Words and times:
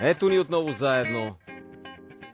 Ето 0.00 0.28
ни 0.28 0.38
отново 0.38 0.72
заедно. 0.72 1.36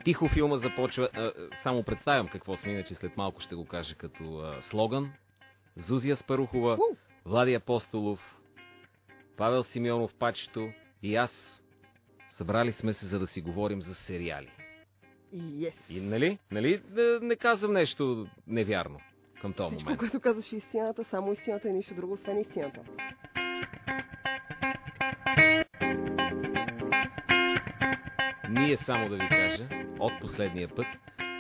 Тихо 0.05 0.29
филма 0.29 0.57
започва. 0.57 1.09
А, 1.15 1.33
само 1.63 1.83
представям 1.83 2.29
какво 2.29 2.57
сме, 2.57 2.73
иначе 2.73 2.95
след 2.95 3.17
малко 3.17 3.41
ще 3.41 3.55
го 3.55 3.65
кажа 3.65 3.95
като 3.95 4.39
а, 4.39 4.63
слоган. 4.63 5.13
Зузия 5.77 6.17
Спарухова, 6.17 6.79
Влади 7.25 7.55
Апостолов, 7.55 8.39
Павел 9.37 9.63
Симеонов 9.63 10.15
Пачето 10.15 10.73
и 11.03 11.17
аз. 11.17 11.63
Събрали 12.31 12.73
сме 12.73 12.93
се, 12.93 13.07
за 13.07 13.19
да 13.19 13.27
си 13.27 13.41
говорим 13.41 13.83
за 13.83 13.95
сериали. 13.95 14.51
Yes. 15.35 15.73
И 15.91 16.01
нали? 16.01 16.39
Нали? 16.51 16.83
Не, 16.91 17.27
не 17.27 17.37
казвам 17.37 17.73
нещо 17.73 18.27
невярно 18.47 19.01
към 19.43 19.53
този 19.53 19.71
Всичко, 19.71 19.85
момент. 19.85 19.99
което 19.99 20.21
казваш 20.21 20.53
е 20.53 20.57
истината, 20.57 21.05
само 21.05 21.33
истината 21.33 21.69
и 21.69 21.73
нищо 21.73 21.95
друго, 21.95 22.13
освен 22.13 22.39
истината. 22.39 22.81
Ние 28.51 28.77
само 28.77 29.09
да 29.09 29.17
ви 29.17 29.29
кажа, 29.29 29.69
от 29.99 30.13
последния 30.21 30.69
път 30.69 30.87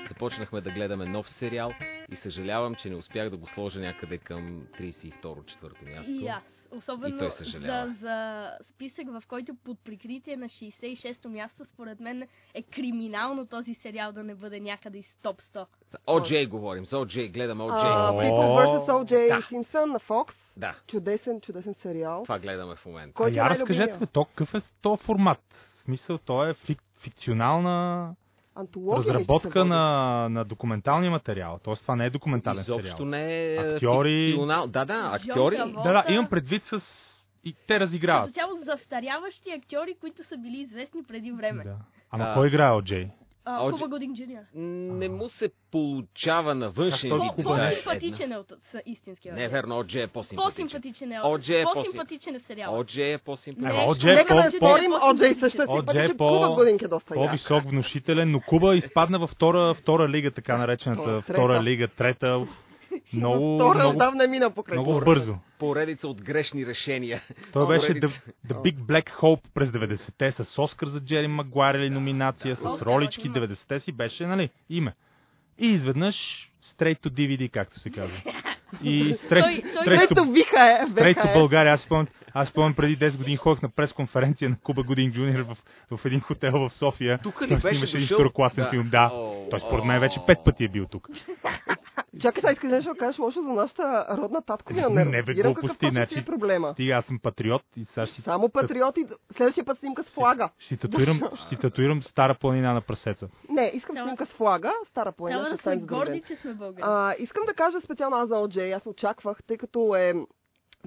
започнахме 0.09 0.61
да 0.61 0.71
гледаме 0.71 1.07
нов 1.07 1.31
сериал 1.31 1.73
и 2.11 2.17
съжалявам, 2.17 2.75
че 2.75 2.91
не 2.91 2.97
успях 2.97 3.31
да 3.31 3.37
го 3.37 3.47
сложа 3.47 3.81
някъде 3.81 4.19
към 4.19 4.63
32-4 4.79 5.95
място. 5.95 6.13
И 6.13 6.27
аз. 6.27 6.62
Особено 6.77 7.25
И 7.25 7.59
за, 7.59 7.95
за 8.01 8.51
списък, 8.71 9.07
в 9.09 9.23
който 9.29 9.55
под 9.65 9.79
прикритие 9.85 10.37
на 10.37 10.47
66-то 10.47 11.29
място, 11.29 11.65
според 11.65 12.01
мен 12.01 12.29
е 12.55 12.63
криминално 12.63 13.47
този 13.47 13.75
сериал 13.75 14.13
да 14.13 14.23
не 14.23 14.35
бъде 14.35 14.61
някъде 14.61 14.99
из 14.99 15.07
топ 15.23 15.41
100. 15.41 15.67
За 15.91 15.99
OJ 16.09 16.49
говорим, 16.49 16.85
за 16.85 16.97
OJ, 16.97 17.33
гледаме 17.33 17.65
OJ. 17.65 17.83
А. 17.83 18.13
People 18.13 18.87
vs. 18.87 18.91
O.J. 18.91 19.43
Simpson 19.51 19.85
на 19.85 20.01
Fox. 20.01 20.35
Да, 20.57 20.75
Чудесен, 20.87 21.41
чудесен 21.41 21.75
сериал. 21.83 22.23
това 22.23 22.39
гледаме 22.39 22.77
в 22.77 22.87
момента. 22.87 23.15
Кой 23.15 23.27
а 23.27 23.31
е 23.31 23.33
я 23.33 23.45
най-любимия? 23.45 23.81
разкажете, 23.81 24.05
бе, 24.05 24.13
то 24.13 24.25
какъв 24.25 24.55
е 24.55 24.61
то 24.83 24.97
формат? 24.97 25.41
В 25.75 25.79
смисъл, 25.79 26.19
то 26.19 26.45
е 26.45 26.55
фик, 26.55 26.83
фикционална 27.01 28.15
Антология 28.55 29.15
разработка 29.15 29.65
на, 29.65 29.83
на 30.29 30.45
документалния 30.45 31.11
материал. 31.11 31.61
Тоест 31.65 31.83
това 31.83 31.97
не 31.97 32.05
е 32.07 32.11
документален 32.11 32.61
Изобщо 32.61 32.97
сериал. 32.97 33.09
не 33.09 33.55
е 33.55 33.57
Актьори. 33.57 34.27
фикционал. 34.27 34.67
Да, 34.67 34.85
да, 34.85 35.11
актьори. 35.15 35.57
Да, 35.57 35.93
да, 35.93 36.05
имам 36.09 36.29
предвид 36.29 36.65
с... 36.65 36.81
И 37.45 37.55
те 37.67 37.81
разиграват. 37.81 38.27
Като 38.27 38.35
цяло 38.35 38.53
застаряващи 38.65 39.51
актьори, 39.51 39.95
които 40.01 40.25
са 40.25 40.37
били 40.37 40.57
известни 40.61 41.03
преди 41.05 41.33
време. 41.33 41.65
Да. 41.65 41.77
Ама 42.11 42.25
А. 42.25 42.35
кой 42.35 42.49
играе 42.49 42.71
от 42.71 42.85
Джей? 42.85 43.09
А, 43.45 43.63
Оджи- 43.63 43.73
Куба 43.73 43.89
Годин 43.89 44.15
Джуниор. 44.15 44.43
Не 44.55 45.09
му 45.09 45.29
се 45.29 45.51
получава 45.71 46.55
на 46.55 46.71
външен 46.71 47.11
вид 47.13 47.33
е 47.39 47.43
По-симпатичен 47.43 48.33
е 48.33 48.37
от 48.37 48.53
истинския. 48.87 49.35
Не 49.35 49.45
е 49.45 49.49
верно, 49.49 49.75
OJ 49.75 49.95
е 49.95 50.07
по-симпатичен. 50.07 50.67
По-симпатичен 50.67 51.13
е. 51.13 51.17
OJ 51.17 51.61
е 51.61 51.65
По-симпатичен 51.65 52.35
е 52.35 52.41
сериал. 52.41 52.75
OJ 52.75 53.15
е 53.15 53.19
по-симпатичен. 53.19 53.71
Ема, 53.71 53.79
Не, 53.81 53.89
OJ 53.89 54.13
е 54.13 54.15
Нека 54.15 54.35
да 54.35 54.51
спорим, 54.51 54.93
също 55.41 55.67
пъти, 55.87 55.99
е 55.99 56.07
че 56.07 56.17
по- 56.17 56.29
Куба 56.29 56.49
Годинг 56.49 56.83
е 56.83 56.89
доста. 56.89 57.15
По-висок 57.15 57.65
внушителен, 57.65 58.31
но 58.31 58.41
Куба 58.41 58.77
изпадна 58.77 59.19
във 59.19 59.31
втора, 59.31 59.75
втора 59.75 60.09
лига, 60.09 60.31
така 60.31 60.59
наречената 60.59 61.21
втора 61.23 61.63
лига, 61.63 61.89
трета. 61.89 62.47
Много, 63.17 63.57
Втора 63.57 63.79
много, 63.79 63.95
отдавна 63.95 64.27
мина 64.27 64.51
покрай 64.51 64.79
много 64.79 65.01
бързо. 65.01 65.37
Поредица 65.59 66.09
от 66.09 66.23
грешни 66.23 66.67
решения. 66.67 67.21
Той 67.53 67.67
беше. 67.67 67.95
The, 67.95 68.07
The 68.49 68.55
Big 68.55 68.77
Black 68.77 69.11
Hope 69.21 69.41
през 69.55 69.71
90-те 69.71 70.33
с 70.33 70.59
Оскар 70.59 70.87
за 70.87 71.01
Джери 71.01 71.27
Магуайр 71.29 71.75
или 71.75 71.91
номинация, 71.91 72.57
с 72.57 72.63
Оскар 72.63 72.87
ролички, 72.87 73.27
има. 73.27 73.37
90-те 73.37 73.81
си 73.81 73.93
беше, 73.93 74.27
нали, 74.27 74.51
име. 74.71 74.95
И 75.59 75.67
изведнъж 75.67 76.49
straight 76.65 77.01
to 77.01 77.09
DVD, 77.09 77.51
както 77.51 77.79
се 77.79 77.91
казва. 77.91 78.17
И 78.83 79.15
straight, 79.15 79.29
Той- 79.29 79.63
той- 79.75 79.85
straight, 79.87 80.05
Ето 80.05 80.15
to, 80.15 80.41
е, 80.41 80.87
straight 80.87 81.25
to. 81.25 81.33
България. 81.33 81.73
Аз 81.73 81.81
спомням, 81.81 82.07
аз 82.35 82.49
спомням 82.49 82.75
преди 82.75 82.99
10 83.01 83.17
години 83.17 83.37
ходих 83.37 83.63
на 83.63 83.69
пресконференция 83.69 84.51
на 84.51 84.57
Куба 84.59 84.83
Годин 84.83 85.13
Джуниор 85.13 85.41
в, 85.41 85.57
в 85.93 86.05
един 86.05 86.21
хотел 86.21 86.53
в 86.53 86.71
София. 86.71 87.19
Тук 87.23 87.43
ли 87.43 87.49
Той 87.49 87.57
беше 87.57 87.69
снимаше 87.69 87.97
един 87.97 88.07
второкласен 88.09 88.65
Да. 88.65 88.71
филм, 88.71 88.89
да. 88.91 89.11
О, 89.13 89.47
Той 89.51 89.61
според 89.61 89.85
мен 89.85 90.01
вече 90.01 90.21
пет 90.27 90.39
пъти 90.45 90.65
е 90.65 90.69
бил 90.69 90.87
тук. 90.87 91.09
Чакай, 92.21 92.41
сега 92.41 92.53
искаш 92.53 92.71
нещо 92.71 92.91
да 92.91 92.99
кажеш 92.99 93.19
лошо 93.19 93.43
за 93.43 93.49
нашата 93.49 94.07
родна 94.13 94.43
татковина. 94.43 94.89
Не, 94.89 95.05
Не, 95.05 95.23
бе, 95.23 95.35
глупости, 95.35 95.79
ти 95.79 95.89
значи- 95.89 96.19
е 96.19 96.25
проблема. 96.25 96.73
Стига, 96.73 96.93
аз 96.93 97.05
съм 97.05 97.19
патриот 97.19 97.63
и 97.77 97.85
сега 97.85 98.07
ще 98.07 98.23
Само 98.23 98.49
патриоти, 98.49 99.05
следващия 99.33 99.65
път 99.65 99.79
снимка 99.79 100.03
с 100.05 100.09
флага. 100.09 100.49
ще 100.59 100.77
татуирам, 100.77 101.21
ще 101.47 101.57
татуирам 101.57 102.03
стара 102.03 102.35
планина 102.35 102.75
на 102.75 102.81
прасеца. 102.81 103.29
Не, 103.49 103.71
искам 103.75 103.95
Трябва- 103.95 104.09
снимка 104.09 104.27
с 104.27 104.31
флага, 104.31 104.73
стара 104.87 105.13
планина, 105.13 105.41
Трябва 105.41 105.57
да 105.57 105.63
сме 105.63 105.77
горди, 105.79 106.23
че 106.27 106.37
сме 106.37 106.55
българи. 106.55 106.83
А, 106.87 107.15
искам 107.19 107.43
да 107.47 107.55
кажа 107.55 107.81
специално 107.81 108.17
аз 108.17 108.29
за 108.29 108.35
OJ. 108.35 108.73
Аз 108.73 108.87
очаквах, 108.87 109.43
тъй 109.43 109.57
като 109.57 109.97
е, 109.97 110.15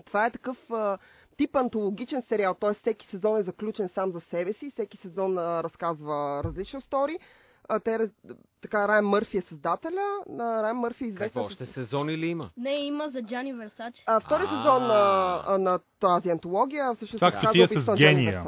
това 0.05 0.25
е 0.25 0.31
такъв 0.31 0.57
а, 0.71 0.97
тип 1.37 1.55
антологичен 1.55 2.21
сериал, 2.21 2.53
т.е. 2.53 2.73
всеки 2.73 3.07
сезон 3.07 3.37
е 3.37 3.43
заключен 3.43 3.89
сам 3.89 4.11
за 4.11 4.21
себе 4.21 4.53
си, 4.53 4.69
всеки 4.69 4.97
сезон 4.97 5.37
а, 5.37 5.63
разказва 5.63 6.41
различна 6.43 6.81
стори. 6.81 7.17
А, 7.69 7.79
те, 7.79 7.97
така, 8.61 8.87
Райан 8.87 9.05
Мърфи 9.05 9.37
е 9.37 9.41
създателя. 9.41 10.19
А, 10.39 10.63
Райан 10.63 10.77
Мърфи 10.77 11.03
е 11.03 11.07
известен. 11.07 11.27
Какво 11.27 11.43
още 11.43 11.65
сезони 11.65 12.17
ли 12.17 12.27
има? 12.27 12.49
Не, 12.57 12.71
има 12.71 13.09
за 13.09 13.21
Джани 13.21 13.53
Версач. 13.53 14.03
А, 14.07 14.19
втори 14.19 14.43
сезон 14.43 14.83
на, 14.87 15.57
на 15.59 15.79
тази 15.99 16.29
антология 16.29 16.93
всъщност 16.93 17.19
Това 17.19 17.31
като 17.31 17.51
тия 17.51 17.67
с 17.67 17.87
на 17.87 17.95
гения. 17.95 18.43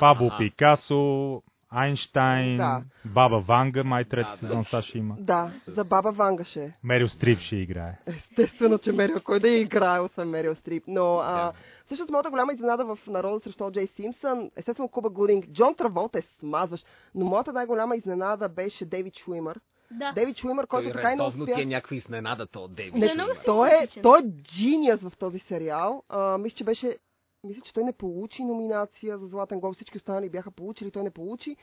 Пабло. 0.00 0.30
Пикасо, 0.38 1.42
Айнштайн, 1.70 2.56
Да. 2.56 2.82
Баба 3.04 3.38
Ванга, 3.40 3.84
май 3.84 4.04
трети 4.04 4.24
Да, 4.26 4.30
да. 4.30 4.36
сезон 4.36 4.64
сега 4.64 4.82
ще 4.82 4.98
има. 4.98 5.16
Да, 5.18 5.52
за 5.66 5.84
Баба 5.84 6.12
Вангаше. 6.12 6.72
Мерил 6.84 7.08
Стрип 7.08 7.38
ще 7.38 7.56
играе. 7.56 7.98
Естествено, 8.06 8.78
че 8.78 8.92
Мерил, 8.92 9.20
кой 9.24 9.40
да 9.40 9.48
я 9.48 9.60
играе, 9.60 10.00
освен 10.00 10.28
Мерил 10.28 10.54
Стрип. 10.54 10.84
Но 10.86 11.16
а, 11.16 11.32
Да. 11.32 11.52
всъщност 11.86 12.10
моята 12.10 12.30
голяма 12.30 12.52
изненада 12.52 12.84
в 12.84 12.98
народа 13.06 13.40
срещу 13.40 13.70
Джей 13.70 13.86
Симпсън, 13.86 14.50
естествено 14.56 14.88
Куба 14.88 15.08
Гудинг, 15.10 15.46
Джон 15.52 15.74
Траволта 15.74 16.18
е 16.18 16.22
смазваш, 16.22 16.84
но 17.14 17.24
моята 17.26 17.52
най-голяма 17.52 17.96
изненада 17.96 18.48
беше 18.48 18.84
Дейвид 18.84 19.18
Шуимър. 19.18 19.60
Да. 19.92 20.12
Дейвид 20.12 20.38
Шуимър, 20.38 20.66
който 20.66 20.84
Той 20.84 20.92
така 20.92 21.12
и 21.12 21.16
не 21.16 21.22
редовно 21.22 21.44
ти 21.44 21.50
е 21.50 21.54
успя... 21.54 21.66
някаква 21.66 21.96
изненада, 21.96 22.46
то 22.46 22.68
Дейвид. 22.68 22.94
Не, 22.94 23.14
той 23.46 23.68
е, 23.68 23.86
той 24.02 24.18
е 24.18 24.22
джиниас 24.42 25.00
в 25.00 25.12
този 25.18 25.38
сериал. 25.38 26.02
А, 26.08 26.38
мисля, 26.38 26.56
че 26.56 26.64
беше... 26.64 26.96
Мисля, 27.44 27.60
че 27.60 27.74
той 27.74 27.84
не 27.84 27.92
получи 27.92 28.44
номинация 28.44 29.18
за 29.18 29.26
Златен 29.26 29.60
гол. 29.60 29.72
Всички 29.72 29.96
останали 29.96 30.30
бяха 30.30 30.50
получили, 30.50 30.90
той 30.90 31.02
не 31.02 31.10
получи, 31.10 31.56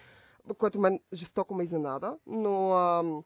което 0.57 0.79
мен 0.79 0.99
жестоко 1.13 1.55
ме 1.55 1.63
изненада. 1.63 2.17
Но 2.27 2.71
ам, 2.73 3.23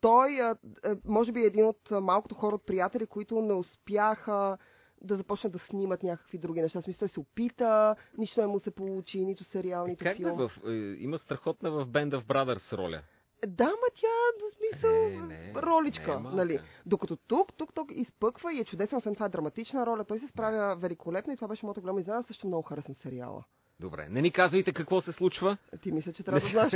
той, 0.00 0.40
а, 0.40 0.56
е, 0.84 0.94
може 1.04 1.32
би, 1.32 1.40
е 1.40 1.46
един 1.46 1.66
от 1.66 1.92
а, 1.92 2.00
малкото 2.00 2.34
хора 2.34 2.54
от 2.54 2.66
приятели, 2.66 3.06
които 3.06 3.40
не 3.40 3.52
успяха 3.52 4.58
да 5.02 5.16
започнат 5.16 5.52
да 5.52 5.58
снимат 5.58 6.02
някакви 6.02 6.38
други 6.38 6.62
неща. 6.62 6.82
Смисъл, 6.82 6.98
той 6.98 7.08
се 7.08 7.20
опита, 7.20 7.96
нищо 8.18 8.40
не 8.40 8.46
му 8.46 8.60
се 8.60 8.70
получи, 8.70 9.24
нито 9.24 9.44
сериал, 9.44 9.86
нито 9.86 10.04
Как 10.04 10.18
да 10.18 10.24
филм. 10.24 10.36
в, 10.36 10.50
е, 10.66 10.72
има 10.98 11.18
страхотна 11.18 11.70
в 11.70 11.86
Band 11.86 12.20
of 12.20 12.22
Brothers 12.22 12.76
роля. 12.76 13.02
Да, 13.46 13.66
ма 13.66 13.88
тя, 13.94 14.06
до 14.40 14.56
смисъл, 14.56 15.08
Не, 15.08 15.26
не, 15.26 15.54
роличка, 15.62 16.20
не 16.20 16.28
е 16.28 16.32
нали? 16.32 16.60
Докато 16.86 17.16
тук, 17.16 17.52
тук, 17.56 17.74
тук 17.74 17.90
изпъква 17.94 18.52
и 18.54 18.60
е 18.60 18.64
чудесен, 18.64 18.98
освен 18.98 19.14
това 19.14 19.26
е 19.26 19.28
драматична 19.28 19.86
роля. 19.86 20.04
Той 20.04 20.18
се 20.18 20.28
справя 20.28 20.76
великолепно 20.76 21.32
и 21.32 21.36
това 21.36 21.48
беше 21.48 21.66
моята 21.66 21.80
голяма 21.80 22.00
изненада. 22.00 22.26
Също 22.26 22.46
много 22.46 22.62
харесвам 22.62 22.94
сериала. 22.94 23.44
Добре, 23.80 24.08
не 24.10 24.22
ни 24.22 24.30
казвайте 24.30 24.72
какво 24.72 25.00
се 25.00 25.12
случва. 25.12 25.56
Ти 25.82 25.92
мисля, 25.92 26.12
че 26.12 26.22
трябва 26.24 26.40
да 26.40 26.46
знаеш. 26.46 26.72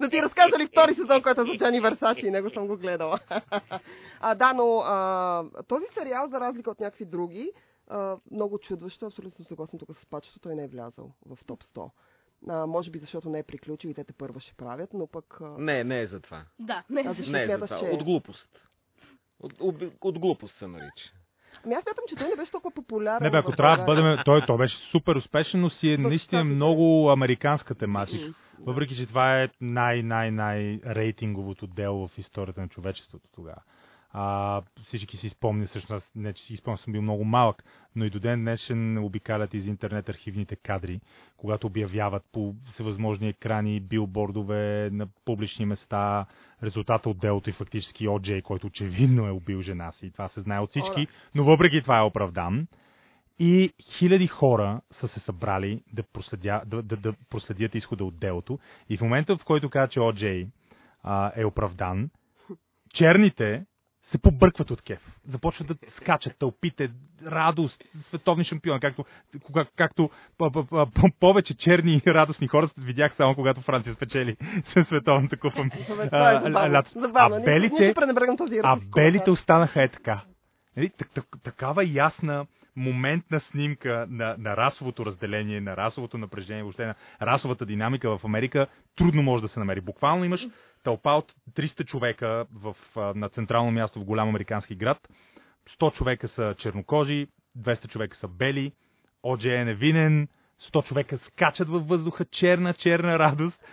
да 0.00 0.08
ти 0.08 0.22
разкажа 0.22 0.58
ли 0.58 0.66
втори 0.66 0.94
сезон, 0.94 1.22
който 1.22 1.40
е 1.40 1.44
за 1.44 1.56
Джани 1.58 1.80
Версачи 1.80 2.26
и 2.26 2.30
него 2.30 2.50
съм 2.50 2.66
го 2.66 2.76
гледала. 2.76 3.18
а, 4.20 4.34
да, 4.34 4.52
но 4.52 4.78
а, 4.78 5.44
този 5.68 5.84
сериал, 5.94 6.28
за 6.28 6.40
разлика 6.40 6.70
от 6.70 6.80
някакви 6.80 7.04
други, 7.04 7.52
а, 7.88 8.16
много 8.30 8.58
чудващо, 8.58 9.06
абсолютно 9.06 9.36
съм 9.36 9.44
съгласна 9.44 9.78
тук 9.78 9.96
с 9.96 10.06
пачето, 10.06 10.40
той 10.40 10.54
не 10.54 10.64
е 10.64 10.68
влязал 10.68 11.12
в 11.26 11.44
топ 11.44 11.64
100. 11.64 11.90
А, 12.48 12.66
може 12.66 12.90
би 12.90 12.98
защото 12.98 13.30
не 13.30 13.38
е 13.38 13.42
приключил 13.42 13.88
и 13.88 13.94
те 13.94 14.04
те 14.04 14.12
първа 14.12 14.40
ще 14.40 14.54
правят, 14.54 14.90
но 14.94 15.06
пък... 15.06 15.38
А, 15.40 15.54
Не, 15.58 15.84
не 15.84 16.00
е 16.00 16.06
за 16.06 16.20
това. 16.20 16.44
Да, 16.58 16.84
не. 16.90 17.00
а 17.00 17.30
Не 17.30 17.42
е 17.42 17.46
за 17.46 17.66
това. 17.66 17.78
че... 17.78 17.84
От 17.84 18.04
глупост. 18.04 18.68
От, 19.40 19.52
от, 19.60 19.82
от 20.00 20.18
глупост 20.18 20.56
се 20.56 20.66
нарича. 20.66 21.12
Ами 21.64 21.74
аз 21.74 21.82
смятам, 21.82 22.04
че 22.08 22.16
той 22.16 22.28
не 22.28 22.36
беше 22.36 22.52
толкова 22.52 22.74
популярен. 22.74 23.22
Не 23.22 23.30
бе, 23.30 23.36
ако 23.36 23.52
трябва 23.52 23.76
да 23.76 23.84
бъдем... 23.84 24.18
Той, 24.24 24.42
той 24.46 24.58
беше 24.58 24.76
супер 24.76 25.16
успешен, 25.16 25.60
но 25.60 25.70
си 25.70 25.88
е 25.88 25.96
наистина 25.98 26.44
много 26.44 27.10
американска 27.10 27.74
тематика. 27.74 28.34
Въпреки, 28.58 28.96
че 28.96 29.06
това 29.06 29.42
е 29.42 29.48
най-най-най 29.60 30.80
рейтинговото 30.86 31.66
дело 31.66 32.08
в 32.08 32.18
историята 32.18 32.60
на 32.60 32.68
човечеството 32.68 33.28
тогава. 33.34 33.62
А, 34.14 34.62
всички 34.82 35.16
си 35.16 35.28
спомнят, 35.28 35.68
всъщност 35.68 36.10
не 36.14 36.32
че 36.32 36.42
си 36.42 36.56
спомням, 36.56 36.78
съм 36.78 36.92
бил 36.92 37.02
много 37.02 37.24
малък, 37.24 37.64
но 37.96 38.04
и 38.04 38.10
до 38.10 38.20
ден 38.20 38.40
днешен 38.40 38.98
обикалят 38.98 39.54
из 39.54 39.66
интернет 39.66 40.08
архивните 40.08 40.56
кадри, 40.56 41.00
когато 41.36 41.66
обявяват 41.66 42.22
по 42.32 42.54
всевъзможни 42.64 43.28
екрани, 43.28 43.80
билбордове 43.80 44.90
на 44.92 45.06
публични 45.24 45.66
места, 45.66 46.26
резултата 46.62 47.10
от 47.10 47.18
делото 47.18 47.50
и 47.50 47.52
фактически 47.52 48.08
О'Джей, 48.08 48.42
който 48.42 48.66
очевидно 48.66 49.26
е 49.26 49.30
убил 49.30 49.62
жена 49.62 49.92
си. 49.92 50.10
Това 50.10 50.28
се 50.28 50.40
знае 50.40 50.60
от 50.60 50.70
всички, 50.70 51.06
но 51.34 51.44
въпреки 51.44 51.82
това 51.82 51.98
е 51.98 52.02
оправдан. 52.02 52.66
И 53.38 53.72
хиляди 53.82 54.26
хора 54.26 54.80
са 54.90 55.08
се 55.08 55.20
събрали 55.20 55.82
да, 55.92 56.02
проследя, 56.02 56.62
да, 56.66 56.82
да, 56.82 56.96
да 56.96 57.14
проследят 57.30 57.74
изхода 57.74 58.04
от 58.04 58.18
делото. 58.18 58.58
И 58.88 58.96
в 58.96 59.00
момента, 59.00 59.36
в 59.36 59.44
който 59.44 59.70
каза, 59.70 59.88
че 59.88 60.00
О'Джей 60.00 60.48
а, 61.02 61.32
е 61.36 61.44
оправдан, 61.44 62.10
черните 62.92 63.64
се 64.02 64.18
побъркват 64.18 64.70
от 64.70 64.82
кеф. 64.82 65.16
Започват 65.28 65.68
да 65.68 65.74
скачат 65.88 66.38
тълпите, 66.38 66.90
радост, 67.26 67.84
световни 68.00 68.44
шампион, 68.44 68.80
както, 68.80 69.04
кога, 69.42 69.64
както 69.76 70.10
повече 71.20 71.56
черни 71.56 72.02
и 72.06 72.14
радостни 72.14 72.48
хора 72.48 72.68
видях 72.78 73.14
само 73.14 73.34
когато 73.34 73.60
Франция 73.60 73.94
спечели 73.94 74.36
световната 74.84 75.36
купа. 75.36 75.60
Е 75.60 76.08
а, 76.12 76.48
Ние 76.48 77.44
белите, 77.44 77.94
а 78.62 78.78
белите 78.94 79.30
останаха 79.30 79.82
е 79.82 79.88
така. 79.88 80.20
Нали, 80.76 80.90
так, 80.98 81.10
так, 81.14 81.24
такава 81.42 81.84
ясна 81.84 82.46
моментна 82.76 83.40
снимка 83.40 84.06
на, 84.10 84.36
на 84.38 84.56
расовото 84.56 85.06
разделение, 85.06 85.60
на 85.60 85.76
расовото 85.76 86.18
напрежение, 86.18 86.62
въобще 86.62 86.86
на 86.86 86.94
расовата 87.22 87.66
динамика 87.66 88.18
в 88.18 88.24
Америка, 88.24 88.66
трудно 88.96 89.22
може 89.22 89.42
да 89.42 89.48
се 89.48 89.58
намери. 89.58 89.80
Буквално 89.80 90.24
имаш 90.24 90.46
тълпа 90.82 91.10
от 91.10 91.34
300 91.52 91.84
човека 91.84 92.46
в, 92.52 92.76
на 93.14 93.28
централно 93.28 93.70
място 93.70 94.00
в 94.00 94.04
голям 94.04 94.28
американски 94.28 94.74
град. 94.74 95.08
100 95.68 95.94
човека 95.94 96.28
са 96.28 96.54
чернокожи, 96.58 97.26
200 97.58 97.88
човека 97.88 98.16
са 98.16 98.28
бели, 98.28 98.72
Оджей 99.22 99.56
е 99.56 99.64
невинен, 99.64 100.28
100 100.60 100.84
човека 100.84 101.18
скачат 101.18 101.68
във 101.68 101.88
въздуха, 101.88 102.24
черна, 102.24 102.74
черна 102.74 103.18
радост. 103.18 103.64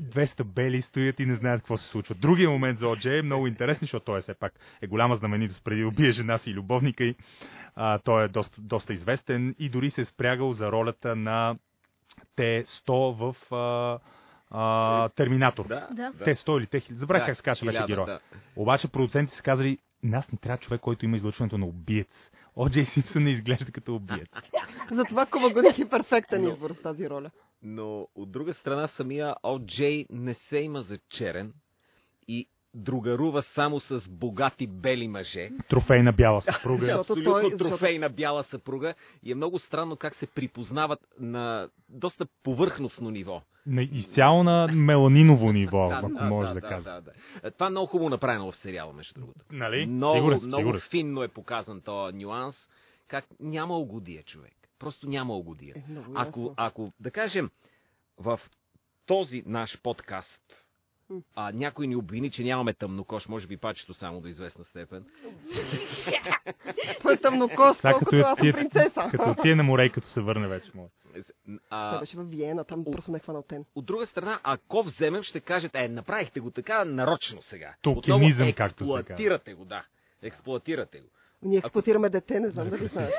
200 0.00 0.44
бели 0.44 0.82
стоят 0.82 1.20
и 1.20 1.26
не 1.26 1.34
знаят 1.34 1.60
какво 1.60 1.76
се 1.76 1.88
случва. 1.88 2.14
Другия 2.14 2.50
момент 2.50 2.78
за 2.78 2.88
Оджей 2.88 3.18
е 3.18 3.22
много 3.22 3.46
интересен, 3.46 3.80
защото 3.80 4.04
той 4.04 4.18
е 4.18 4.20
все 4.20 4.34
пак 4.34 4.52
е 4.82 4.86
голяма 4.86 5.16
знаменитост 5.16 5.64
преди 5.64 5.84
убие 5.84 6.10
жена 6.10 6.38
си 6.38 6.50
и 6.50 6.54
любовника 6.54 7.04
й. 7.04 7.14
А, 7.74 7.98
той 7.98 8.24
е 8.24 8.28
доста, 8.28 8.60
доста 8.60 8.92
известен 8.92 9.54
и 9.58 9.68
дори 9.68 9.90
се 9.90 10.00
е 10.00 10.04
спрягал 10.04 10.52
за 10.52 10.72
ролята 10.72 11.16
на 11.16 11.56
Т-100 12.36 13.14
в 13.14 13.52
а, 13.54 13.98
а, 14.50 15.08
Терминатор. 15.08 15.66
Да, 15.66 15.88
Да. 15.90 16.12
Т-100 16.14 16.58
или 16.58 16.66
Т-1000, 16.66 16.92
забравих 16.92 17.22
Да, 17.22 17.26
как 17.26 17.36
се 17.36 17.42
каже 17.42 17.64
беше 17.66 17.84
герой. 17.86 18.06
да. 18.06 18.20
Обаче 18.56 18.88
продуцентите 18.88 19.36
са 19.36 19.42
казали, 19.42 19.78
нас 20.02 20.32
не 20.32 20.38
трябва 20.38 20.58
човек, 20.58 20.80
който 20.80 21.04
има 21.04 21.16
излъчването 21.16 21.58
на 21.58 21.66
убиец. 21.66 22.30
О'Джей 22.56 22.84
Симпсън 22.84 23.22
не 23.22 23.30
изглежда 23.30 23.72
като 23.72 23.94
убиец. 23.94 24.28
Затова 24.90 25.26
Куба 25.26 25.50
Гудик 25.50 25.78
е 25.78 25.88
перфектен 25.88 26.42
Но- 26.42 26.48
избор 26.48 26.70
в 26.72 26.82
тази 26.82 27.10
роля. 27.10 27.30
Но 27.62 28.08
от 28.14 28.30
друга 28.30 28.54
страна 28.54 28.86
самия 28.86 29.34
О.Джей 29.42 30.06
не 30.10 30.34
се 30.34 30.58
има 30.58 30.82
за 30.82 30.98
черен 31.08 31.52
и 32.28 32.48
другарува 32.76 33.42
само 33.42 33.80
с 33.80 34.08
богати 34.10 34.66
бели 34.66 35.08
мъже. 35.08 35.50
Трофейна 35.68 36.12
бяла 36.12 36.40
съпруга. 36.42 36.86
Защото 36.86 37.00
Абсолютно 37.00 37.32
той- 37.50 37.56
трофейна 37.58 38.08
бяла 38.08 38.44
съпруга 38.44 38.94
и 39.22 39.32
е 39.32 39.34
много 39.34 39.58
странно 39.58 39.96
как 39.96 40.14
се 40.14 40.26
припознават 40.26 41.00
на 41.20 41.68
доста 41.88 42.26
повърхностно 42.42 43.10
ниво. 43.10 43.42
На, 43.66 43.82
изцяло 43.82 44.42
на 44.42 44.68
меланиново 44.72 45.52
ниво, 45.52 45.86
Да, 45.88 45.94
ако 45.94 46.08
да, 46.08 46.24
може 46.24 46.48
да, 46.48 46.54
да, 46.54 46.60
да, 46.60 46.68
кажа. 46.68 46.82
да, 46.84 47.00
да. 47.00 47.50
Това 47.50 47.66
е 47.66 47.70
много 47.70 47.86
хубаво 47.86 48.10
направено 48.10 48.52
в 48.52 48.56
сериала, 48.56 48.92
между 48.92 49.20
другото. 49.20 49.40
Нали? 49.52 49.86
Много, 49.86 50.16
сигурен, 50.16 50.40
много 50.42 50.60
сигурен. 50.60 50.80
финно 50.80 51.22
е 51.22 51.28
показан 51.28 51.80
този 51.80 52.16
нюанс, 52.16 52.68
как 53.08 53.24
няма 53.40 53.78
угодия 53.78 54.22
човек. 54.22 54.52
Просто 54.78 55.08
няма 55.08 55.36
угодия. 55.36 55.74
Е, 55.76 55.82
Ако, 56.14 56.54
ако, 56.56 56.92
да 57.00 57.10
кажем, 57.10 57.50
в 58.18 58.40
този 59.06 59.42
наш 59.46 59.82
подкаст. 59.82 60.65
А, 61.34 61.52
някой 61.52 61.86
ни 61.86 61.96
обвини, 61.96 62.30
че 62.30 62.44
нямаме 62.44 62.74
тъмнокош, 62.74 63.28
може 63.28 63.46
би 63.46 63.56
пачето 63.56 63.94
само 63.94 64.20
до 64.20 64.28
известна 64.28 64.64
степен. 64.64 65.04
Той 67.02 67.14
е 67.14 67.16
тъмнокост, 67.16 67.80
Сега 67.80 67.92
колкото 67.92 68.16
аз 68.16 68.38
съм 68.38 68.52
принцеса. 68.52 69.08
като 69.10 69.30
отиде 69.30 69.54
на 69.54 69.62
море 69.62 69.84
и 69.84 69.92
като 69.92 70.06
се 70.06 70.20
върне 70.20 70.48
вече 70.48 70.70
може. 70.74 70.88
Той 71.14 71.22
А, 71.70 71.98
беше 72.00 72.16
в 72.16 72.24
Виена, 72.24 72.64
там 72.64 72.84
О. 72.86 72.90
просто 72.90 73.10
не 73.10 73.16
е 73.16 73.20
хванал 73.20 73.42
тен. 73.42 73.64
от 73.74 73.84
друга 73.86 74.06
страна, 74.06 74.40
ако 74.42 74.82
вземем, 74.82 75.22
ще 75.22 75.40
кажете, 75.40 75.78
е, 75.78 75.88
направихте 75.88 76.40
го 76.40 76.50
така 76.50 76.84
нарочно 76.84 77.42
сега. 77.42 77.74
Токенизъм, 77.82 78.52
както 78.52 78.74
се 78.74 78.78
казва. 78.78 79.00
експлоатирате 79.00 79.54
го, 79.54 79.64
да. 79.64 79.84
Експлоатирате 80.22 81.00
го. 81.00 81.06
Ние 81.42 81.58
експлуатираме 81.58 82.08
дете, 82.10 82.40
не 82.40 82.48
знам 82.48 82.70
дали 82.70 82.86
знаеш. 82.86 83.12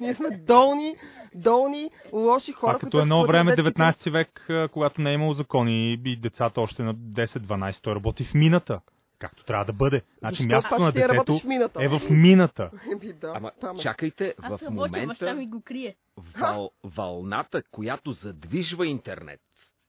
Ние 0.00 0.14
сме 0.14 0.30
долни, 0.30 0.96
долни, 1.34 1.90
лоши 2.12 2.52
хора, 2.52 2.70
Това 2.70 2.78
които 2.80 2.86
като 2.88 3.00
едно 3.00 3.26
време, 3.26 3.52
експлоатират 3.52 3.96
19 3.96 4.10
век, 4.10 4.46
а, 4.50 4.68
когато 4.68 5.00
не 5.00 5.10
е 5.10 5.14
имало 5.14 5.32
закони 5.32 5.92
и 5.96 6.16
децата 6.16 6.60
още 6.60 6.82
на 6.82 6.94
10-12, 6.94 7.82
той 7.82 7.94
работи 7.94 8.24
в 8.24 8.34
мината. 8.34 8.80
Както 9.18 9.44
трябва 9.44 9.64
да 9.64 9.72
бъде. 9.72 10.02
Значи 10.18 10.36
Защо 10.36 10.54
мястото 10.56 10.82
на 10.82 10.92
детето 10.92 11.14
работиш 11.14 11.42
в 11.42 11.46
мината? 11.46 11.82
е 11.82 11.88
в 11.88 12.00
мината. 12.10 12.70
Еми 12.92 13.12
да, 13.12 13.32
Ама 13.36 13.50
там 13.60 13.76
е. 13.76 13.80
чакайте, 13.80 14.34
Аз 14.42 14.60
в 14.60 14.62
работя, 14.62 14.90
баща 15.06 15.26
ми 15.26 15.32
момента 15.32 15.46
го 15.46 15.62
крие. 15.62 15.96
въл, 16.40 16.70
вълната, 16.84 17.62
която 17.62 18.12
задвижва 18.12 18.86
интернет 18.86 19.40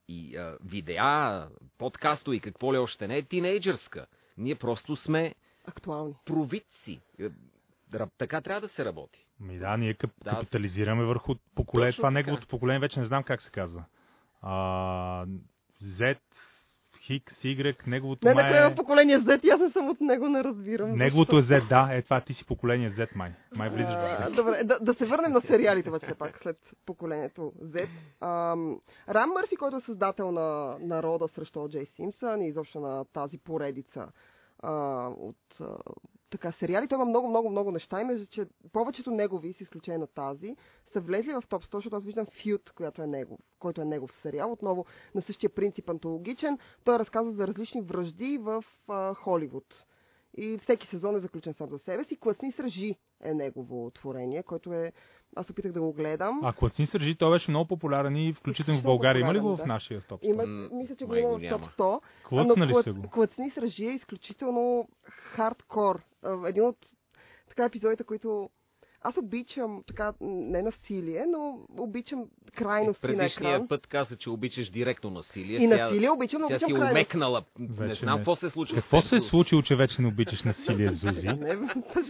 и 0.09 0.35
а, 0.35 0.57
видеа, 0.63 1.47
подкасто 1.77 2.33
и 2.33 2.39
какво 2.39 2.73
ли 2.73 2.77
още 2.77 3.07
не 3.07 3.17
е 3.17 3.21
тинейджърска. 3.21 4.05
Ние 4.37 4.55
просто 4.55 4.95
сме 4.95 5.35
Актуални. 5.65 6.13
провидци. 6.25 7.01
Така 8.17 8.41
трябва 8.41 8.61
да 8.61 8.67
се 8.67 8.85
работи. 8.85 9.25
Ми 9.39 9.57
да, 9.57 9.77
ние 9.77 9.93
кап- 9.93 10.23
Да. 10.23 10.31
капитализираме 10.31 11.03
върху 11.03 11.35
поколение. 11.55 11.91
Това 11.91 12.09
така. 12.09 12.13
неговото 12.13 12.47
поколение 12.47 12.79
вече 12.79 12.99
не 12.99 13.05
знам 13.05 13.23
как 13.23 13.41
се 13.41 13.51
казва. 13.51 13.83
А, 14.41 15.25
Z, 15.83 16.17
Хикс, 17.01 17.33
Y, 17.33 17.87
неговото 17.87 18.27
Не, 18.27 18.33
май 18.33 18.43
накрая 18.43 18.71
е... 18.71 18.75
поколение 18.75 19.19
Z, 19.19 19.53
аз 19.53 19.59
не 19.59 19.69
съм 19.69 19.89
от 19.89 20.01
него, 20.01 20.29
не 20.29 20.43
разбирам. 20.43 20.97
Неговото 20.97 21.37
е 21.37 21.41
Z, 21.41 21.67
да. 21.69 21.95
Е, 21.95 22.01
това 22.01 22.21
ти 22.21 22.33
си 22.33 22.45
поколение 22.45 22.89
Z, 22.89 23.15
май. 23.15 23.33
Май 23.55 23.69
влизаш 23.69 23.93
в 23.93 23.97
Z. 23.97 24.35
Добре, 24.35 24.63
да, 24.63 24.79
да 24.79 24.93
се 24.93 25.05
върнем 25.05 25.31
на 25.31 25.41
сериалите, 25.41 25.91
все 25.99 26.15
пак, 26.15 26.37
след 26.37 26.57
поколението 26.85 27.53
Z. 27.61 27.87
Ам, 28.21 28.79
Рам 29.09 29.29
Мърфи, 29.29 29.55
който 29.55 29.77
е 29.77 29.81
създател 29.81 30.31
на 30.31 30.77
народа 30.79 31.27
срещу 31.27 31.59
О.Джей 31.59 31.85
Симпсън 31.85 32.41
и 32.41 32.47
изобщо 32.47 32.79
на 32.79 33.05
тази 33.05 33.37
поредица 33.37 34.07
а, 34.63 35.07
от 35.17 35.59
а, 35.59 35.77
така 36.29 36.51
сериали, 36.51 36.87
той 36.87 36.95
има 36.95 37.05
много, 37.05 37.29
много, 37.29 37.49
много 37.49 37.71
неща 37.71 38.01
и 38.01 38.03
между, 38.03 38.25
че 38.27 38.45
повечето 38.71 39.11
негови, 39.11 39.53
с 39.53 39.61
изключение 39.61 39.97
на 39.97 40.07
тази, 40.07 40.55
са 40.93 41.01
влезли 41.01 41.33
в 41.33 41.43
топ 41.49 41.63
100, 41.63 41.73
защото 41.73 41.95
аз 41.95 42.05
виждам 42.05 42.25
Фют, 42.25 42.71
която 42.71 43.01
е 43.01 43.07
негов, 43.07 43.39
който 43.59 43.81
е 43.81 43.85
негов 43.85 44.15
сериал, 44.15 44.51
отново 44.51 44.85
на 45.15 45.21
същия 45.21 45.49
принцип 45.49 45.89
антологичен. 45.89 46.59
Той 46.83 46.99
разказва 46.99 47.31
за 47.31 47.47
различни 47.47 47.81
връжди 47.81 48.37
в 48.37 48.63
а, 48.87 49.13
Холивуд. 49.13 49.85
И 50.37 50.57
всеки 50.57 50.87
сезон 50.87 51.15
е 51.15 51.19
заключен 51.19 51.53
сам 51.53 51.69
за 51.69 51.79
себе 51.79 52.03
си. 52.03 52.19
Класни 52.19 52.51
сражи 52.51 52.95
е 53.23 53.33
негово 53.33 53.91
творение, 53.91 54.43
което 54.43 54.73
е... 54.73 54.91
Аз 55.35 55.49
опитах 55.49 55.71
да 55.71 55.81
го 55.81 55.93
гледам. 55.93 56.39
А 56.43 56.53
Клацин 56.53 56.87
Сържи, 56.87 57.15
той 57.15 57.31
беше 57.31 57.51
много 57.51 57.67
популярен 57.67 58.15
и 58.15 58.33
включително 58.33 58.79
в 58.79 58.83
България. 58.83 59.19
Има 59.19 59.33
ли 59.33 59.39
го 59.39 59.55
в 59.55 59.57
да. 59.57 59.65
нашия 59.65 60.01
топ? 60.01 60.19
Има, 60.23 60.45
М, 60.45 60.69
мисля, 60.71 60.95
че 60.95 61.05
го 61.05 61.15
има 61.15 61.29
в 61.29 61.31
топ 61.33 61.41
няма. 61.41 61.65
100. 61.65 62.01
Клъцнали 62.23 62.73
но 62.73 62.83
са 62.83 62.93
го? 62.93 63.09
Клъцни 63.09 63.49
сражи 63.49 63.85
е 63.85 63.91
изключително 63.91 64.87
хардкор. 65.03 66.01
А, 66.23 66.49
Един 66.49 66.65
от 66.65 66.77
така 67.47 67.65
епизодите, 67.65 68.03
които 68.03 68.49
аз 69.03 69.17
обичам 69.17 69.83
така, 69.87 70.13
не 70.21 70.61
насилие, 70.61 71.25
но 71.27 71.57
обичам 71.77 72.23
крайности 72.55 73.07
на 73.07 73.09
Предишния 73.09 73.49
екран. 73.49 73.67
път 73.67 73.87
каза, 73.87 74.15
че 74.15 74.29
обичаш 74.29 74.69
директно 74.69 75.09
насилие. 75.09 75.57
И 75.57 75.61
Сега- 75.61 75.85
насилие 75.85 76.09
обичам, 76.09 76.41
но 76.41 76.47
Сега 76.47 76.55
обичам 76.55 76.67
си 76.67 76.73
крайности. 76.73 76.93
умекнала. 76.93 77.43
Не 77.59 77.87
Вече 77.87 77.95
знам 77.95 78.13
не. 78.13 78.19
какво 78.19 78.35
се 78.35 78.49
случва. 78.49 78.75
Какво 78.75 79.01
се 79.01 79.15
е 79.15 79.19
теб, 79.19 79.27
случило, 79.27 79.61
че 79.61 79.75
вече 79.75 80.01
не 80.01 80.07
обичаш 80.07 80.43
насилие, 80.43 80.91
Зузи? 80.91 81.27
Не, 81.27 81.57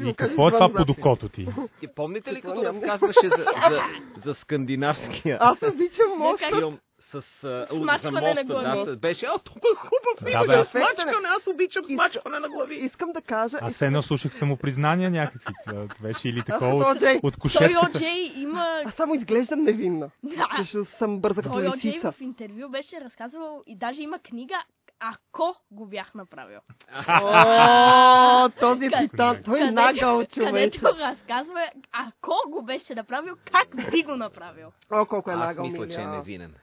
И 0.01 0.13
какво 0.13 0.47
е 0.47 0.51
това 0.51 0.69
под 0.69 0.89
окото 0.89 1.29
ти? 1.29 1.47
И 1.81 1.87
помните 1.87 2.33
ли 2.33 2.41
като 2.41 2.63
разказваше 2.63 3.29
за, 3.29 3.35
за, 3.69 3.81
за 4.17 4.33
скандинавския 4.33 5.37
Аз 5.41 5.57
обичам 5.63 6.17
моста. 6.17 6.77
С 7.21 7.43
а, 7.43 7.67
за 7.71 7.79
Смачкване 7.81 8.33
на 8.33 8.43
глави. 8.43 8.85
Да, 8.85 8.95
беше, 8.97 9.25
а, 9.25 9.39
тук 9.39 9.57
е 9.57 9.75
хубав 9.75 10.17
Да, 10.21 10.25
филм, 10.25 10.41
бе, 10.41 10.47
да, 10.47 10.59
аз- 10.59 10.67
смачкане, 10.67 11.27
аз 11.39 11.47
обичам 11.47 11.85
смачкане 11.85 12.39
на 12.39 12.49
глави. 12.49 12.75
Искам 12.75 13.11
да 13.11 13.21
кажа... 13.21 13.57
Аз 13.61 13.81
едно 13.81 14.01
слушах 14.01 14.33
самопризнания 14.33 15.09
някакви. 15.09 15.53
Беше 16.01 16.29
или 16.29 16.39
Аз 16.39 16.45
такова 16.45 16.75
от 16.75 17.01
от 17.01 17.21
Той 17.21 17.31
кошетката. 17.39 17.87
О'Джей 17.87 18.33
има... 18.35 18.81
Аз 18.85 18.93
само 18.93 19.15
изглеждам 19.15 19.61
невинна. 19.61 20.09
Да, 20.23 20.47
Защото 20.57 20.85
съм 20.97 21.19
бърза 21.19 21.41
като 21.41 21.53
той 21.53 21.63
О'Джей 21.67 22.11
в 22.11 22.21
интервю 22.21 22.69
беше 22.69 23.01
разказвал 23.01 23.63
и 23.67 23.77
даже 23.77 24.01
има 24.01 24.19
книга 24.19 24.63
ако 24.99 25.55
го 25.71 25.85
бях 25.85 26.13
направил. 26.13 26.59
О, 27.07 28.49
този 28.59 28.89
титан, 28.89 29.39
той 29.45 29.61
е 29.61 29.71
нагъл 29.71 30.25
човече. 30.25 30.79
Където 30.79 30.99
разказва, 30.99 31.61
ако 31.91 32.35
го 32.49 32.63
беше 32.63 32.95
направил, 32.95 33.35
как 33.51 33.91
би 33.91 34.03
го 34.03 34.15
направил. 34.15 34.67
О, 34.91 35.05
колко 35.05 35.31
е 35.31 35.33
Аз 35.33 35.39
нагъл, 35.39 35.65
мисля, 35.65 35.87
че 35.87 36.01
е 36.01 36.07
невинен. 36.07 36.55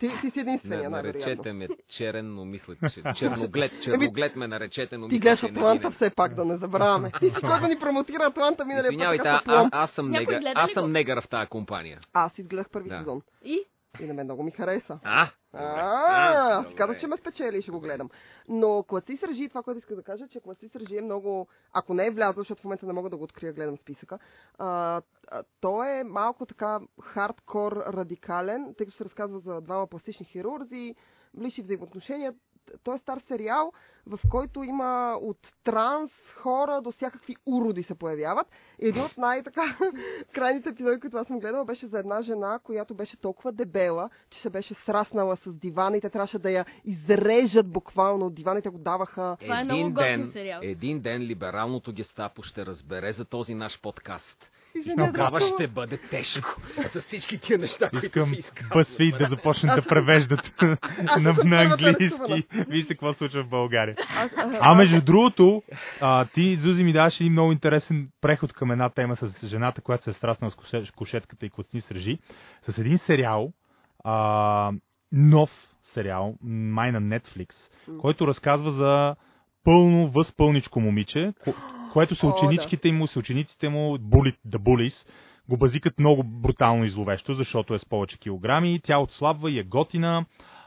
Ти, 0.00 0.10
ти 0.20 0.30
си 0.30 0.40
единствения, 0.40 0.90
най-вероятно. 0.90 1.20
наречете 1.20 1.52
ме 1.52 1.68
черен, 1.88 2.34
но 2.34 2.44
мисля, 2.44 2.74
че 2.92 3.02
черноглед, 3.14 3.72
черноглед 3.82 4.36
ме 4.36 4.48
наречете, 4.48 4.98
но 4.98 5.08
Ти 5.08 5.14
мисля, 5.14 5.22
гледаш 5.22 5.40
че 5.40 5.46
е 5.46 5.50
Атланта 5.50 5.90
все 5.90 6.10
пак, 6.10 6.34
да 6.34 6.44
не 6.44 6.56
забравяме. 6.56 7.10
Ти 7.20 7.30
си 7.30 7.34
който 7.40 7.66
ни 7.66 7.78
промотира 7.78 8.22
Атланта 8.22 8.64
миналия 8.64 8.84
път. 8.84 8.92
Извинявайте, 8.92 9.28
а, 9.28 9.68
аз 9.72 9.90
съм 9.90 10.10
негър, 10.10 10.42
аз 10.54 10.70
съм 10.70 10.84
го? 10.84 10.88
негър 10.88 11.20
в 11.20 11.28
тази 11.28 11.48
компания. 11.48 12.00
Аз 12.12 12.38
изгледах 12.38 12.70
първи 12.70 12.88
Да. 12.88 12.98
сезон. 12.98 13.22
И 13.44 13.58
И 14.00 14.06
на 14.06 14.14
мен 14.14 14.26
много 14.26 14.42
ми 14.42 14.50
хареса. 14.50 14.98
А? 15.04 15.28
А, 15.56 16.62
добре. 16.62 16.76
казах, 16.76 16.98
че 16.98 17.06
ме 17.06 17.16
спечели 17.16 17.58
и 17.58 17.62
ще 17.62 17.70
го 17.70 17.80
гледам. 17.80 18.10
Но 18.48 18.82
Клаци 18.82 19.16
Сържи, 19.16 19.48
това, 19.48 19.62
което 19.62 19.78
исках 19.78 19.96
да 19.96 20.02
кажа, 20.02 20.28
че 20.28 20.40
Клаци 20.40 20.68
Сържи 20.68 20.96
е 20.96 21.02
много... 21.02 21.48
Ако 21.72 21.94
не 21.94 22.06
е 22.06 22.10
влязъл, 22.10 22.40
защото 22.40 22.60
в 22.60 22.64
момента 22.64 22.86
не 22.86 22.92
мога 22.92 23.10
да 23.10 23.16
го 23.16 23.24
открия, 23.24 23.52
гледам 23.52 23.76
списъка, 23.76 24.18
а, 24.58 25.02
а, 25.28 25.42
той 25.60 26.00
е 26.00 26.04
малко 26.04 26.46
така 26.46 26.80
хардкор 27.02 27.72
радикален, 27.72 28.74
тъй 28.78 28.86
като 28.86 28.96
се 28.96 29.04
разказва 29.04 29.38
за 29.38 29.60
двама 29.60 29.86
пластични 29.86 30.26
хирурзи, 30.26 30.94
лични 31.40 31.64
взаимоотношения. 31.64 32.34
Той 32.84 32.94
е 32.94 32.98
стар 32.98 33.18
сериал, 33.18 33.72
в 34.06 34.20
който 34.28 34.62
има 34.62 35.18
от 35.20 35.54
транс 35.64 36.12
хора 36.36 36.80
до 36.82 36.90
всякакви 36.90 37.36
уроди 37.46 37.82
се 37.82 37.94
появяват. 37.94 38.46
И 38.82 38.88
един 38.88 39.02
от 39.02 39.18
най-така 39.18 39.78
крайните 40.34 40.68
епизоди, 40.68 41.00
които 41.00 41.16
аз 41.16 41.26
съм 41.26 41.40
гледала, 41.40 41.64
беше 41.64 41.86
за 41.86 41.98
една 41.98 42.22
жена, 42.22 42.58
която 42.62 42.94
беше 42.94 43.16
толкова 43.16 43.52
дебела, 43.52 44.10
че 44.30 44.40
се 44.40 44.50
беше 44.50 44.74
сраснала 44.74 45.36
с 45.36 45.52
дивана 45.52 45.96
и 45.96 46.00
те 46.00 46.10
трябваше 46.10 46.38
да 46.38 46.50
я 46.50 46.64
изрежат 46.84 47.68
буквално 47.68 48.26
от 48.26 48.34
диваните, 48.34 48.68
го 48.68 48.78
даваха. 48.78 49.36
Това 49.40 49.60
е 49.60 49.64
много 49.64 49.82
готин 49.82 49.94
ден, 49.94 50.30
сериал. 50.32 50.60
един 50.62 51.00
ден 51.00 51.22
либералното 51.22 51.92
гестапо 51.92 52.42
ще 52.42 52.66
разбере 52.66 53.12
за 53.12 53.24
този 53.24 53.54
наш 53.54 53.80
подкаст. 53.80 54.50
Тогава 54.98 55.40
ще 55.40 55.68
бъде 55.68 55.96
тежко. 55.96 56.60
С 56.92 57.00
всички 57.00 57.38
тия 57.38 57.58
неща, 57.58 57.90
които 57.90 58.06
Искам 58.06 58.28
си 58.28 58.36
изказвам. 58.36 58.70
BuzzFeed 58.70 59.18
да 59.18 59.24
започнат 59.24 59.78
Аз 59.78 59.84
да 59.84 59.88
превеждат 59.88 60.54
на, 61.20 61.34
на 61.44 61.62
английски. 61.62 62.64
Вижте 62.68 62.94
какво 62.94 63.12
се 63.12 63.18
случва 63.18 63.42
в 63.42 63.48
България. 63.48 63.96
Аз, 64.16 64.30
а, 64.60 64.74
между 64.74 65.00
другото, 65.02 65.62
а, 66.00 66.24
ти, 66.24 66.56
Зузи, 66.56 66.84
ми 66.84 66.92
даваш 66.92 67.20
един 67.20 67.32
много 67.32 67.52
интересен 67.52 68.08
преход 68.20 68.52
към 68.52 68.70
една 68.72 68.88
тема 68.90 69.16
с 69.16 69.46
жената, 69.46 69.80
която 69.80 70.04
се 70.04 70.10
е 70.10 70.12
страснала 70.12 70.50
с 70.50 70.54
коше- 70.54 70.92
кошетката 70.96 71.46
и 71.46 71.50
клацни 71.50 71.80
с 71.80 71.90
ръжи. 71.90 72.18
С 72.62 72.78
един 72.78 72.98
сериал, 72.98 73.52
а, 74.04 74.72
нов 75.12 75.50
сериал, 75.82 76.34
май 76.44 76.92
на 76.92 77.00
Netflix, 77.02 77.48
който 78.00 78.26
разказва 78.26 78.70
за 78.72 79.16
пълно, 79.64 80.08
възпълничко 80.08 80.80
момиче, 80.80 81.32
което 81.94 82.14
са 82.14 82.26
ученичките 82.26 82.92
му, 82.92 83.06
са 83.06 83.18
учениците 83.18 83.68
му, 83.68 83.98
bully, 83.98 84.36
the 84.48 84.58
bullies, 84.58 85.08
го 85.48 85.56
базикат 85.56 85.98
много 85.98 86.22
брутално 86.22 86.84
и 86.84 86.90
зловещо, 86.90 87.34
защото 87.34 87.74
е 87.74 87.78
с 87.78 87.86
повече 87.86 88.18
килограми, 88.18 88.80
тя 88.84 88.98
отслабва 88.98 89.50
и 89.50 89.58
е 89.58 89.62
готина, 89.62 90.24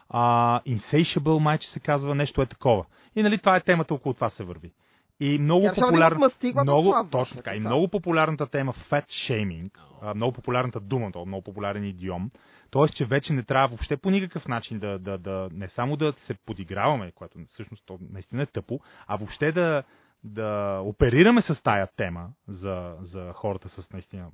а, 0.10 0.62
insatiable 0.68 1.40
майче 1.40 1.70
се 1.70 1.80
казва, 1.80 2.16
нещо 2.16 2.42
е 2.42 2.46
такова. 2.46 2.86
И 3.16 3.24
нали 3.24 3.38
това 3.38 3.56
е 3.56 3.62
темата, 3.62 3.94
около 3.94 4.14
това 4.14 4.30
се 4.30 4.44
върви. 4.44 4.72
И 5.20 5.38
много 5.40 5.64
решава 5.64 5.76
да 5.76 5.88
популярна... 5.88 6.20
мастигла, 6.20 6.64
много, 6.64 6.90
отслабва. 6.90 7.12
точно 7.12 7.38
така. 7.38 7.56
И 7.56 7.58
Така. 7.58 7.70
много 7.70 7.88
популярната 7.88 8.48
тема 8.48 8.74
fat 8.74 9.06
shaming, 9.06 9.72
а, 10.02 10.14
много 10.14 10.32
популярната 10.32 10.80
дума, 10.80 11.12
то 11.12 11.22
е 11.22 11.26
много 11.26 11.44
популярен 11.44 11.84
идиом, 11.84 12.32
т.е. 12.72 12.88
че 12.88 13.06
вече 13.06 13.34
не 13.34 13.44
трябва 13.44 13.68
въобще 13.68 13.98
по 13.98 14.10
никакъв 14.10 14.48
начин 14.48 14.80
да, 14.80 15.00
да, 15.00 15.18
да 15.18 15.50
не 15.54 15.70
само 15.70 15.96
да 15.96 16.14
се 16.18 16.34
подиграваме, 16.34 17.12
което 17.12 17.40
всъщност 17.48 17.84
то 17.86 18.00
наистина 18.12 18.44
е 18.44 18.46
тъпо, 18.46 18.80
а 19.08 19.16
въобще 19.16 19.52
да, 19.52 19.84
да 20.24 20.80
оперираме 20.84 21.42
с 21.42 21.64
тая 21.64 21.88
тема 21.96 22.30
за, 22.48 22.96
за 23.02 23.34
хората 23.34 23.70
с 23.70 23.92
наистина 23.94 24.32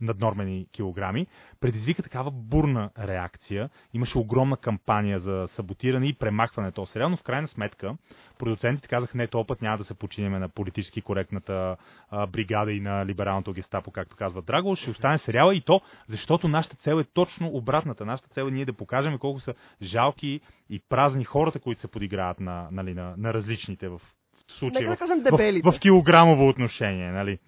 наднормени 0.00 0.66
килограми, 0.72 1.26
предизвика 1.60 2.02
такава 2.02 2.30
бурна 2.30 2.90
реакция. 2.98 3.70
Имаше 3.94 4.18
огромна 4.18 4.56
кампания 4.56 5.20
за 5.20 5.46
саботиране 5.48 6.06
и 6.06 6.12
премахване 6.12 6.66
на 6.66 6.72
този 6.72 6.92
сериал, 6.92 7.08
но 7.08 7.16
в 7.16 7.22
крайна 7.22 7.48
сметка 7.48 7.96
продуцентите 8.38 8.88
казаха, 8.88 9.18
не, 9.18 9.26
този 9.26 9.46
път 9.46 9.62
няма 9.62 9.78
да 9.78 9.84
се 9.84 9.94
починеме 9.94 10.38
на 10.38 10.48
политически 10.48 11.02
коректната 11.02 11.76
а, 12.10 12.26
бригада 12.26 12.72
и 12.72 12.80
на 12.80 13.06
либералното 13.06 13.52
гестапо, 13.52 13.90
както 13.90 14.16
казва 14.16 14.42
Драго, 14.42 14.76
ще 14.76 14.90
остане 14.90 15.18
сериала 15.18 15.54
и 15.54 15.60
то, 15.60 15.80
защото 16.08 16.48
нашата 16.48 16.76
цел 16.76 17.00
е 17.00 17.04
точно 17.04 17.48
обратната. 17.48 18.04
Нашата 18.04 18.28
цел 18.28 18.48
е 18.48 18.50
ние 18.50 18.64
да 18.64 18.72
покажем 18.72 19.18
колко 19.18 19.40
са 19.40 19.54
жалки 19.82 20.40
и 20.70 20.80
празни 20.88 21.24
хората, 21.24 21.60
които 21.60 21.80
се 21.80 21.88
подиграват 21.88 22.40
на, 22.40 22.68
нали, 22.72 22.94
на, 22.94 23.14
на 23.16 23.34
различните 23.34 23.88
в 23.88 24.00
случая. 24.48 24.80
Нека 24.80 24.90
да 24.90 24.96
в, 24.96 24.98
кажем 24.98 25.20
в, 25.20 25.22
дебелите. 25.22 25.70
в 25.70 25.78
килограмово 25.78 26.48
отношение, 26.48 27.12
нали? 27.12 27.38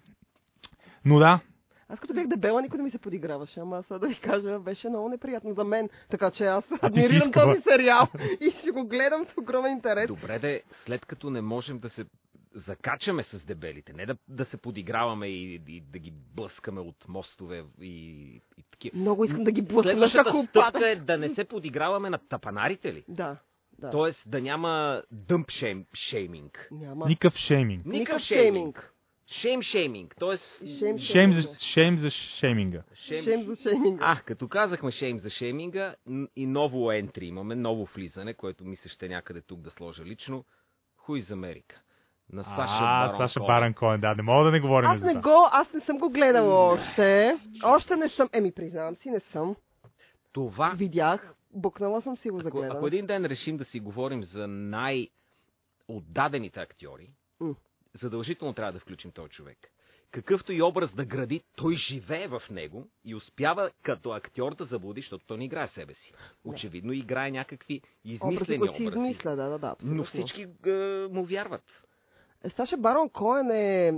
Но 1.05 1.19
да, 1.19 1.39
Аз 1.89 1.99
като 1.99 2.13
бях 2.13 2.27
дебела, 2.27 2.61
никой 2.61 2.77
не 2.77 2.83
ми 2.83 2.91
се 2.91 2.97
подиграваше, 2.97 3.59
ама 3.59 3.83
сега 3.83 3.97
да 3.97 4.07
ви 4.07 4.15
кажа, 4.15 4.59
беше 4.59 4.89
много 4.89 5.09
неприятно 5.09 5.53
за 5.53 5.63
мен. 5.63 5.89
Така 6.09 6.31
че 6.31 6.45
аз 6.45 6.63
адмирирам 6.81 7.27
искала. 7.27 7.53
този 7.53 7.61
сериал 7.63 8.07
и 8.41 8.51
ще 8.51 8.71
го 8.71 8.87
гледам 8.87 9.25
с 9.25 9.37
огромен 9.37 9.71
интерес. 9.71 10.07
Добре 10.07 10.39
де, 10.39 10.63
след 10.71 11.05
като 11.05 11.29
не 11.29 11.41
можем 11.41 11.77
да 11.77 11.89
се 11.89 12.05
закачаме 12.55 13.23
с 13.23 13.45
дебелите, 13.45 13.93
не 13.93 14.05
да, 14.05 14.15
да 14.27 14.45
се 14.45 14.57
подиграваме 14.57 15.27
и, 15.27 15.61
и 15.67 15.81
да 15.81 15.99
ги 15.99 16.13
блъскаме 16.35 16.79
от 16.79 17.07
мостове 17.07 17.63
и, 17.81 17.91
и 18.57 18.63
такива. 18.71 18.97
Много 18.97 19.25
искам 19.25 19.43
да 19.43 19.51
ги 19.51 19.61
блъскам, 19.61 19.83
Следващата 19.83 20.43
стъпка 20.43 20.89
е 20.89 20.95
да 20.95 21.17
не 21.17 21.29
се 21.29 21.43
подиграваме 21.43 22.09
на 22.09 22.17
тапанарите 22.17 22.93
ли? 22.93 23.03
Да, 23.07 23.37
да. 23.79 23.89
Тоест 23.89 24.23
да 24.29 24.41
няма 24.41 25.03
дъмп 25.11 25.51
шейм, 25.51 25.85
шейминг. 25.93 26.67
Няма. 26.71 27.07
никакъв 27.07 27.37
шейминг. 27.37 27.85
Никакъв 27.85 28.21
шейминг. 28.21 28.77
шейминг. 28.77 28.93
Шейм 29.31 29.61
шейминг. 29.61 30.15
Тоест... 30.19 30.63
Шейм, 30.79 30.97
Шейм 30.97 31.33
за, 31.33 31.59
шейм 31.59 31.97
за 31.97 32.09
шейминга. 32.09 32.83
Шейм... 32.93 33.23
Шейм 33.23 33.43
за 33.43 33.55
шейминга. 33.55 34.05
А, 34.05 34.15
като 34.25 34.47
казахме 34.47 34.91
шейм 34.91 35.19
за 35.19 35.29
шейминга 35.29 35.95
и 36.35 36.45
ново 36.47 36.91
ентри 36.91 37.25
имаме, 37.25 37.55
ново 37.55 37.85
влизане, 37.85 38.33
което 38.33 38.65
ми 38.65 38.75
се 38.75 38.89
ще 38.89 39.09
някъде 39.09 39.41
тук 39.41 39.61
да 39.61 39.69
сложа 39.69 40.05
лично. 40.05 40.45
Хуй 40.97 41.21
за 41.21 41.33
Америка. 41.33 41.81
На 42.33 42.43
Саша 42.43 42.77
а, 42.79 43.07
Барон 43.07 43.17
Саша. 43.17 43.39
Баран 43.39 43.73
Коен, 43.73 43.99
да, 43.99 44.15
не 44.15 44.23
мога 44.23 44.45
да 44.45 44.51
не 44.51 44.59
говорим 44.59 44.89
Аз 44.89 44.99
за 44.99 45.05
не 45.05 45.11
това. 45.11 45.21
го, 45.21 45.47
аз 45.51 45.73
не 45.73 45.79
съм 45.79 45.97
го 45.97 46.09
гледала 46.09 46.55
още. 46.73 47.37
Още 47.63 47.95
не 47.95 48.09
съм. 48.09 48.29
Еми, 48.33 48.51
признавам 48.51 48.95
си, 48.95 49.09
не 49.09 49.19
съм. 49.19 49.55
Това 50.33 50.73
Видях, 50.77 51.33
букнала 51.53 52.01
съм 52.01 52.17
си 52.17 52.29
го 52.29 52.39
за 52.39 52.47
Ако, 52.47 52.57
гледане. 52.57 52.77
ако 52.77 52.87
един 52.87 53.05
ден 53.05 53.25
решим 53.25 53.57
да 53.57 53.65
си 53.65 53.79
говорим 53.79 54.23
за 54.23 54.47
най-отдадените 54.47 56.59
актьори, 56.59 57.09
М. 57.39 57.55
задължително 57.93 58.53
трябва 58.53 58.73
да 58.73 58.79
включим 58.79 59.11
този 59.11 59.29
човек. 59.29 59.57
Какъвто 60.11 60.53
и 60.53 60.61
образ 60.61 60.93
да 60.93 61.05
гради, 61.05 61.41
той 61.55 61.75
живее 61.75 62.27
в 62.27 62.41
него 62.51 62.87
и 63.05 63.15
успява 63.15 63.71
като 63.83 64.11
актьор 64.11 64.55
да 64.55 64.65
заблуди, 64.65 65.01
защото 65.01 65.25
той 65.25 65.37
не 65.37 65.45
играе 65.45 65.67
себе 65.67 65.93
си. 65.93 66.13
Очевидно 66.45 66.93
играе 66.93 67.31
някакви 67.31 67.75
Образи, 67.75 68.13
измислени 68.13 68.67
си 68.67 68.83
образи. 68.83 68.87
измисля, 69.01 69.35
да, 69.35 69.49
да, 69.49 69.57
да. 69.59 69.67
абсолютно. 69.67 69.97
но 69.97 70.03
всички 70.03 70.41
е, 70.65 70.71
му 71.11 71.23
вярват. 71.25 71.83
Е, 72.43 72.49
Саша 72.49 72.77
Барон 72.77 73.09
Коен 73.09 73.51
е 73.51 73.93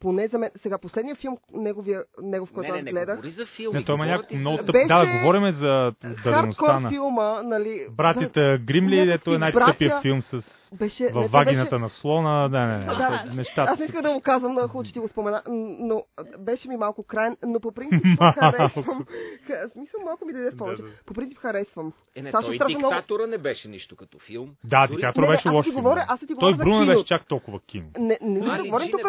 поне 0.00 0.28
за 0.28 0.38
мен. 0.38 0.50
Сега, 0.56 0.78
последния 0.78 1.14
филм, 1.14 1.36
неговия, 1.54 2.04
негов, 2.22 2.52
който 2.52 2.72
не, 2.72 2.72
не, 2.72 2.78
аз 2.78 2.84
не 2.84 2.90
гледах, 2.90 3.16
говори 3.16 3.30
за 3.30 3.46
филми. 3.46 3.78
Не, 3.78 3.84
той 3.84 3.94
има 3.94 4.06
някакво 4.06 4.36
много 4.36 4.56
за- 4.56 4.64
тъп. 4.64 4.72
Беше 4.72 4.86
Да, 4.86 5.06
говорим 5.20 5.50
за 5.50 5.92
дадеността 6.24 6.80
на 6.80 6.90
филма, 6.90 7.42
нали... 7.42 7.78
братята 7.96 8.58
Гримли, 8.66 9.06
дето 9.06 9.34
е 9.34 9.38
най-тъпия 9.38 10.00
филм 10.00 10.22
с 10.22 10.42
Беше, 10.72 11.08
във 11.08 11.30
вагината 11.30 11.70
беше... 11.70 11.78
на 11.78 11.88
слона. 11.88 12.48
Не, 12.48 12.66
не, 12.66 12.78
не. 12.78 12.84
Да. 12.86 13.24
Нещата 13.34 13.70
Аз 13.70 13.78
не 13.78 13.84
искам 13.84 14.02
да 14.02 14.12
го 14.12 14.20
казвам, 14.20 14.54
но 14.54 14.60
е 14.60 14.64
хубаво, 14.64 14.84
че 14.84 14.92
ти 14.92 14.98
го 14.98 15.08
спомена, 15.08 15.42
но 15.80 16.02
беше 16.38 16.68
ми 16.68 16.76
малко 16.76 17.02
крайен, 17.02 17.36
но 17.44 17.60
по 17.60 17.72
принцип 17.72 18.04
харесвам. 18.34 19.06
Ха- 19.46 19.72
Смисъл 19.72 20.00
малко 20.04 20.24
ми 20.26 20.32
даде 20.32 20.50
в 20.50 20.56
повече. 20.56 20.82
Да, 20.82 20.88
да. 20.88 20.94
По 21.06 21.14
принцип 21.14 21.38
харесвам. 21.38 21.92
Е, 22.16 22.22
не, 22.22 22.30
Саша 22.30 22.46
той 22.46 22.56
страшно 22.56 22.78
много- 22.78 22.94
диктатора 22.94 23.26
не 23.26 23.38
беше 23.38 23.68
нищо 23.68 23.96
като 23.96 24.18
филм. 24.18 24.50
Да, 24.64 24.86
Дори- 24.86 24.96
диктатор 24.96 25.20
Не, 25.20 25.28
не, 25.28 25.32
беше 25.32 25.48
лош 25.48 25.64
филм. 25.66 25.76
говоря- 25.76 25.94
да. 25.96 26.06
аз 26.08 26.20
ти 26.20 26.26
Той 26.26 26.34
говоря 26.34 26.56
Бруно 26.56 26.80
не 26.80 26.86
беше 26.86 27.04
чак 27.04 27.26
толкова 27.26 27.60
кино. 27.60 27.86
Не, 27.98 28.18
не, 28.22 28.40
не, 28.40 28.62
говорим 28.62 28.90
тук 28.90 29.02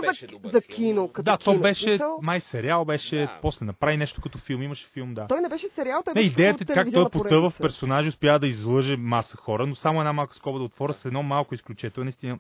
за, 0.46 0.62
кино. 0.62 1.10
Да, 1.20 1.38
то 1.38 1.60
беше 1.60 2.00
май 2.22 2.42
сериал, 2.42 2.86
беше 2.86 3.16
Да. 3.18 3.38
после 3.42 3.66
направи 3.66 3.98
нещо 3.98 4.22
като 4.22 4.38
филм, 4.38 4.62
имаше 4.62 4.88
филм, 4.88 5.14
да. 5.14 5.26
Той 5.28 5.42
не 5.42 5.50
беше 5.50 5.68
сериал, 5.68 6.02
той 6.06 6.14
беше 6.14 6.28
идеята 6.28 6.64
е 6.64 6.74
как 6.74 6.88
той 6.94 7.10
потъва 7.10 7.50
в 7.50 7.58
персонажи, 7.58 8.10
успя 8.10 8.40
да 8.40 8.48
излъже 8.48 8.98
маса 8.98 9.38
хора, 9.38 9.66
но 9.68 9.76
само 9.76 10.00
една 10.00 10.14
малка 10.14 10.36
скоба 10.36 10.58
да 10.60 10.64
отворя 10.64 10.94
с 10.94 11.06
едно 11.06 11.24
малко 11.24 11.49
изключение. 11.56 11.92
Той 11.92 12.04
наистина 12.04 12.40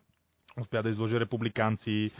успя 0.61 0.83
да 0.83 0.89
излъже 0.89 1.19
републиканци, 1.19 2.11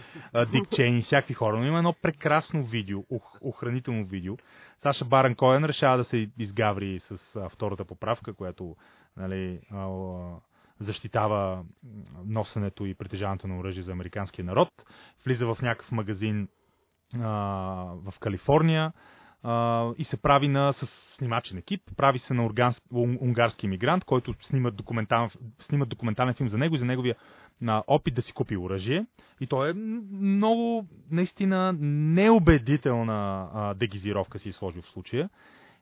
Дик 0.51 0.69
Чейни, 0.69 1.01
всякакви 1.01 1.33
хора. 1.33 1.57
Но 1.57 1.65
има 1.65 1.77
едно 1.77 1.93
прекрасно 1.93 2.63
видео, 2.63 2.99
ох- 2.99 3.37
охранително 3.41 4.05
видео. 4.05 4.37
Саша 4.79 5.05
Баран 5.05 5.35
Коен 5.35 5.65
решава 5.65 5.97
да 5.97 6.03
се 6.03 6.29
изгаври 6.39 6.99
с 6.99 7.49
втората 7.49 7.85
поправка, 7.85 8.33
която 8.33 8.75
нали, 9.17 9.59
защитава 10.79 11.63
носенето 12.25 12.85
и 12.85 12.95
притежаването 12.95 13.47
на 13.47 13.59
оръжие 13.59 13.83
за 13.83 13.91
американския 13.91 14.45
народ. 14.45 14.69
Влиза 15.25 15.45
в 15.45 15.61
някакъв 15.61 15.91
магазин 15.91 16.47
а, 17.15 17.27
в 18.11 18.13
Калифорния 18.19 18.93
и 19.97 20.03
се 20.03 20.21
прави 20.21 20.47
на, 20.47 20.73
с 20.73 20.85
снимачен 21.15 21.57
екип. 21.57 21.81
Прави 21.97 22.19
се 22.19 22.33
на 22.33 22.45
урганс, 22.45 22.79
ун- 22.93 23.21
унгарски 23.21 23.65
иммигрант, 23.65 24.05
който 24.05 24.33
снимат 24.41 24.75
документален, 24.75 25.29
снимат 25.59 25.89
документален 25.89 26.33
филм 26.33 26.49
за 26.49 26.57
него 26.57 26.75
и 26.75 26.79
за 26.79 26.85
неговия 26.85 27.15
на 27.61 27.83
опит 27.87 28.15
да 28.15 28.21
си 28.21 28.33
купи 28.33 28.57
оръжие. 28.57 29.05
И 29.41 29.47
той 29.47 29.69
е 29.69 29.73
много, 29.73 30.87
наистина, 31.11 31.75
неубедителна 31.79 33.49
а, 33.53 33.73
дегизировка 33.73 34.39
си 34.39 34.49
е 34.49 34.53
сложил 34.53 34.81
в 34.81 34.89
случая. 34.89 35.29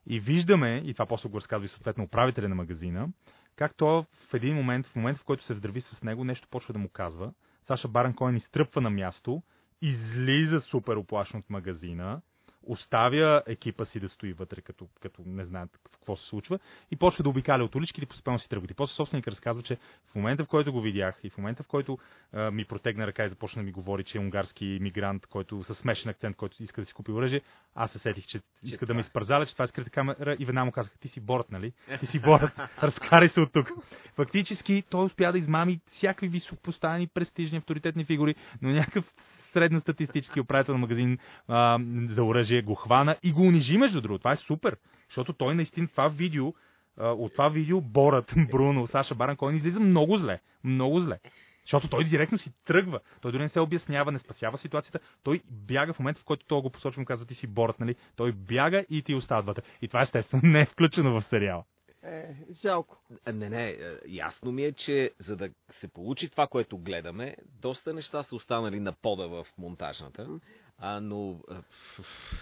И 0.06 0.20
виждаме, 0.20 0.82
и 0.84 0.92
това 0.92 1.06
после 1.06 1.28
го 1.28 1.36
разказва 1.36 1.64
и 1.64 1.68
съответно 1.68 2.04
управителя 2.04 2.48
на 2.48 2.54
магазина, 2.54 3.08
как 3.56 3.76
той 3.76 4.02
в 4.30 4.34
един 4.34 4.54
момент, 4.54 4.86
в 4.86 4.96
момент 4.96 5.18
в 5.18 5.24
който 5.24 5.44
се 5.44 5.54
здрави 5.54 5.80
с 5.80 6.02
него, 6.02 6.24
нещо 6.24 6.48
почва 6.50 6.72
да 6.72 6.78
му 6.78 6.88
казва. 6.88 7.32
Саша 7.62 7.88
Баран 7.88 8.14
Коен 8.14 8.36
изтръпва 8.36 8.80
на 8.80 8.90
място, 8.90 9.42
излиза 9.82 10.60
супер 10.60 10.96
оплашен 10.96 11.40
от 11.40 11.50
магазина, 11.50 12.20
оставя 12.68 13.42
екипа 13.46 13.84
си 13.84 14.00
да 14.00 14.08
стои 14.08 14.32
вътре, 14.32 14.60
като, 14.60 14.88
като 15.00 15.22
не 15.26 15.44
знаят 15.44 15.78
какво 15.92 16.16
се 16.16 16.26
случва, 16.26 16.58
и 16.90 16.96
почва 16.96 17.22
да 17.22 17.28
обикаля 17.28 17.64
от 17.64 17.74
уличките 17.74 18.06
постепенно 18.06 18.38
си 18.38 18.48
тръгват. 18.48 18.70
И 18.70 18.74
после 18.74 18.94
собственик 18.94 19.28
разказва, 19.28 19.62
че 19.62 19.76
в 20.06 20.14
момента, 20.14 20.44
в 20.44 20.48
който 20.48 20.72
го 20.72 20.80
видях 20.80 21.20
и 21.22 21.30
в 21.30 21.38
момента, 21.38 21.62
в 21.62 21.66
който 21.66 21.98
а, 22.32 22.50
ми 22.50 22.64
протегна 22.64 23.06
ръка 23.06 23.24
и 23.24 23.28
започна 23.28 23.62
да 23.62 23.66
ми 23.66 23.72
говори, 23.72 24.04
че 24.04 24.18
е 24.18 24.20
унгарски 24.20 24.78
мигрант, 24.80 25.26
който 25.26 25.62
със 25.62 25.78
смешен 25.78 26.10
акцент, 26.10 26.36
който 26.36 26.62
иска 26.62 26.80
да 26.80 26.84
си 26.84 26.92
купи 26.92 27.12
оръжие, 27.12 27.40
аз 27.74 27.92
се 27.92 27.98
сетих, 27.98 28.26
че, 28.26 28.38
че 28.38 28.44
иска 28.64 28.86
да 28.86 28.94
ме 28.94 29.00
изпързаля, 29.00 29.46
че 29.46 29.52
това 29.52 29.64
е 29.64 29.68
скрита 29.68 29.90
камера 29.90 30.36
и 30.38 30.44
веднага 30.44 30.64
му 30.64 30.72
казах, 30.72 30.98
ти 31.00 31.08
си 31.08 31.20
борът, 31.20 31.50
нали? 31.50 31.72
Ти 32.00 32.06
си 32.06 32.18
борът, 32.18 32.58
разкарай 32.82 33.28
се 33.28 33.40
от 33.40 33.52
тук. 33.52 33.70
Фактически 34.14 34.82
той 34.90 35.04
успя 35.04 35.32
да 35.32 35.38
измами 35.38 35.80
всякакви 35.86 36.28
високопоставени, 36.28 37.06
престижни, 37.06 37.58
авторитетни 37.58 38.04
фигури, 38.04 38.34
но 38.62 38.70
някакъв 38.70 39.14
средностатистически 39.52 40.40
управител 40.40 40.74
на 40.74 40.78
магазин 40.78 41.18
а, 41.48 41.78
за 42.08 42.22
оръжие 42.22 42.62
го 42.62 42.74
хвана 42.74 43.16
и 43.22 43.32
го 43.32 43.42
унижи, 43.42 43.78
между 43.78 44.00
другото. 44.00 44.18
Това 44.18 44.32
е 44.32 44.36
супер, 44.36 44.76
защото 45.08 45.32
той 45.32 45.54
наистина 45.54 45.88
това 45.88 46.08
видео, 46.08 46.54
а, 46.96 47.08
от 47.08 47.32
това 47.32 47.48
видео 47.48 47.80
Борът, 47.80 48.34
Бруно, 48.50 48.86
Саша 48.86 49.14
Баран 49.14 49.36
Койн 49.36 49.56
излиза 49.56 49.80
много 49.80 50.16
зле. 50.16 50.40
Много 50.64 51.00
зле. 51.00 51.18
Защото 51.64 51.88
той 51.88 52.04
директно 52.04 52.38
си 52.38 52.52
тръгва. 52.64 53.00
Той 53.20 53.32
дори 53.32 53.42
не 53.42 53.48
се 53.48 53.60
обяснява, 53.60 54.12
не 54.12 54.18
спасява 54.18 54.58
ситуацията. 54.58 54.98
Той 55.22 55.42
бяга 55.50 55.92
в 55.92 55.98
момента, 55.98 56.20
в 56.20 56.24
който 56.24 56.46
той 56.46 56.60
го 56.60 56.70
посочва, 56.70 57.00
му 57.00 57.06
казва, 57.06 57.26
ти 57.26 57.34
си 57.34 57.46
борът, 57.46 57.80
нали? 57.80 57.94
Той 58.16 58.32
бяга 58.32 58.84
и 58.90 59.02
ти 59.02 59.14
остават 59.14 59.76
И 59.82 59.88
това 59.88 60.02
естествено 60.02 60.42
не 60.48 60.60
е 60.60 60.66
включено 60.66 61.20
в 61.20 61.24
сериала. 61.24 61.64
Е, 62.02 62.36
жалко. 62.52 62.96
Не, 63.32 63.50
не, 63.50 63.70
е, 63.70 63.76
ясно 64.06 64.52
ми 64.52 64.64
е, 64.64 64.72
че 64.72 65.12
за 65.18 65.36
да 65.36 65.50
се 65.70 65.88
получи 65.88 66.28
това, 66.28 66.46
което 66.46 66.78
гледаме, 66.78 67.36
доста 67.60 67.92
неща 67.92 68.22
са 68.22 68.36
останали 68.36 68.80
на 68.80 68.92
пода 68.92 69.28
в 69.28 69.46
монтажната. 69.58 70.40
А, 70.78 71.00
но 71.00 71.40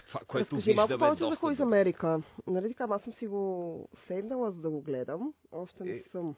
това, 0.09 0.21
което 0.27 0.57
Разкажи 0.57 0.71
виждаме... 0.71 0.97
малко 0.97 0.99
повече 0.99 1.35
за 1.35 1.37
Хуиз 1.37 1.61
Америка. 1.61 2.23
Нали 2.47 2.69
така, 2.69 2.87
аз 2.91 3.03
съм 3.03 3.13
си 3.13 3.27
го 3.27 3.89
сейвнала, 4.07 4.51
за 4.51 4.61
да 4.61 4.71
го 4.71 4.83
гледам. 4.83 5.35
Още 5.53 5.85
не 5.85 5.91
Е, 5.91 6.03
съм. 6.03 6.37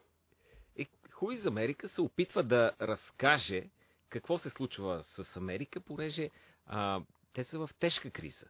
Е, 0.77 0.85
Хуиз 1.11 1.45
Америка 1.45 1.87
се 1.87 2.01
опитва 2.01 2.43
да 2.43 2.71
разкаже 2.81 3.69
какво 4.09 4.37
се 4.37 4.49
случва 4.49 5.03
с 5.03 5.37
Америка, 5.37 5.79
понеже 5.79 6.29
а, 6.65 7.01
те 7.33 7.43
са 7.43 7.67
в 7.67 7.69
тежка 7.79 8.11
криза. 8.11 8.45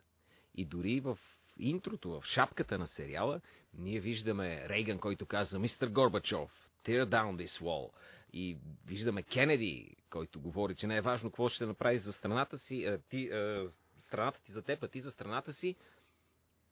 И 0.55 0.65
дори 0.65 0.99
в 0.99 1.19
интрото, 1.59 2.09
в 2.09 2.23
шапката 2.25 2.77
на 2.77 2.87
сериала, 2.87 3.41
ние 3.77 3.99
виждаме 3.99 4.69
Рейган, 4.69 4.99
който 4.99 5.25
каза 5.25 5.59
Мистер 5.59 5.87
Горбачов, 5.87 6.69
tear 6.85 7.05
down 7.05 7.45
this 7.45 7.61
wall. 7.61 7.89
И 8.33 8.57
виждаме 8.85 9.23
Кенеди, 9.23 9.95
който 10.09 10.41
говори, 10.41 10.75
че 10.75 10.87
не 10.87 10.97
е 10.97 11.01
важно 11.01 11.29
какво 11.29 11.49
ще 11.49 11.65
направи 11.65 11.99
за 11.99 12.13
страната 12.13 12.57
си, 12.57 12.85
а, 12.85 12.99
ти, 13.09 13.27
а, 13.27 13.67
страната 14.01 14.41
ти 14.43 14.51
за 14.51 14.61
теб, 14.61 14.83
а 14.83 14.87
ти 14.87 15.01
за 15.01 15.11
страната 15.11 15.53
си. 15.53 15.75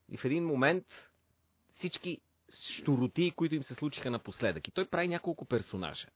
И 0.09 0.17
в 0.17 0.25
един 0.25 0.45
момент 0.45 0.85
всички 1.69 2.21
штуроти, 2.49 3.31
които 3.35 3.55
им 3.55 3.63
се 3.63 3.73
случиха 3.73 4.11
напоследък. 4.11 4.67
И 4.67 4.71
той 4.71 4.85
прави 4.85 5.07
няколко 5.07 5.45
персонажа. 5.45 6.07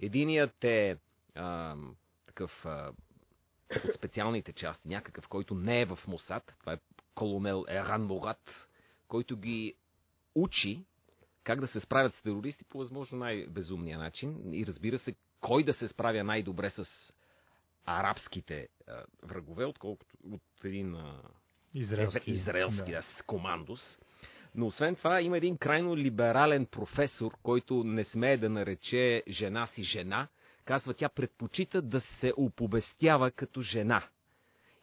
Единият 0.00 0.64
е 0.64 0.96
а, 1.34 1.76
такъв 2.26 2.66
а, 2.66 2.92
от 3.84 3.94
специалните 3.94 4.52
части, 4.52 4.88
някакъв, 4.88 5.28
който 5.28 5.54
не 5.54 5.80
е 5.80 5.86
в 5.86 5.98
Мосад. 6.08 6.56
Това 6.60 6.72
е 6.72 6.78
колонел 7.14 7.64
Еран 7.68 8.04
Мурат, 8.04 8.68
който 9.08 9.36
ги 9.36 9.74
учи 10.34 10.84
как 11.44 11.60
да 11.60 11.66
се 11.66 11.80
справят 11.80 12.14
с 12.14 12.22
терористи 12.22 12.64
по 12.64 12.78
възможно 12.78 13.18
най-безумния 13.18 13.98
начин. 13.98 14.54
И 14.54 14.66
разбира 14.66 14.98
се, 14.98 15.14
кой 15.40 15.64
да 15.64 15.72
се 15.72 15.88
справя 15.88 16.24
най-добре 16.24 16.70
с 16.70 17.12
арабските 17.84 18.68
а, 18.88 19.04
врагове, 19.22 19.64
отколкото 19.64 20.16
от 20.30 20.42
един 20.64 20.94
а, 20.94 21.22
Израелски. 21.74 22.30
израелски 22.30 22.90
да. 22.90 23.00
да. 23.00 23.22
командос. 23.26 23.98
Но 24.54 24.66
освен 24.66 24.96
това 24.96 25.22
има 25.22 25.36
един 25.36 25.56
крайно 25.56 25.96
либерален 25.96 26.66
професор, 26.66 27.36
който 27.42 27.84
не 27.84 28.04
смее 28.04 28.36
да 28.36 28.48
нарече 28.48 29.22
жена 29.28 29.66
си 29.66 29.82
жена. 29.82 30.28
Казва, 30.64 30.94
тя 30.94 31.08
предпочита 31.08 31.82
да 31.82 32.00
се 32.00 32.32
оповестява 32.36 33.30
като 33.30 33.60
жена. 33.60 34.02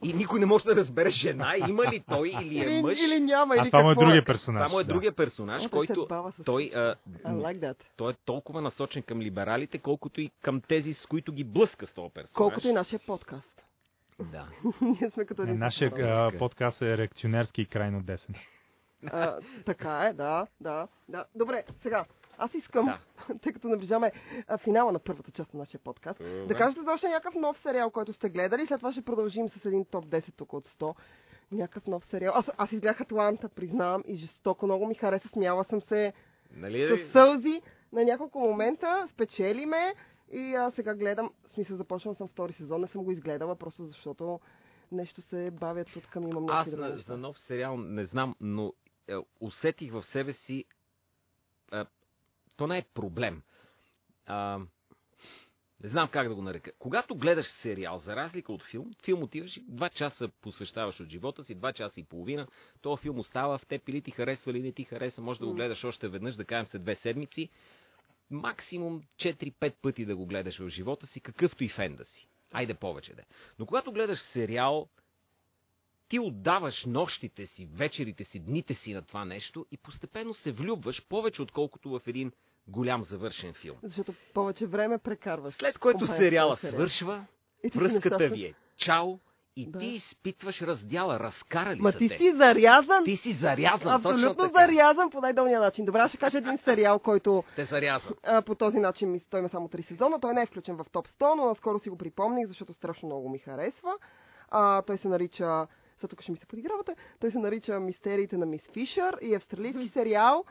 И 0.03 0.13
никой 0.13 0.39
не 0.39 0.45
може 0.45 0.63
да 0.63 0.75
разбере 0.75 1.09
жена, 1.09 1.53
има 1.59 1.83
ли 1.83 1.99
той 1.99 2.29
или 2.31 2.59
е 2.59 2.63
Или, 2.63 2.81
мъж. 2.81 2.99
или 2.99 3.19
няма, 3.19 3.55
или 3.55 3.61
А 3.61 3.65
това 3.65 3.81
му 3.81 3.89
е 3.89 3.93
какво 3.93 4.05
другия 4.05 4.25
персонаж. 4.25 4.59
Това 4.59 4.69
му 4.69 4.79
е 4.79 4.83
да. 4.83 4.87
другия 4.87 5.11
персонаж, 5.11 5.65
О, 5.65 5.69
който 5.69 6.07
с- 6.31 6.43
той, 6.43 6.71
а, 6.75 6.95
like 7.25 7.75
той 7.95 8.11
е 8.11 8.15
толкова 8.15 8.61
насочен 8.61 9.03
към 9.03 9.21
либералите, 9.21 9.77
колкото 9.77 10.21
и 10.21 10.31
към 10.41 10.61
тези, 10.61 10.93
с 10.93 11.05
които 11.05 11.31
ги 11.31 11.43
блъска 11.43 11.85
с 11.85 11.93
този 11.93 12.09
персонаж. 12.09 12.33
Колкото 12.33 12.67
и 12.67 12.73
нашия 12.73 12.99
подкаст. 12.99 13.63
Да. 14.21 14.47
Ние 14.81 15.09
сме 15.09 15.25
като 15.25 15.43
Не, 15.43 15.53
нашия 15.53 15.89
подкаст. 15.89 16.33
а, 16.35 16.37
подкаст 16.37 16.81
е 16.81 16.97
реакционерски 16.97 17.61
и 17.61 17.65
крайно 17.65 18.01
десен. 18.01 18.35
А, 19.05 19.35
така 19.65 19.99
е, 20.01 20.13
да, 20.13 20.47
да, 20.61 20.87
да. 21.09 21.25
Добре, 21.35 21.63
сега, 21.81 22.05
аз 22.39 22.53
искам, 22.53 22.85
Да. 22.85 22.99
тъй 23.41 23.53
като 23.53 23.67
наближаваме 23.67 24.11
а, 24.47 24.57
финала 24.57 24.91
на 24.91 24.99
първата 24.99 25.31
част 25.31 25.53
на 25.53 25.59
нашия 25.59 25.79
подкаст, 25.79 26.19
да 26.19 26.55
кажете 26.55 26.81
за 26.81 26.91
още 26.91 27.07
някакъв 27.07 27.35
нов 27.35 27.57
сериал, 27.57 27.89
който 27.91 28.13
сте 28.13 28.29
гледали. 28.29 28.67
След 28.67 28.79
това 28.79 28.91
ще 28.91 29.01
продължим 29.01 29.49
с 29.49 29.65
един 29.65 29.85
топ 29.85 30.05
10 30.05 30.33
тук 30.35 30.53
от 30.53 30.65
100. 30.65 30.95
Някакъв 31.51 31.87
нов 31.87 32.05
сериал. 32.05 32.33
Аз, 32.35 32.51
аз 32.57 32.71
изгледах 32.71 33.01
Атланта, 33.01 33.49
признавам, 33.49 34.03
и 34.07 34.15
жестоко 34.15 34.65
много 34.65 34.87
ми 34.87 34.95
хареса. 34.95 35.27
Смяла 35.27 35.63
съм 35.63 35.81
се 35.81 36.13
Нали? 36.55 37.07
с 37.07 37.11
сълзи 37.11 37.61
на 37.93 38.03
няколко 38.03 38.39
момента. 38.39 39.07
Спечели 39.13 39.65
ме 39.65 39.93
и 40.31 40.55
а, 40.55 40.71
сега 40.71 40.95
гледам. 40.95 41.31
В 41.49 41.53
смисъл, 41.53 41.77
започвам 41.77 42.15
съм 42.15 42.27
втори 42.27 42.53
сезон. 42.53 42.81
Не 42.81 42.87
съм 42.87 43.03
го 43.03 43.11
изгледала, 43.11 43.55
просто 43.55 43.85
защото 43.85 44.39
нещо 44.91 45.21
се 45.21 45.51
бавят 45.51 45.95
от 45.95 46.07
към 46.07 46.27
имам 46.27 46.45
Аз 46.49 46.71
на, 46.71 46.97
за 46.97 47.17
нов 47.17 47.39
сериал 47.39 47.77
не 47.77 48.05
знам, 48.05 48.35
но 48.41 48.73
е, 49.07 49.15
усетих 49.39 49.91
в 49.91 50.03
себе 50.03 50.33
си. 50.33 50.65
Е, 51.73 51.83
то 52.59 52.67
не 52.67 52.77
е 52.77 52.85
проблем. 52.93 53.41
А, 54.25 54.59
не 55.83 55.89
знам 55.89 56.07
как 56.07 56.29
да 56.29 56.35
го 56.35 56.41
нарека. 56.41 56.71
Когато 56.79 57.15
гледаш 57.15 57.47
сериал, 57.47 57.97
за 57.97 58.15
разлика 58.15 58.53
от 58.53 58.63
филм, 58.63 58.91
филм 59.03 59.23
отиваш 59.23 59.57
и 59.57 59.65
два 59.67 59.89
часа 59.89 60.29
посвещаваш 60.41 60.99
от 60.99 61.09
живота 61.09 61.43
си, 61.43 61.55
два 61.55 61.73
часа 61.73 61.99
и 61.99 62.03
половина. 62.03 62.47
този 62.81 63.01
филм 63.01 63.19
остава 63.19 63.57
в 63.57 63.65
теб 63.65 63.89
или 63.89 64.01
ти 64.01 64.11
харесва, 64.11 64.51
или 64.51 64.61
не 64.61 64.71
ти 64.71 64.83
хареса. 64.83 65.21
Може 65.21 65.39
да 65.39 65.45
го 65.45 65.53
гледаш 65.53 65.83
още 65.83 66.07
веднъж, 66.07 66.35
да 66.35 66.45
кажем 66.45 66.67
след 66.67 66.83
две 66.83 66.95
седмици. 66.95 67.49
Максимум 68.29 69.03
4-5 69.17 69.73
пъти 69.81 70.05
да 70.05 70.15
го 70.15 70.25
гледаш 70.25 70.59
в 70.59 70.69
живота 70.69 71.07
си, 71.07 71.21
какъвто 71.21 71.63
и 71.63 71.69
фен 71.69 71.95
да 71.95 72.05
си. 72.05 72.27
Айде 72.51 72.73
повече 72.73 73.13
да. 73.13 73.21
е. 73.21 73.25
Но 73.59 73.65
когато 73.65 73.91
гледаш 73.91 74.19
сериал, 74.19 74.89
ти 76.09 76.19
отдаваш 76.19 76.85
нощите 76.85 77.45
си, 77.45 77.65
вечерите 77.65 78.23
си, 78.23 78.39
дните 78.39 78.73
си 78.73 78.93
на 78.93 79.01
това 79.01 79.25
нещо 79.25 79.65
и 79.71 79.77
постепенно 79.77 80.33
се 80.33 80.51
влюбваш 80.51 81.07
повече, 81.07 81.41
отколкото 81.41 81.89
в 81.89 82.01
един 82.07 82.31
голям 82.69 83.03
завършен 83.03 83.53
филм. 83.53 83.77
Защото 83.83 84.13
повече 84.33 84.65
време 84.65 84.97
прекарваш. 84.97 85.53
След 85.53 85.77
което 85.77 85.97
компания 85.99 86.17
с 86.19 86.23
сериала 86.23 86.57
сериал. 86.57 86.73
свършва, 86.75 87.25
връзката 87.75 88.27
ви 88.29 88.45
е 88.45 88.53
чао 88.77 89.19
и 89.55 89.65
Да. 89.65 89.79
ти 89.79 89.85
изпитваш 89.87 90.61
раздяла, 90.61 91.19
разкарали 91.19 91.81
Ма 91.81 91.91
са 91.91 91.97
ти 91.97 92.09
те. 92.09 92.17
си 92.17 92.31
зарязан. 92.31 93.03
Ти 93.03 93.15
си 93.15 93.33
зарязан, 93.33 93.79
точно 94.01 94.11
Абсолютно 94.11 94.47
така. 94.47 94.65
зарязан 94.67 95.09
по 95.09 95.21
най-долния 95.21 95.59
начин. 95.59 95.85
Добре, 95.85 96.07
ще 96.07 96.17
кажа 96.17 96.37
един 96.37 96.57
сериал, 96.57 96.99
който 96.99 97.43
Те 97.55 97.65
зарязан. 97.65 98.13
а, 98.23 98.41
по 98.41 98.55
този 98.55 98.79
начин 98.79 99.11
ми 99.11 99.19
той 99.21 99.39
има 99.39 99.49
само 99.49 99.67
3 99.67 99.81
сезона. 99.81 100.19
Той 100.19 100.33
не 100.33 100.41
е 100.41 100.45
включен 100.45 100.75
в 100.75 100.85
топ 100.91 101.07
100, 101.07 101.35
но 101.35 101.45
наскоро 101.45 101.79
си 101.79 101.89
го 101.89 101.97
припомних, 101.97 102.47
защото 102.47 102.73
страшно 102.73 103.05
много 103.05 103.29
ми 103.29 103.37
харесва. 103.39 103.91
А, 104.49 104.81
той 104.81 104.97
се 104.97 105.07
нарича 105.07 105.67
сега 105.97 106.07
тук 106.09 106.21
ще 106.21 106.31
ми 106.31 106.37
се 106.37 106.45
подигравате. 106.45 106.95
Той 107.19 107.31
се 107.31 107.39
нарича 107.39 107.79
Мистериите 107.79 108.37
на 108.37 108.45
мис 108.45 108.61
Фишър 108.73 109.17
и 109.21 109.33
е 109.33 109.37
австралийски 109.37 109.87
сериал, 109.87 110.43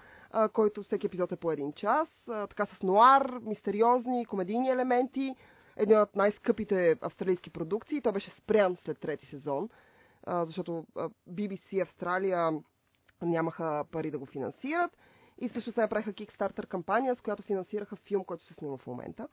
който 0.53 0.83
всеки 0.83 1.07
епизод 1.07 1.33
е 1.33 1.37
по 1.37 1.53
един 1.53 1.73
час. 1.73 2.09
Така 2.27 2.67
с 2.67 2.83
нуар, 2.83 3.39
мистериозни, 3.43 4.27
комедийни 4.27 4.69
елементи. 4.71 5.35
Един 5.77 6.01
от 6.01 6.17
най-скъпите 6.17 6.97
австралийски 7.01 7.51
продукции. 7.51 8.01
Той 8.01 8.13
беше 8.13 8.31
спрян 8.31 8.77
след 8.77 8.99
трети 8.99 9.27
сезон, 9.27 9.69
защото 10.27 10.87
BBC 11.31 11.83
Австралия 11.83 12.51
нямаха 13.23 13.85
пари 13.91 14.11
да 14.11 14.19
го 14.19 14.27
финансират. 14.27 14.97
И 15.39 15.49
също 15.49 15.73
се 15.73 15.81
направиха 15.81 16.13
Kickstarter 16.13 16.67
кампания, 16.67 17.15
с 17.15 17.21
която 17.21 17.43
финансираха 17.43 17.97
филм, 17.97 18.25
който 18.25 18.45
се 18.45 18.55
снима 18.55 18.77
в 18.77 18.87
момента. 18.87 19.29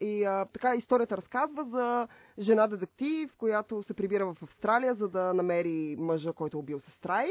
И 0.00 0.44
така 0.52 0.74
историята 0.74 1.16
разказва 1.16 1.64
за 1.64 2.08
жена 2.38 2.66
детектив, 2.66 3.36
която 3.36 3.82
се 3.82 3.94
прибира 3.94 4.26
в 4.26 4.42
Австралия, 4.42 4.94
за 4.94 5.08
да 5.08 5.34
намери 5.34 5.96
мъжа, 5.98 6.32
който 6.32 6.56
е 6.56 6.60
убил 6.60 6.80
сестра 6.80 7.22
й. 7.24 7.30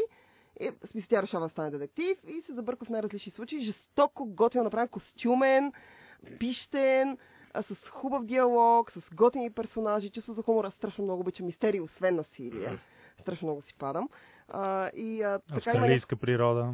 И, 0.59 0.71
в 0.83 0.87
смисъл, 0.87 1.07
тя 1.09 1.21
решава 1.21 1.45
да 1.45 1.49
стане 1.49 1.71
детектив 1.71 2.17
и 2.27 2.41
се 2.41 2.53
забърква 2.53 2.85
в 2.85 2.89
най-различни 2.89 3.31
случаи. 3.31 3.61
Жестоко 3.63 4.25
готино 4.25 4.63
направен, 4.63 4.87
костюмен, 4.87 5.71
пищен, 6.39 7.17
а, 7.53 7.63
с 7.63 7.89
хубав 7.89 8.25
диалог, 8.25 8.91
с 8.91 9.09
готини 9.13 9.51
персонажи, 9.51 10.09
чувство 10.09 10.33
за 10.33 10.43
хумора. 10.43 10.71
Страшно 10.71 11.03
много 11.03 11.21
обичам 11.21 11.45
мистерии, 11.45 11.81
освен 11.81 12.15
насилие. 12.15 12.77
Страшно 13.21 13.45
много 13.47 13.61
си 13.61 13.75
падам. 13.79 14.09
А, 14.47 14.89
и 14.89 15.21
а, 15.21 15.39
така 15.39 15.71
има 15.71 15.79
Австралийска 15.79 16.15
природа. 16.15 16.73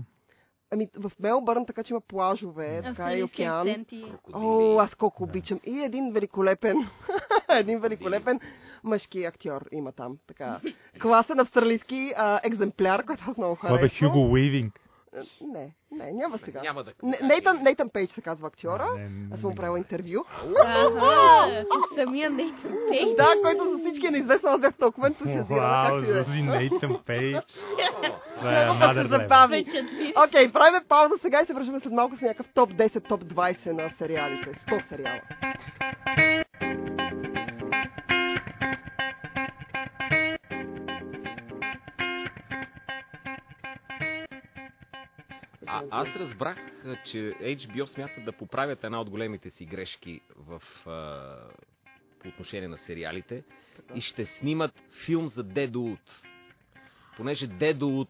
Ами 0.71 0.87
в 0.95 1.11
Мелбърн, 1.19 1.65
така 1.65 1.83
че 1.83 1.93
има 1.93 2.01
плажове, 2.01 2.81
така 2.83 3.13
и 3.13 3.23
океан. 3.23 3.85
О, 4.33 4.79
аз 4.79 4.95
колко 4.95 5.25
Да. 5.25 5.29
обичам. 5.29 5.59
И 5.65 5.79
един 5.79 6.11
великолепен, 6.11 6.77
един 7.49 7.79
великолепен 7.79 8.39
мъжки 8.83 9.23
актьор 9.23 9.65
има 9.71 9.91
там. 9.91 10.17
Така. 10.27 10.59
Класен 11.01 11.39
австралийски 11.39 12.13
а, 12.17 12.39
екземпляр, 12.43 13.05
който 13.05 13.23
аз 13.27 13.37
много 13.37 13.55
Това 13.55 13.69
бе 13.69 13.77
харесвам. 13.77 14.11
Хюго 14.11 14.31
Уивинг. 14.31 14.79
Не, 15.41 15.73
не, 15.91 16.11
няма 16.11 16.37
сега. 16.37 16.61
Няма 16.61 16.83
да 16.83 16.91
Не, 17.03 17.17
Нейтан, 17.23 17.63
Нейтан 17.63 17.89
Пейдж 17.89 18.11
се 18.11 18.21
казва 18.21 18.47
актьора. 18.47 18.87
Не, 18.97 19.03
не, 19.03 19.27
Аз 19.33 19.39
съм 19.39 19.55
правила 19.55 19.77
интервю. 19.77 20.23
Самия 21.95 22.29
Нейтан 22.29 22.77
Пейдж. 22.89 23.15
Да, 23.17 23.33
който 23.43 23.69
за 23.69 23.77
всички 23.77 24.07
е 24.07 24.11
неизвестно, 24.11 24.49
аз 24.49 24.61
бях 24.61 24.73
толкова 24.77 25.07
ентусиазирана. 25.07 25.61
Вау, 25.61 25.91
както 25.91 26.09
и 26.09 26.13
да 26.13 26.19
е. 26.19 26.23
Зузи 26.23 26.41
Нейтан 26.41 26.97
Пейдж. 27.05 27.59
Е 28.41 28.65
Много 28.65 28.79
пък 28.79 28.93
се 28.93 29.07
забави. 29.07 29.65
Окей, 30.27 30.51
правим 30.51 30.81
пауза 30.89 31.13
сега 31.21 31.41
и 31.41 31.45
се 31.45 31.53
връщаме 31.53 31.79
след 31.79 31.93
малко 31.93 32.15
с 32.15 32.21
някакъв 32.21 32.47
топ 32.53 32.73
10, 32.73 33.07
топ 33.07 33.23
20 33.23 33.71
на 33.71 33.89
сериалите. 33.97 34.59
100 34.67 34.89
сериала. 34.89 35.21
А, 45.77 46.01
аз 46.01 46.15
разбрах, 46.15 46.57
а, 46.85 46.95
че 47.05 47.17
HBO 47.41 47.85
смятат 47.85 48.25
да 48.25 48.31
поправят 48.31 48.83
една 48.83 49.01
от 49.01 49.09
големите 49.09 49.49
си 49.49 49.65
грешки 49.65 50.21
в, 50.35 50.61
а, 50.87 51.35
по 52.19 52.27
отношение 52.27 52.67
на 52.67 52.77
сериалите 52.77 53.43
и 53.95 54.01
ще 54.01 54.25
снимат 54.25 54.83
филм 55.05 55.27
за 55.27 55.43
Дедоут. 55.43 56.21
Понеже 57.17 57.47
Дедоут 57.47 58.09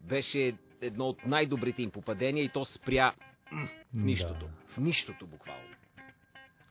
беше 0.00 0.54
едно 0.80 1.08
от 1.08 1.26
най-добрите 1.26 1.82
им 1.82 1.90
попадения 1.90 2.44
и 2.44 2.48
то 2.48 2.64
спря 2.64 3.14
в 3.52 3.68
нищото. 3.94 4.48
В 4.68 4.78
нищото 4.78 5.26
буквално. 5.26 5.62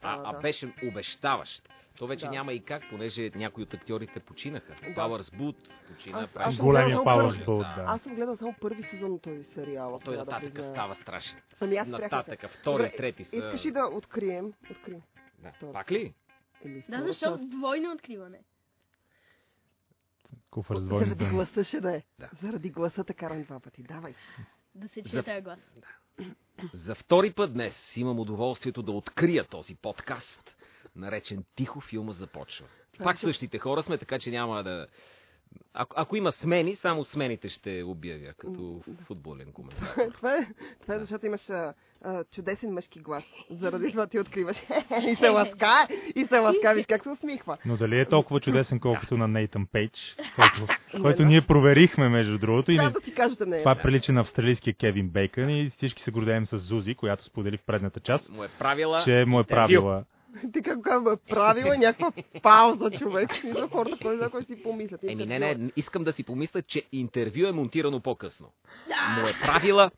А, 0.02 0.14
А, 0.14 0.22
а 0.24 0.32
да. 0.32 0.38
беше 0.38 0.72
обещаващ. 0.84 1.68
То 1.96 2.06
вече 2.06 2.24
Да. 2.24 2.30
няма 2.30 2.52
и 2.52 2.60
как, 2.60 2.82
понеже 2.90 3.30
някои 3.34 3.62
от 3.62 3.74
актьорите 3.74 4.20
починаха. 4.20 4.74
Да. 4.84 4.94
Пауърс 4.94 5.30
Бут 5.30 5.56
почина. 5.86 6.18
Аз- 6.20 6.30
аз 6.36 6.56
Големия 6.56 7.04
първи- 7.04 7.44
Бут, 7.44 7.58
да. 7.58 7.84
Аз 7.86 8.02
съм 8.02 8.14
гледал 8.14 8.36
само 8.36 8.54
първи 8.54 8.82
сезон 8.82 9.12
на 9.12 9.18
този 9.18 9.44
сериал. 9.44 10.00
Той 10.04 10.14
да 10.14 10.20
нататък 10.20 10.54
призная. 10.54 10.72
става 10.72 10.94
страшен. 10.94 11.40
Ами 11.60 11.76
аз 11.76 11.88
Нататък, 11.88 12.48
втори, 12.50 12.82
Добре, 12.82 12.96
трети 12.96 13.24
са... 13.24 13.36
Искаш 13.36 13.66
ли 13.66 13.70
да 13.70 13.86
открием? 13.86 14.52
Откри. 14.70 15.02
Да. 15.38 15.52
втора 15.52 15.72
Пак 15.72 15.92
ли? 15.92 16.14
Еми, 16.64 16.74
Да, 16.80 16.82
втора 16.88 17.02
защо 17.04 17.26
част. 17.28 17.48
двойно 17.50 17.92
откриване? 17.92 18.38
Куфър 20.50 20.76
с 20.76 20.78
Заради 20.78 20.86
двойните. 20.86 21.24
гласа 21.26 21.64
ще 21.64 21.80
да 21.80 21.96
е. 21.96 22.02
Да. 22.18 22.30
Заради 22.34 22.70
гласа 22.70 23.04
те 23.04 23.14
карам 23.14 23.42
два 23.42 23.60
пъти. 23.60 23.82
Давай. 23.82 24.14
Да 24.74 24.88
се 24.88 25.02
За- 25.02 25.10
чуе 25.12 25.22
този 25.24 25.40
глас. 25.40 25.58
За 26.72 26.94
втори 26.94 27.32
път 27.32 27.52
днес 27.52 27.96
имам 27.96 28.20
удоволствието 28.20 28.82
да 28.82 28.92
открия 28.92 29.44
този 29.44 29.74
подкаст, 29.74 30.55
наречен 30.96 31.44
Тихо 31.54 31.80
филма 31.80 32.12
започва. 32.12 32.66
Пак 33.02 33.18
същите 33.18 33.58
хора 33.58 33.82
сме, 33.82 33.98
така 33.98 34.18
че 34.18 34.30
няма 34.30 34.62
да... 34.62 34.86
Ако, 35.74 35.94
ако 35.98 36.16
има 36.16 36.32
смени, 36.32 36.76
само 36.76 37.04
смените 37.04 37.48
ще 37.48 37.82
обявя, 37.82 38.32
като 38.38 38.82
футболен 39.04 39.52
коментар. 39.52 39.94
това 40.14 40.36
е, 40.36 40.46
това 40.82 40.94
е 40.94 40.98
защото 40.98 41.26
имаш 41.26 41.50
а, 41.50 41.74
а, 42.02 42.24
чудесен 42.24 42.72
мъжки 42.72 43.00
глас. 43.00 43.24
Заради 43.50 43.90
това 43.90 44.06
ти 44.06 44.18
откриваш. 44.18 44.56
и 45.10 45.16
се 45.16 45.28
ласка, 45.28 45.88
и 46.14 46.26
се 46.26 46.38
ласка, 46.38 46.74
виж 46.74 46.86
как 46.86 47.02
се 47.02 47.08
усмихва. 47.08 47.58
Но 47.66 47.76
дали 47.76 48.00
е 48.00 48.08
толкова 48.08 48.40
чудесен, 48.40 48.80
колкото 48.80 49.16
на 49.16 49.28
Нейтан 49.28 49.66
Пейдж, 49.72 50.16
който, 50.36 50.74
който 51.02 51.24
ние 51.24 51.40
проверихме, 51.40 52.08
между 52.08 52.38
другото. 52.38 52.72
И 52.72 52.76
не, 52.76 52.90
да 52.90 53.00
си 53.00 53.14
кажете 53.14 53.46
не. 53.46 53.58
това 53.58 53.74
прилича 53.74 54.12
на 54.12 54.20
австралийския 54.20 54.74
Кевин 54.74 55.08
Бейкън 55.08 55.50
и 55.50 55.70
всички 55.70 56.02
се 56.02 56.10
гордеем 56.10 56.46
с 56.46 56.58
Зузи, 56.58 56.94
която 56.94 57.24
сподели 57.24 57.56
в 57.56 57.62
предната 57.66 58.00
част, 58.00 58.28
Му 58.28 58.44
е 58.44 58.48
правила... 58.48 59.02
че 59.04 59.24
му 59.26 59.40
е 59.40 59.44
правила. 59.44 60.04
Ти 60.52 60.62
как 60.62 60.82
казва, 60.82 61.16
правила 61.16 61.74
е 61.74 61.78
някаква 61.78 62.12
пауза, 62.42 62.90
човек. 62.90 63.30
За 63.44 63.68
хората, 63.68 63.96
кой 64.02 64.16
знае 64.16 64.30
кой 64.30 64.44
си 64.44 64.62
помислят. 64.62 65.04
Еми, 65.04 65.26
не, 65.26 65.38
не, 65.38 65.70
искам 65.76 66.04
да 66.04 66.12
си 66.12 66.24
помисля, 66.24 66.62
че 66.62 66.82
интервю 66.92 67.46
е 67.46 67.52
монтирано 67.52 68.00
по-късно. 68.00 68.52
Му 69.18 69.28
е 69.28 69.34
правила 69.42 69.90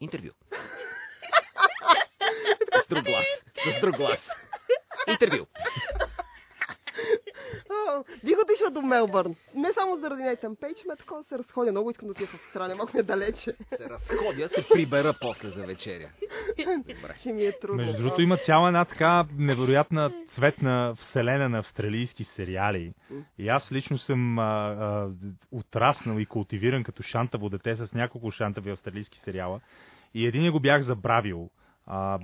интервю. 0.00 0.30
С 2.84 2.88
друг 2.88 3.04
глас. 3.04 3.26
С 3.76 3.80
друг 3.80 3.96
глас. 3.96 4.28
Интервю. 5.08 5.46
А, 7.88 8.04
Бих 8.24 8.36
отишла 8.44 8.70
до 8.70 8.82
Мелбърн. 8.82 9.34
Не 9.54 9.72
само 9.72 9.96
заради 9.96 10.22
Нейтан 10.22 10.56
Пейдж, 10.56 10.84
ме 10.88 10.96
такова 10.96 11.24
се 11.24 11.38
разходя. 11.38 11.70
Много 11.70 11.90
искам 11.90 12.08
да 12.08 12.12
отида 12.12 12.26
в 12.26 12.34
Австралия, 12.34 12.76
малко 12.76 12.96
ми 12.96 13.00
е 13.00 13.02
далече. 13.02 13.54
Се 13.76 13.88
разходя, 13.90 14.48
се 14.48 14.68
прибера 14.72 15.14
после 15.20 15.48
за 15.48 15.66
вечеря. 15.66 16.10
Добре. 16.76 17.14
Ще 17.18 17.32
ми 17.32 17.44
е 17.44 17.52
трудно. 17.60 17.76
Между 17.76 18.02
другото 18.02 18.22
има 18.22 18.36
цяла 18.36 18.68
една 18.68 18.84
така 18.84 19.26
невероятна 19.38 20.12
цветна 20.28 20.94
вселена 20.96 21.48
на 21.48 21.58
австралийски 21.58 22.24
сериали. 22.24 22.94
И 23.38 23.48
аз 23.48 23.72
лично 23.72 23.98
съм 23.98 24.38
а, 24.38 24.42
а, 24.42 25.08
отраснал 25.52 26.18
и 26.18 26.26
култивиран 26.26 26.84
като 26.84 27.02
шантаво 27.02 27.48
дете 27.48 27.76
с 27.76 27.94
няколко 27.94 28.30
шантави 28.30 28.70
австралийски 28.70 29.18
сериала. 29.18 29.60
И 30.14 30.26
един 30.26 30.52
го 30.52 30.60
бях 30.60 30.82
забравил. 30.82 31.50
А, 31.86 32.18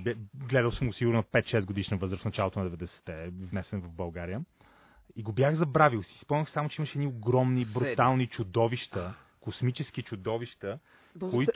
гледал 0.49 0.71
съм 0.71 0.87
го 0.87 0.93
сигурно 0.93 1.17
на 1.17 1.41
5-6 1.41 1.65
годишна 1.65 1.97
възраст, 1.97 2.25
началото 2.25 2.59
на 2.59 2.71
90-те, 2.71 3.29
внесен 3.51 3.81
в 3.81 3.89
България. 3.89 4.41
И 5.15 5.23
го 5.23 5.33
бях 5.33 5.53
забравил. 5.53 6.03
Си 6.03 6.19
спомнях 6.19 6.49
само, 6.49 6.69
че 6.69 6.81
имаше 6.81 6.97
едни 6.97 7.07
огромни, 7.07 7.65
брутални 7.65 8.27
чудовища, 8.27 9.13
космически 9.39 10.01
чудовища, 10.03 10.79
Боже, 11.15 11.31
които- 11.35 11.51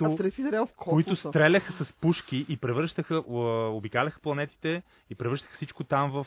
които 0.77 1.15
стреляха 1.15 1.73
с 1.73 1.93
пушки 1.93 2.45
и 2.49 2.57
превръщаха, 2.57 3.23
обикаляха 3.73 4.19
планетите 4.19 4.83
и 5.09 5.15
превръщаха 5.15 5.53
всичко 5.53 5.83
там 5.83 6.11
в, 6.11 6.25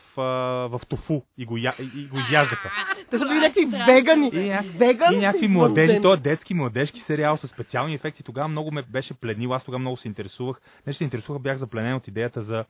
в 0.68 0.80
тофу 0.88 1.22
и 1.38 1.44
го, 1.46 1.56
я, 1.56 1.74
и, 1.96 2.06
го 2.06 2.18
изяждаха. 2.18 2.70
Те 3.10 3.18
са 3.18 3.24
били 3.28 3.38
някакви 3.38 3.66
вегани. 3.86 4.30
И, 4.32 4.68
Веган 4.78 5.14
и 5.14 5.18
някакви 5.18 5.48
младежи, 5.48 6.02
той 6.02 6.16
е 6.16 6.20
детски 6.20 6.54
младежки 6.54 7.00
сериал 7.00 7.36
с 7.36 7.48
специални 7.48 7.94
ефекти. 7.94 8.22
Тогава 8.22 8.48
много 8.48 8.70
ме 8.72 8.82
беше 8.82 9.14
пледнил, 9.14 9.54
аз 9.54 9.64
тогава 9.64 9.78
много 9.78 9.96
се 9.96 10.08
интересувах. 10.08 10.60
Не, 10.86 10.92
се 10.92 11.04
интересувах, 11.04 11.42
бях 11.42 11.56
запленен 11.58 11.94
от 11.94 12.08
идеята 12.08 12.42
за 12.42 12.64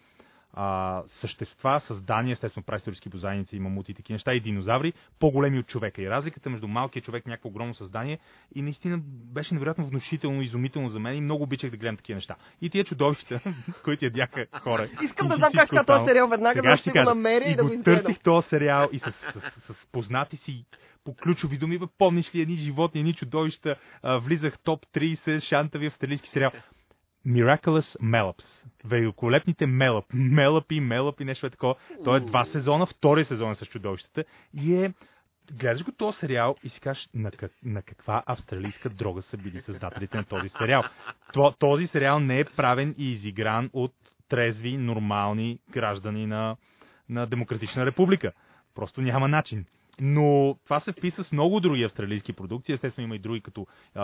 а, 0.55 1.03
същества, 1.09 1.81
създания, 1.81 2.33
естествено 2.33 2.65
праисторически 2.65 3.09
бозайници, 3.09 3.61
мамути 3.61 3.93
и 3.93 3.95
такива 3.95 4.15
неща, 4.15 4.35
и 4.35 4.41
динозаври, 4.41 4.93
по-големи 5.19 5.59
от 5.59 5.67
човека. 5.67 6.03
И 6.03 6.11
разликата 6.11 6.51
между 6.51 6.69
малкия 6.69 7.03
човек 7.03 7.25
и 7.27 7.29
някакво 7.29 7.49
огромно 7.49 7.75
създание 7.75 8.19
и 8.55 8.63
наистина 8.63 9.01
беше 9.35 9.55
невероятно 9.55 9.87
внушително, 9.87 10.43
изумително 10.43 10.89
за 10.89 11.01
мен 11.01 11.17
и 11.17 11.21
много 11.21 11.43
обичах 11.43 11.71
да 11.71 11.77
гледам 11.77 11.97
такива 11.97 12.15
неща. 12.15 12.37
И 12.63 12.71
тия 12.71 12.85
чудовища, 12.85 13.41
които 13.85 14.05
ядяха 14.05 14.47
хора. 14.53 14.89
Искам 15.03 15.27
и 15.27 15.29
да 15.29 15.37
знам 15.37 15.53
как 15.55 15.69
става 15.69 15.85
този 15.85 16.05
сериал 16.05 16.29
веднага, 16.29 16.63
да 16.63 16.77
ще 16.77 16.91
го 16.91 17.03
намеря 17.03 17.45
и, 17.45 17.53
и 17.53 17.57
да 17.57 17.63
го 17.63 17.69
го 17.69 17.75
изгледам. 17.75 18.05
търсих 18.05 18.23
този 18.23 18.49
сериал 18.49 18.89
и 18.93 18.99
с, 18.99 19.13
с, 19.13 19.41
с, 19.41 19.75
с 19.75 19.87
познати 19.93 20.37
си 20.37 20.65
по 21.05 21.15
ключови 21.15 21.59
думи, 21.59 21.79
бе, 21.79 21.85
помниш 21.99 22.35
ли 22.35 22.41
едни 22.41 22.57
животни, 22.57 23.01
едни 23.01 23.15
чудовища, 23.15 23.77
а, 24.03 24.19
влизах 24.19 24.59
топ 24.59 24.87
30 24.87 25.41
шантави 25.41 25.87
австралийски 25.87 26.29
сериал. 26.29 26.51
Miraculous 27.27 28.01
Mellops. 28.03 28.65
Великолепните 28.85 29.67
Мелъп. 29.67 30.05
Мелъпи, 30.15 30.81
Мелъпи, 30.81 31.25
нещо 31.25 31.47
е 31.47 31.51
такова. 31.51 31.75
Той 32.05 32.17
е 32.17 32.21
два 32.21 32.45
сезона, 32.45 32.87
втория 32.87 33.25
сезон 33.25 33.51
е 33.51 33.55
с 33.55 33.67
чудовищата. 33.67 34.25
И 34.55 34.75
е 34.75 34.93
гледаш 35.53 35.85
го 35.85 35.93
този 35.93 36.19
сериал 36.19 36.57
и 36.65 36.69
си 36.69 36.81
кажеш 36.81 37.09
на, 37.15 37.31
как, 37.31 37.53
на 37.65 37.83
каква 37.83 38.23
австралийска 38.27 38.91
дрога 38.91 39.23
са 39.23 39.37
били 39.37 39.61
създателите 39.61 40.17
на 40.17 40.25
този 40.25 40.49
сериал. 40.49 40.83
То, 41.33 41.53
този 41.59 41.87
сериал 41.87 42.21
не 42.21 42.41
е 42.41 42.45
правен 42.45 42.95
и 42.99 43.11
изигран 43.11 43.71
от 43.73 43.95
трезви, 44.29 44.77
нормални 44.77 45.59
граждани 45.71 46.27
на, 46.27 46.57
на 47.09 47.27
Демократична 47.27 47.87
република. 47.87 48.33
Просто 48.75 49.01
няма 49.01 49.29
начин. 49.29 49.65
Но 50.01 50.57
това 50.65 50.81
се 50.81 50.93
вписа 50.93 51.25
с 51.25 51.33
много 51.33 51.61
други 51.61 51.85
австралийски 51.85 52.33
продукции. 52.33 52.73
Естествено 52.73 53.07
има 53.07 53.17
и 53.17 53.19
други 53.19 53.41
като 53.41 53.67
а, 53.95 54.03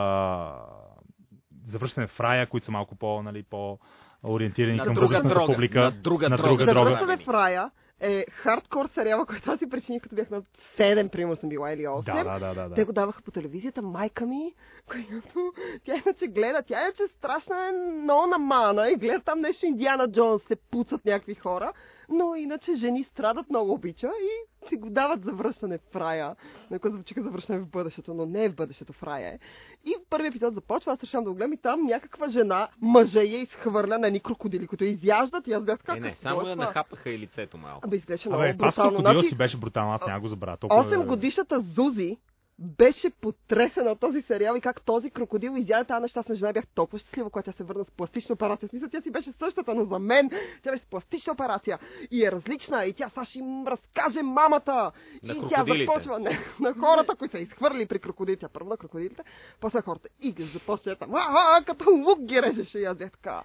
Завръщане 1.66 2.06
в 2.06 2.20
рая, 2.20 2.48
които 2.48 2.66
са 2.66 2.72
малко 2.72 2.96
по, 2.96 3.22
нали, 3.22 3.42
по 3.42 3.78
ориентирани 4.24 4.76
На 4.76 4.84
към 4.84 4.94
друга 4.94 5.06
българската 5.06 5.34
дрога. 5.34 5.52
публика. 5.54 5.80
На 5.80 5.90
друга 5.90 6.28
на 6.28 6.36
друга 6.36 6.64
За 6.64 6.72
дрога. 6.72 6.90
връщане 6.90 7.16
в 7.16 7.28
рая 7.28 7.70
е 8.00 8.24
хардкор 8.30 8.86
сериала, 8.86 9.26
който 9.26 9.50
аз 9.50 9.58
си 9.58 9.68
причиних, 9.70 10.02
като 10.02 10.14
бях 10.14 10.30
на 10.30 10.42
7, 10.78 11.10
примерно 11.10 11.36
съм 11.36 11.48
била 11.48 11.72
или 11.72 11.80
8. 11.82 12.24
Да, 12.24 12.38
да, 12.38 12.54
да, 12.54 12.68
да. 12.68 12.74
Те 12.74 12.84
го 12.84 12.92
даваха 12.92 13.22
по 13.22 13.30
телевизията, 13.30 13.82
майка 13.82 14.26
ми, 14.26 14.52
която 14.90 15.52
тя 15.84 15.94
иначе 15.94 16.26
гледа, 16.26 16.62
тя 16.66 16.80
иначе 16.80 17.02
страшна 17.08 17.68
е 17.68 17.72
много 18.02 18.26
намана 18.26 18.90
и 18.90 18.96
гледа 18.96 19.20
там 19.20 19.40
нещо 19.40 19.66
Индиана 19.66 20.10
Джонс, 20.10 20.42
се 20.42 20.56
пуцат 20.70 21.04
някакви 21.04 21.34
хора, 21.34 21.72
но 22.08 22.34
иначе 22.34 22.74
жени 22.74 23.04
страдат, 23.04 23.50
много 23.50 23.72
обича 23.72 24.06
и 24.06 24.68
си 24.68 24.76
го 24.76 24.90
дават 24.90 25.24
за 25.24 25.32
връщане 25.32 25.78
в 25.78 25.96
рая. 25.96 26.36
На 26.70 26.78
което 26.78 26.94
звучи 26.94 27.14
като 27.14 27.24
за 27.24 27.30
връщане 27.30 27.58
в 27.58 27.68
бъдещето, 27.68 28.14
но 28.14 28.26
не 28.26 28.44
е 28.44 28.48
в 28.48 28.54
бъдещето, 28.54 28.92
в 28.92 29.02
рая 29.02 29.28
е. 29.28 29.38
И 29.84 29.94
първият 30.10 30.32
епизод 30.32 30.54
започва, 30.54 30.92
аз 30.92 31.02
решавам 31.02 31.24
да 31.24 31.30
го 31.30 31.36
гледам 31.36 31.52
и 31.52 31.56
там 31.56 31.82
някаква 31.82 32.28
жена, 32.28 32.68
мъже 32.80 33.22
я 33.22 33.40
изхвърля 33.40 33.98
на 33.98 34.06
едни 34.06 34.20
крокодили, 34.20 34.66
които 34.66 34.84
я 34.84 34.90
изяждат 34.90 35.46
и 35.46 35.52
аз 35.52 35.64
бях 35.64 35.78
така. 35.78 35.96
Е, 35.96 36.00
не, 36.00 36.14
само 36.14 36.46
е 36.46 36.50
я 36.50 36.56
нахапаха 36.56 37.10
и 37.10 37.18
лицето 37.18 37.58
малко. 37.58 37.80
Абе, 37.86 37.96
изглеждаше 37.96 38.28
много 38.28 38.44
Абе, 38.44 38.52
брутално. 38.52 38.90
крокодила 38.90 39.12
Значи, 39.12 39.28
си 39.28 39.36
беше 39.36 39.56
брутално, 39.56 39.92
аз 39.92 40.06
няма 40.06 40.20
го 40.20 40.28
забравя. 40.28 40.56
Толкова... 40.56 40.84
8 40.84 41.06
годишната 41.06 41.60
Зузи 41.60 42.18
беше 42.58 43.10
потресена 43.10 43.90
от 43.90 44.00
този 44.00 44.22
сериал 44.22 44.56
и 44.56 44.60
как 44.60 44.82
този 44.82 45.10
крокодил 45.10 45.56
изяде 45.56 45.84
тази 45.84 46.02
нещастна 46.02 46.34
жена. 46.34 46.52
Бях 46.52 46.66
толкова 46.66 46.98
щастлива, 46.98 47.30
когато 47.30 47.50
тя 47.50 47.56
се 47.56 47.64
върна 47.64 47.84
с 47.84 47.90
пластична 47.90 48.32
операция. 48.32 48.68
Смисъл, 48.68 48.88
тя 48.88 49.00
си 49.00 49.10
беше 49.10 49.32
същата, 49.32 49.74
но 49.74 49.84
за 49.84 49.98
мен 49.98 50.30
тя 50.62 50.70
беше 50.70 50.82
с 50.82 50.86
пластична 50.86 51.32
операция. 51.32 51.78
И 52.10 52.24
е 52.24 52.32
различна. 52.32 52.84
И 52.84 52.92
тя 52.92 53.08
сега 53.08 53.24
ще 53.24 53.38
им 53.38 53.66
разкаже 53.66 54.22
мамата. 54.22 54.92
На 55.22 55.32
и 55.32 55.40
тя 55.48 55.64
започва 55.64 56.18
не, 56.18 56.38
на 56.60 56.74
хората, 56.74 57.16
които 57.16 57.36
са 57.36 57.42
изхвърли 57.42 57.86
при 57.86 57.98
крокодилите. 57.98 58.48
Първо 58.52 58.68
на 58.68 58.76
крокодилите, 58.76 59.22
после 59.60 59.80
хората. 59.80 60.08
И 60.22 60.32
ги 60.32 60.44
започва 60.44 60.96
там. 60.96 61.14
А, 61.14 61.24
а, 61.28 61.64
като 61.64 61.90
лук 61.90 62.20
ги 62.20 62.42
режеше. 62.42 62.78
И 62.78 62.84
аз 62.84 62.96
бях 62.96 63.12
така. 63.12 63.42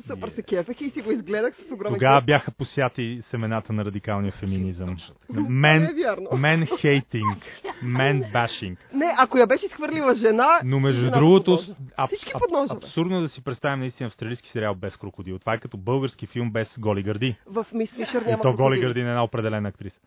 Супер 0.00 0.28
се 0.28 0.42
кефех 0.42 0.80
и 0.80 0.90
си 0.90 1.02
го 1.02 1.10
изгледах 1.12 1.54
с 1.58 1.72
огромен 1.72 1.94
Тогава 1.94 2.20
кеф. 2.20 2.26
бяха 2.26 2.50
посяти 2.50 3.18
семената 3.22 3.72
на 3.72 3.84
радикалния 3.84 4.32
феминизъм. 4.32 4.96
Не 5.30 5.40
е 5.40 5.78
Мен, 5.78 5.88
мен 6.32 6.66
хейтинг, 6.80 7.38
мен 7.82 8.24
башинг. 8.32 8.78
Не, 8.94 9.14
ако 9.18 9.38
я 9.38 9.46
беше 9.46 9.66
изхвърлила 9.66 10.14
жена, 10.14 10.60
Но 10.64 10.80
между 10.80 11.00
жена 11.00 11.16
другото, 11.18 11.58
аб, 11.96 12.08
Всички 12.08 12.32
аб, 12.34 12.42
абсурдно 12.70 13.20
да 13.20 13.28
си 13.28 13.44
представим 13.44 13.80
наистина 13.80 14.06
австралийски 14.06 14.48
сериал 14.48 14.74
без 14.74 14.96
крокодил. 14.96 15.38
Това 15.38 15.54
е 15.54 15.58
като 15.58 15.76
български 15.76 16.26
филм 16.26 16.50
без 16.52 16.78
голи 16.78 17.02
гърди. 17.02 17.36
В 17.46 17.66
Мис 17.74 17.90
Фишер 17.90 18.22
И 18.22 18.24
няма 18.24 18.42
то 18.42 18.52
голи 18.52 18.80
гърди 18.80 19.02
на 19.02 19.08
една 19.08 19.24
определена 19.24 19.68
актриса. 19.68 20.00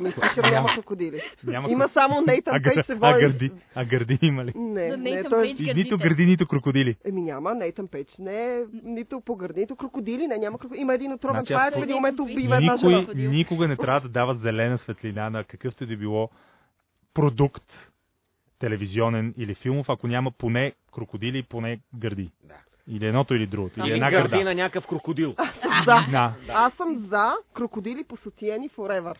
Мис 0.00 0.14
Фишер 0.14 0.44
няма 0.44 0.68
крокодили. 0.68 1.20
Няма 1.44 1.70
Има 1.70 1.88
само 1.88 2.20
Нейтън 2.20 2.54
а, 2.56 2.62
Пейдж 2.62 2.76
гър- 2.76 2.86
се 2.86 2.92
а, 2.92 2.96
води. 2.96 3.20
гърди, 3.20 3.50
а 3.74 3.84
гърди 3.84 4.18
има 4.22 4.44
ли? 4.44 4.52
Не, 4.56 4.96
не. 4.96 5.10
И 5.44 5.74
нито 5.74 5.98
гърди, 5.98 6.26
нито 6.26 6.46
крокодили. 6.46 6.96
Еми 7.04 7.22
няма, 7.22 7.54
Нейтън 7.54 7.86
Пейдж 7.86 8.18
не 8.18 8.56
е 8.56 8.60
нито 8.84 9.20
по 9.32 9.36
гърди, 9.36 9.60
нито 9.60 9.76
крокодили, 9.76 10.26
не, 10.26 10.38
няма 10.38 10.58
крокодили. 10.58 10.82
Има 10.82 10.94
един 10.94 11.12
отровен 11.12 11.44
Значи, 11.44 11.52
аз 11.52 11.74
в 11.74 11.82
един 11.82 11.94
момент 11.94 12.20
убива 12.20 12.56
една 12.56 12.76
жена. 12.76 13.06
Никога 13.14 13.68
не 13.68 13.76
трябва 13.76 14.00
да 14.00 14.08
дава 14.08 14.34
зелена 14.34 14.78
светлина 14.78 15.30
на 15.30 15.44
какъвто 15.44 15.84
и 15.84 15.86
да 15.86 15.96
било 15.96 16.30
продукт, 17.14 17.92
телевизионен 18.58 19.34
или 19.38 19.54
филмов, 19.54 19.88
ако 19.88 20.06
няма 20.06 20.30
поне 20.30 20.72
крокодили, 20.94 21.42
поне 21.42 21.80
гърди. 21.94 22.30
Да. 22.44 22.54
Или 22.88 23.06
едното 23.06 23.34
или 23.34 23.46
другото. 23.46 23.80
Или 23.80 23.86
Или 23.86 23.94
една 23.94 24.10
гърди 24.10 24.28
гърда. 24.28 24.44
на 24.44 24.54
някакъв 24.54 24.86
крокодил. 24.86 25.34
За. 25.84 25.96
Да. 26.10 26.34
Аз 26.48 26.74
съм 26.74 26.94
за 26.94 27.32
крокодили 27.52 28.04
посотиени 28.04 28.70
forever. 28.70 29.16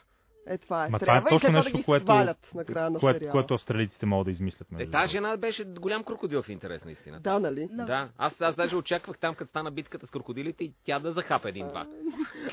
Е, 0.46 0.58
това 0.58 0.86
е. 0.86 0.88
Ма 0.88 0.98
това 0.98 1.16
е 1.16 1.20
Трябва 1.20 1.28
и 1.28 1.30
точно 1.30 1.40
след 1.40 1.50
това 1.50 1.58
нещо, 1.58 1.72
да 1.72 1.78
ги 1.78 1.84
което, 1.84 2.04
свалят 2.04 2.50
на 2.54 2.64
края 2.64 2.90
на 2.90 2.98
което, 2.98 3.18
сериала. 3.18 3.32
което 3.32 3.54
австралийците 3.54 4.06
могат 4.06 4.24
да 4.24 4.30
измислят. 4.30 4.72
Между 4.72 4.92
тази 4.92 5.12
жена 5.12 5.36
беше 5.36 5.64
голям 5.64 6.04
крокодил 6.04 6.42
в 6.42 6.48
интерес 6.48 6.84
на 6.84 6.92
истина. 6.92 7.20
Да, 7.20 7.38
нали? 7.38 7.68
Да. 7.70 7.84
Да, 7.84 8.08
аз, 8.18 8.40
аз 8.40 8.56
даже 8.56 8.76
очаквах 8.76 9.18
там, 9.18 9.34
като 9.34 9.48
стана 9.48 9.70
битката 9.70 10.06
с 10.06 10.10
крокодилите 10.10 10.64
и 10.64 10.72
тя 10.84 10.98
да 10.98 11.12
захапе 11.12 11.48
един-два. 11.48 11.86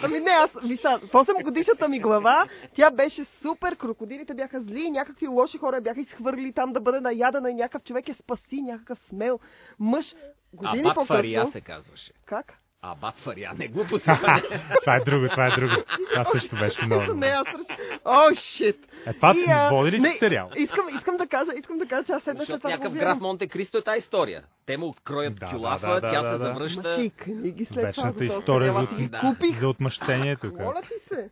Ами 0.04 0.20
не, 0.20 0.32
аз, 0.32 0.52
виса, 0.64 1.00
в 1.00 1.12
8 1.12 1.44
годишната 1.44 1.90
ми 1.90 2.00
глава, 2.00 2.48
тя 2.76 2.92
беше 2.92 3.24
супер, 3.26 3.76
крокодилите 3.76 4.34
бяха 4.34 4.62
зли, 4.62 4.90
някакви 4.90 5.28
лоши 5.28 5.58
хора 5.58 5.82
бяха 5.82 6.02
изхвърли 6.02 6.54
там 6.54 6.74
да 6.74 6.82
бъде 6.82 7.00
наядена 7.00 7.52
и 7.52 7.54
някакъв 7.54 7.84
човек 7.84 8.10
е 8.10 8.14
спаси, 8.14 8.62
някакъв 8.62 9.00
смел 9.00 9.40
мъж. 9.80 10.16
Години 10.54 10.84
Фария 11.08 11.42
по-късно... 11.42 11.52
се 11.52 11.62
казваше. 11.62 12.12
Как? 12.26 12.60
Абат 12.82 13.16
Фария, 13.16 13.52
не 13.58 13.68
глупост. 13.68 14.06
това 14.82 14.96
е 14.96 15.00
друго, 15.00 15.28
това 15.28 15.48
е 15.48 15.52
друго. 15.52 15.74
Това 16.10 16.26
също 16.26 16.56
беше 16.56 16.86
много. 16.86 17.14
не, 17.14 17.28
аз. 17.28 17.48
О, 18.06 18.36
шит! 18.36 18.88
Е, 19.06 19.14
това 19.14 19.34
И, 19.38 19.46
а, 19.50 19.70
води 19.70 19.92
ли 19.92 20.00
не, 20.00 20.12
си 20.12 20.18
сериал? 20.18 20.50
Искам, 20.58 20.90
искам 20.90 21.18
да 21.18 21.28
кажа, 21.28 21.52
искам 21.58 21.78
да 21.78 21.86
кажа, 21.88 22.04
че 22.04 22.12
аз 22.12 22.24
седнах 22.24 22.38
след 22.38 22.48
Защото 22.48 22.60
това 22.60 22.70
някакъв 22.70 22.94
граф. 22.94 23.20
Монте 23.20 23.48
Кристо 23.48 23.78
е 23.78 23.82
тази 23.82 23.98
история. 23.98 24.44
Те 24.66 24.78
му 24.78 24.88
откроят 24.88 25.36
Да, 25.36 25.46
кюлафа, 25.48 25.88
да, 25.88 25.94
да, 25.94 26.10
тя 26.10 26.22
да, 26.22 26.32
се 26.32 26.38
да. 26.38 26.46
завръща. 26.46 26.90
Маши, 26.90 27.10
книги 27.10 27.66
след 27.66 27.84
Вечната 27.86 28.14
това. 28.14 28.26
история 28.26 28.74
за, 28.74 29.08
Да. 29.08 29.20
купих. 29.20 29.60
за 29.60 29.68
отмъщението. 29.68 30.52
Моля 30.54 30.82
ти 30.82 31.08
се. 31.08 31.30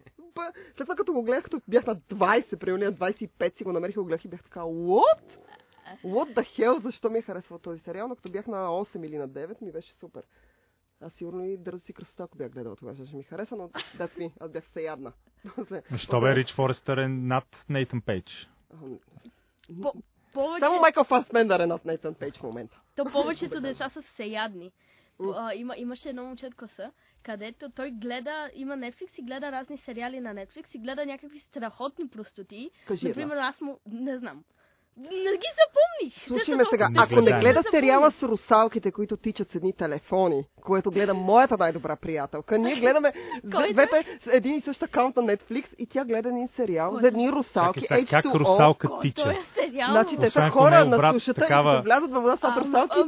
След 0.68 0.78
това 0.78 0.96
като 0.96 1.14
го 1.14 1.24
гледах, 1.24 1.44
като 1.44 1.62
бях 1.68 1.86
на 1.86 1.96
20, 1.96 2.56
примерно 2.56 2.86
на 2.86 2.94
25 2.94 3.58
си 3.58 3.64
го 3.64 3.72
намерих 3.74 3.96
и 3.96 4.00
го 4.00 4.06
гледах 4.06 4.26
и 4.26 4.30
бях 4.30 4.44
така, 4.44 4.60
what? 4.60 5.22
What 6.06 6.34
the 6.34 6.60
hell? 6.60 6.78
Защо 6.78 7.10
ми 7.10 7.20
е 7.20 7.22
харесвал 7.22 7.60
този 7.60 7.80
сериал? 7.80 8.08
Но 8.08 8.16
като 8.16 8.30
бях 8.30 8.48
на 8.48 8.68
8 8.68 9.06
или 9.06 9.18
на 9.18 9.30
9, 9.30 9.62
ми 9.62 9.72
беше 9.72 9.94
супер. 9.94 10.24
Аз 11.02 11.14
сигурно 11.14 11.46
и 11.46 11.58
дързо 11.58 11.80
си 11.80 11.94
красота, 11.94 12.24
ако 12.24 12.38
бях 12.38 12.52
гледала 12.52 12.76
тогава, 12.76 13.06
ще 13.06 13.16
ми 13.16 13.24
хареса, 13.24 13.56
но 13.56 13.68
that's 13.70 14.18
me. 14.18 14.32
Аз 14.40 14.52
бях 14.52 14.64
всеядна. 14.64 15.14
После- 15.56 15.82
Защо 15.92 16.22
бе 16.22 16.36
Рич 16.36 16.54
Форестър 16.54 16.98
е 16.98 17.08
над 17.08 17.66
Нейтън 17.70 18.02
Пейдж? 18.02 18.50
По- 19.82 19.94
повече, 20.34 20.60
Само 20.60 20.80
Майкъл 20.80 21.04
Фасбендър 21.04 21.60
е 21.60 21.66
над 21.66 21.86
Нейтан 21.86 22.14
Пейдж 22.14 22.38
в 22.40 22.44
момента. 22.44 22.80
то 22.96 23.06
повечето 23.06 23.62
деца 23.62 23.90
са 23.90 24.02
всеядни. 24.04 24.72
А, 25.36 25.54
има, 25.54 25.78
имаше 25.78 26.10
едно 26.10 26.24
момче 26.24 26.46
от 26.46 26.56
класа, 26.56 26.92
където 27.24 27.70
той 27.70 27.92
гледа, 27.92 28.50
има 28.54 28.74
Netflix 28.76 29.20
и 29.20 29.24
гледа 29.24 29.52
разни 29.52 29.78
сериали 29.78 30.20
на 30.20 30.34
Netflix 30.36 30.76
и 30.76 30.80
гледа 30.80 31.06
някакви 31.06 31.40
страхотни 31.40 32.08
простоти. 32.08 32.70
Кажи. 32.88 33.08
Например, 33.08 33.38
аз 33.38 33.62
му... 33.62 33.80
Не 33.86 34.18
знам. 34.18 34.44
Не 34.98 35.32
ги 35.32 35.48
запомних. 35.58 36.28
Слушай 36.28 36.56
ме 36.56 36.64
сега, 36.70 36.90
Не 36.90 36.96
ако 37.00 37.16
не 37.16 37.40
гледа 37.40 37.60
Не 37.60 37.72
сериала 37.72 38.12
с 38.12 38.24
русалките, 38.24 38.92
които 38.92 39.18
тичат 39.18 39.52
с 39.52 39.56
едни 39.56 39.74
телефони, 39.74 40.44
което 40.62 40.92
гледа 40.92 41.14
моята 41.14 41.58
най-добра 41.58 41.96
приятелка, 41.96 42.58
ние 42.58 42.76
гледаме 42.76 43.14
двете 43.44 44.20
с 44.24 44.28
един 44.28 44.56
и 44.56 44.62
същ 44.62 44.84
акаунт 44.84 45.16
на 45.16 45.24
Netflix 45.24 45.66
и 45.78 45.86
тя 45.86 46.06
гледа 46.06 46.30
един 46.30 46.48
сериал 46.48 46.90
Кой 46.90 47.02
за 47.02 47.08
едни 47.08 47.32
русалки, 47.32 47.82
Чакай 47.82 48.06
сега, 48.06 48.22
как 48.22 48.32
H2O. 48.32 48.40
русалка 48.40 48.88
Кой? 48.88 49.02
тича? 49.02 49.32
Е. 49.32 49.70
Значи 49.90 50.18
те 50.18 50.30
са 50.30 50.50
хора 50.50 50.80
е 50.80 50.84
на 50.84 51.14
сушата 51.14 51.42
такава- 51.42 51.78
и 51.78 51.82
влязат 51.82 52.12
във 52.12 52.24
вода 52.24 52.38
с 52.38 52.58
русалки, 52.58 53.00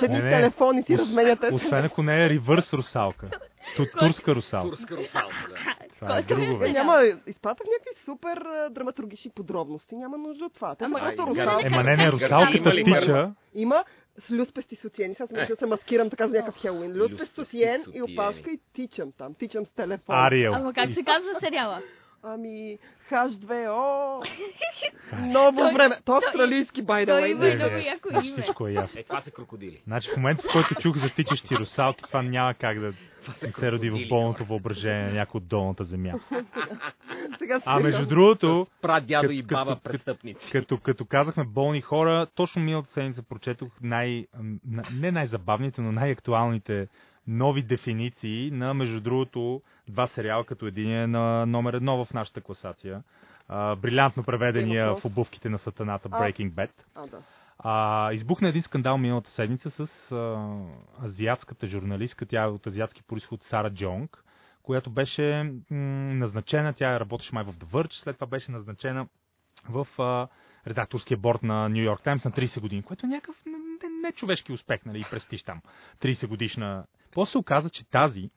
с 0.00 0.02
едни 0.02 0.20
телефони 0.20 0.82
си 0.82 0.98
разменяте. 0.98 1.50
Освен 1.52 1.84
ако 1.84 2.02
не 2.02 2.24
е 2.26 2.30
ревърс 2.30 2.72
русалка. 2.72 3.26
Ту, 3.76 3.86
турска 3.98 4.34
русалка. 4.34 4.68
Турска 4.68 4.96
русалка, 4.96 5.48
да. 5.48 5.86
Това 5.94 6.18
е 6.18 6.22
друго, 6.22 6.64
Е, 6.64 6.68
няма, 6.68 7.02
изпратах 7.26 7.66
някакви 7.66 8.04
супер 8.04 8.44
драматургични 8.70 9.30
подробности. 9.30 9.96
Няма 9.96 10.18
нужда 10.18 10.44
от 10.44 10.54
това. 10.54 10.74
Те 10.74 10.84
са 10.84 10.90
просто 10.90 11.22
ай, 11.22 11.28
русалки. 11.28 11.66
Ема 11.66 11.82
не, 11.82 11.96
не, 11.96 12.12
русалката 12.12 12.56
има 12.58 12.74
ли 12.74 12.84
тича. 12.84 13.32
Има 13.54 13.84
с 14.18 14.30
люспести 14.30 14.76
сутиени. 14.76 15.14
Сега 15.14 15.26
съм 15.26 15.36
да 15.48 15.56
се 15.56 15.66
маскирам 15.66 16.10
така 16.10 16.28
за 16.28 16.34
някакъв 16.34 16.60
Хелуин. 16.60 16.92
Люспест 16.92 17.20
Люспести 17.20 17.34
сутиен 17.34 17.82
и 17.94 18.02
опашка 18.02 18.50
и 18.50 18.60
тичам 18.74 19.12
там. 19.18 19.34
Тичам 19.34 19.66
с 19.66 19.70
телефон. 19.70 20.14
Ариел. 20.16 20.52
Ама 20.54 20.72
как 20.72 20.94
се 20.94 21.02
казва 21.02 21.30
сериала? 21.40 21.82
Ами, 22.24 22.78
H2O. 23.10 24.20
Ново 25.18 25.72
време. 25.74 25.94
Той 26.04 26.16
е 26.16 26.20
австралийски, 26.26 26.84
by 26.84 27.04
the 27.04 27.06
Той 27.06 27.22
way. 27.22 27.30
има 27.30 27.44
Не, 27.44 27.50
и 27.50 27.54
не, 27.56 27.64
много 27.64 27.76
яко 27.86 28.08
име. 28.10 28.22
Всичко 28.22 28.68
е 28.68 28.72
ясно. 28.72 29.00
Е, 29.00 29.02
това 29.02 29.20
са 29.20 29.30
крокодили. 29.30 29.80
Значи 29.86 30.10
в 30.10 30.16
момента, 30.16 30.42
в 30.48 30.52
който 30.52 30.74
чух 30.74 30.96
за 30.98 31.10
тичащи 31.14 31.56
русалки, 31.56 32.04
това 32.04 32.22
няма 32.22 32.54
как 32.54 32.80
да 32.80 32.92
се 33.58 33.72
роди 33.72 33.90
в 33.90 34.08
болното 34.08 34.44
въображение 34.44 35.06
на 35.06 35.12
някой 35.12 35.38
от 35.38 35.48
долната 35.48 35.84
земя. 35.84 36.12
А 37.64 37.80
между 37.80 38.06
другото, 38.06 38.66
Прадядо 38.82 39.32
и 39.32 39.42
баба 39.42 39.76
престъпници. 39.76 40.52
като, 40.52 40.78
като 40.78 41.04
казахме 41.04 41.44
болни 41.44 41.80
хора, 41.80 42.26
точно 42.34 42.62
миналата 42.62 42.92
седмица 42.92 43.22
прочетох 43.22 43.72
най, 43.82 44.26
не 44.92 45.10
най-забавните, 45.10 45.80
но 45.80 45.92
най-актуалните 45.92 46.88
нови 47.26 47.62
дефиниции 47.62 48.50
на, 48.50 48.74
между 48.74 49.00
другото, 49.00 49.62
два 49.88 50.06
сериала, 50.06 50.44
като 50.44 50.66
един 50.66 50.90
е 50.90 51.06
на 51.06 51.46
номер 51.46 51.74
едно 51.74 52.04
в 52.04 52.14
нашата 52.14 52.40
класация. 52.40 53.02
А, 53.48 53.76
брилянтно 53.76 54.24
преведения 54.24 54.96
в 54.96 55.04
обувките 55.04 55.48
на 55.48 55.58
сатаната. 55.58 56.08
Breaking 56.08 56.50
Bad. 56.50 56.70
А, 56.94 57.06
да. 57.06 57.18
А, 57.58 58.12
избухна 58.12 58.48
един 58.48 58.62
скандал 58.62 58.98
миналата 58.98 59.30
седмица 59.30 59.70
с 59.70 60.12
а, 60.12 60.48
азиатската 61.04 61.66
журналистка, 61.66 62.26
тя 62.26 62.42
е 62.42 62.46
от 62.46 62.66
азиатски 62.66 63.02
происход 63.02 63.42
Сара 63.42 63.70
Джонг, 63.70 64.24
която 64.62 64.90
беше 64.90 65.52
м- 65.70 65.76
назначена, 66.14 66.72
тя 66.72 67.00
работеше 67.00 67.34
май 67.34 67.44
в 67.44 67.52
The 67.52 67.64
Verge, 67.64 67.92
след 67.92 68.16
това 68.16 68.26
беше 68.26 68.50
назначена 68.50 69.06
в 69.68 69.86
а, 69.98 70.28
редакторския 70.66 71.16
борт 71.16 71.42
на 71.42 71.68
Нью 71.68 71.82
Йорк 71.82 72.02
Таймс 72.02 72.24
на 72.24 72.30
30 72.30 72.60
години, 72.60 72.82
което 72.82 73.06
е 73.06 73.08
някакъв 73.08 73.36
не, 73.46 73.88
не 74.02 74.12
човешки 74.12 74.52
успех, 74.52 74.84
нали, 74.84 75.00
и 75.00 75.04
престиж 75.10 75.42
там. 75.42 75.60
30 76.00 76.26
годишна. 76.26 76.84
После 77.12 77.30
се 77.30 77.38
оказа, 77.38 77.70
че 77.70 77.90
тази 77.90 78.30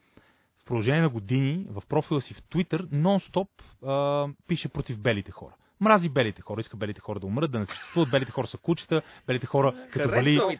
в 0.65 0.67
продължение 0.67 1.01
на 1.01 1.09
години 1.09 1.65
в 1.69 1.83
профила 1.89 2.21
си 2.21 2.33
в 2.33 2.41
Twitter 2.41 2.81
нон-стоп 2.83 3.47
а, 3.85 4.27
пише 4.47 4.69
против 4.69 4.99
белите 4.99 5.31
хора. 5.31 5.53
Мрази 5.79 6.09
белите 6.09 6.41
хора, 6.41 6.59
иска 6.61 6.77
белите 6.77 7.01
хора 7.01 7.19
да 7.19 7.27
умрат, 7.27 7.51
да 7.51 7.59
не 7.59 7.65
се 7.65 7.71
съществуват, 7.71 8.11
белите 8.11 8.31
хора 8.31 8.47
са 8.47 8.57
кучета, 8.57 9.01
белите 9.27 9.45
хора 9.47 9.73
като 9.91 10.09
вали 10.09 10.39
мириш- 10.39 10.53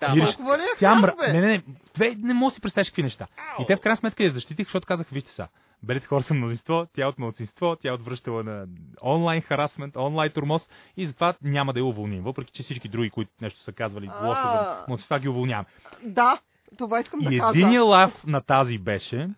е 0.56 0.80
тя 0.80 0.96
мра... 0.96 1.16
бе? 1.20 1.34
Не, 1.34 1.42
не, 1.42 1.48
не, 1.48 1.64
две, 1.96 2.16
не 2.18 2.34
мога 2.34 2.50
да 2.52 2.56
си 2.56 2.62
представиш 2.62 2.90
какви 2.90 3.04
неща. 3.04 3.28
И 3.60 3.66
те 3.66 3.76
в 3.76 3.80
крайна 3.80 3.98
сметка 3.98 4.24
я 4.24 4.32
защитих, 4.32 4.68
защото 4.68 4.88
казах, 4.88 5.10
вижте 5.10 5.32
са, 5.32 5.48
белите 5.84 6.08
хора 6.08 6.24
са 6.24 6.34
мнозинство, 6.34 6.88
тя 6.94 7.04
е 7.04 7.08
от 7.08 7.20
младсинство, 7.20 7.76
тя 7.76 7.90
е 7.90 7.94
отвръщала 7.94 8.44
на 8.44 8.66
онлайн 9.04 9.42
харасмент, 9.42 9.96
онлайн 9.96 10.32
турмоз 10.32 10.70
и 10.98 11.08
затова 11.08 11.34
няма 11.42 11.74
да 11.74 11.80
я 11.80 11.86
уволним, 11.86 12.24
въпреки 12.24 12.52
че 12.52 12.64
всички 12.64 12.90
други, 12.90 13.10
които 13.10 13.32
нещо 13.42 13.60
са 13.60 13.74
казвали 13.74 14.10
лошо 14.24 14.42
за 14.44 14.84
младсинства, 14.88 15.20
ги 15.20 15.30
уволняваме. 15.30 15.68
Да, 16.04 16.40
това 16.78 17.00
искам 17.00 17.20
да 17.20 17.34
И 17.34 17.40
кажа. 17.40 17.50
единия 17.50 17.84
лав 17.84 18.24
на 18.26 18.42
тази 18.42 18.78
беше 18.78 19.30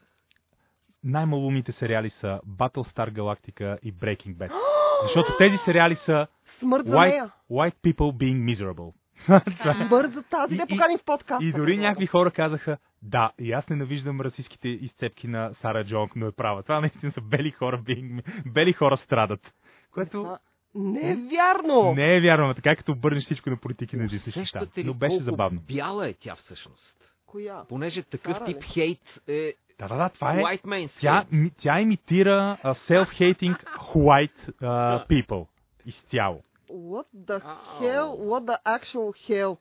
най-малумните 1.08 1.72
сериали 1.72 2.10
са 2.10 2.40
Battlestar 2.48 3.12
Galactica 3.12 3.78
и 3.84 3.94
Breaking 3.94 4.36
Bad. 4.36 4.52
Защото 5.04 5.38
тези 5.38 5.58
сериали 5.58 5.96
са 5.96 6.28
Смърт 6.60 6.86
за 6.86 6.96
white, 6.96 7.10
нея. 7.10 7.32
white 7.52 7.76
people 7.76 8.12
being 8.18 8.56
miserable. 8.56 8.94
Смърт 9.88 10.12
за 10.14 10.24
тази. 10.24 10.56
Да 10.56 10.68
поканим 10.68 10.98
в 10.98 11.06
подкаста. 11.06 11.46
И 11.46 11.52
дори 11.52 11.78
някакви 11.78 12.06
хора 12.06 12.32
казаха, 12.32 12.78
да, 13.02 13.32
и 13.40 13.52
аз 13.52 13.70
ненавиждам 13.70 14.22
расистските 14.22 14.70
изцепки 14.70 15.28
на 15.28 15.54
Сара 15.54 15.86
Джонг, 15.86 16.16
но 16.16 16.28
е 16.28 16.32
права. 16.32 16.64
Това 16.64 16.80
наистина 16.82 17.12
са 17.12 17.22
бели 17.22 17.52
хора, 17.52 17.82
being, 17.82 18.22
бели 18.54 18.74
хора 18.74 18.98
страдат. 18.98 19.54
Което, 19.92 20.38
Не 20.76 21.12
е 21.12 21.16
вярно! 21.16 21.94
Не 21.96 22.18
е 22.18 22.22
вярно, 22.22 22.54
така 22.54 22.76
като 22.76 22.92
обърнеш 22.92 23.24
всичко 23.24 23.50
на 23.50 23.58
политики 23.58 23.96
на 23.98 24.04
ли 24.04 24.84
Но 24.84 24.94
беше 24.94 25.20
забавно. 25.20 25.62
бяла 25.62 26.10
е 26.10 26.14
тя 26.14 26.36
всъщност? 26.36 26.98
Коя? 27.26 27.64
Понеже 27.70 28.04
такъв 28.04 28.38
Сара 28.38 28.46
тип 28.46 28.64
хейт 28.64 29.22
е 29.28 29.54
Да, 29.80 29.88
да, 29.88 29.96
да, 29.96 30.10
това 30.10 30.34
е. 30.34 30.38
white 30.38 30.64
mainstream. 30.64 31.00
Тя, 31.02 31.26
тя 31.58 31.82
имитира 31.82 32.58
а, 32.64 32.74
self-hating 32.74 33.64
white 33.96 34.62
а, 34.62 35.06
people. 35.06 35.48
Изцяло. 35.86 36.42
What 36.70 37.06
the 37.18 37.42
hell? 37.80 38.08
What 38.08 38.46
the 38.46 38.58
actual 38.80 39.30
hell? 39.30 39.58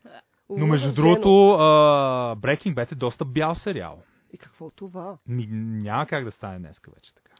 Но 0.50 0.66
между 0.66 0.92
другото, 0.92 1.50
а, 1.50 1.60
Breaking 2.36 2.74
Bad 2.74 2.92
е 2.92 2.94
доста 2.94 3.24
бял 3.24 3.54
сериал. 3.54 3.98
И 4.32 4.38
какво 4.38 4.70
това? 4.70 5.16
Ми, 5.28 5.46
няма 5.50 6.06
как 6.06 6.24
да 6.24 6.30
стане 6.30 6.58
днеска 6.58 6.90
вече 6.94 7.14
така. 7.14 7.30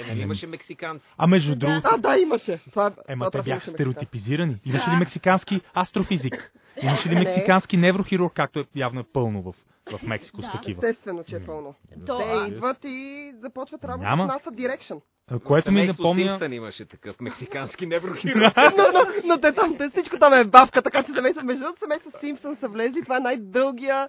Е, 0.00 0.06
нали 0.08 0.20
имаше 0.20 0.46
мексиканци? 0.46 1.14
А 1.18 1.26
между 1.26 1.50
Да. 1.50 1.56
другото, 1.56 1.88
А, 1.92 1.96
да, 1.98 2.18
имаше. 2.18 2.58
Това, 2.70 2.92
Ема 3.08 3.30
те 3.30 3.42
бяха 3.42 3.70
стереотипизирани. 3.70 4.56
Имаше 4.64 4.90
ли 4.90 4.96
мексикански 4.96 5.60
астрофизик? 5.76 6.52
Имаше 6.82 7.08
ли 7.08 7.14
Не. 7.14 7.20
мексикански 7.20 7.76
неврохирург, 7.76 8.32
както 8.34 8.58
е 8.60 8.64
явно 8.76 9.00
е 9.00 9.04
пълно 9.12 9.42
в, 9.42 9.54
в 9.98 10.02
Мексико 10.02 10.42
с 10.42 10.52
такива? 10.52 10.88
Естествено, 10.88 11.24
че 11.24 11.36
е 11.36 11.44
пълно. 11.44 11.74
То- 12.06 12.18
Те 12.18 12.24
а, 12.24 12.46
идват 12.46 12.78
и 12.84 13.32
започват 13.36 13.84
работа 13.84 14.08
Няма. 14.08 14.26
в 14.26 14.28
NASA 14.28 14.50
Direction. 14.50 15.00
Което 15.44 15.72
ми 15.72 15.86
напомня... 15.86 16.30
Симпсън 16.30 16.52
имаше 16.52 16.84
такъв 16.84 17.20
мексикански 17.20 17.86
неврохирург. 17.86 18.56
но, 18.56 18.84
но, 18.92 19.06
но 19.24 19.40
те 19.40 19.52
там, 19.52 19.76
те, 19.78 19.88
всичко 19.88 20.18
там 20.18 20.32
е 20.34 20.44
бавка, 20.44 20.82
така 20.82 21.02
че 21.02 21.12
семейство, 21.12 21.44
между 21.44 21.62
другото 21.62 21.80
семейство 21.80 22.10
Симпсън 22.20 22.56
са 22.56 22.68
влезли. 22.68 23.02
Това 23.02 23.16
е 23.16 23.20
най-дългия 23.20 24.08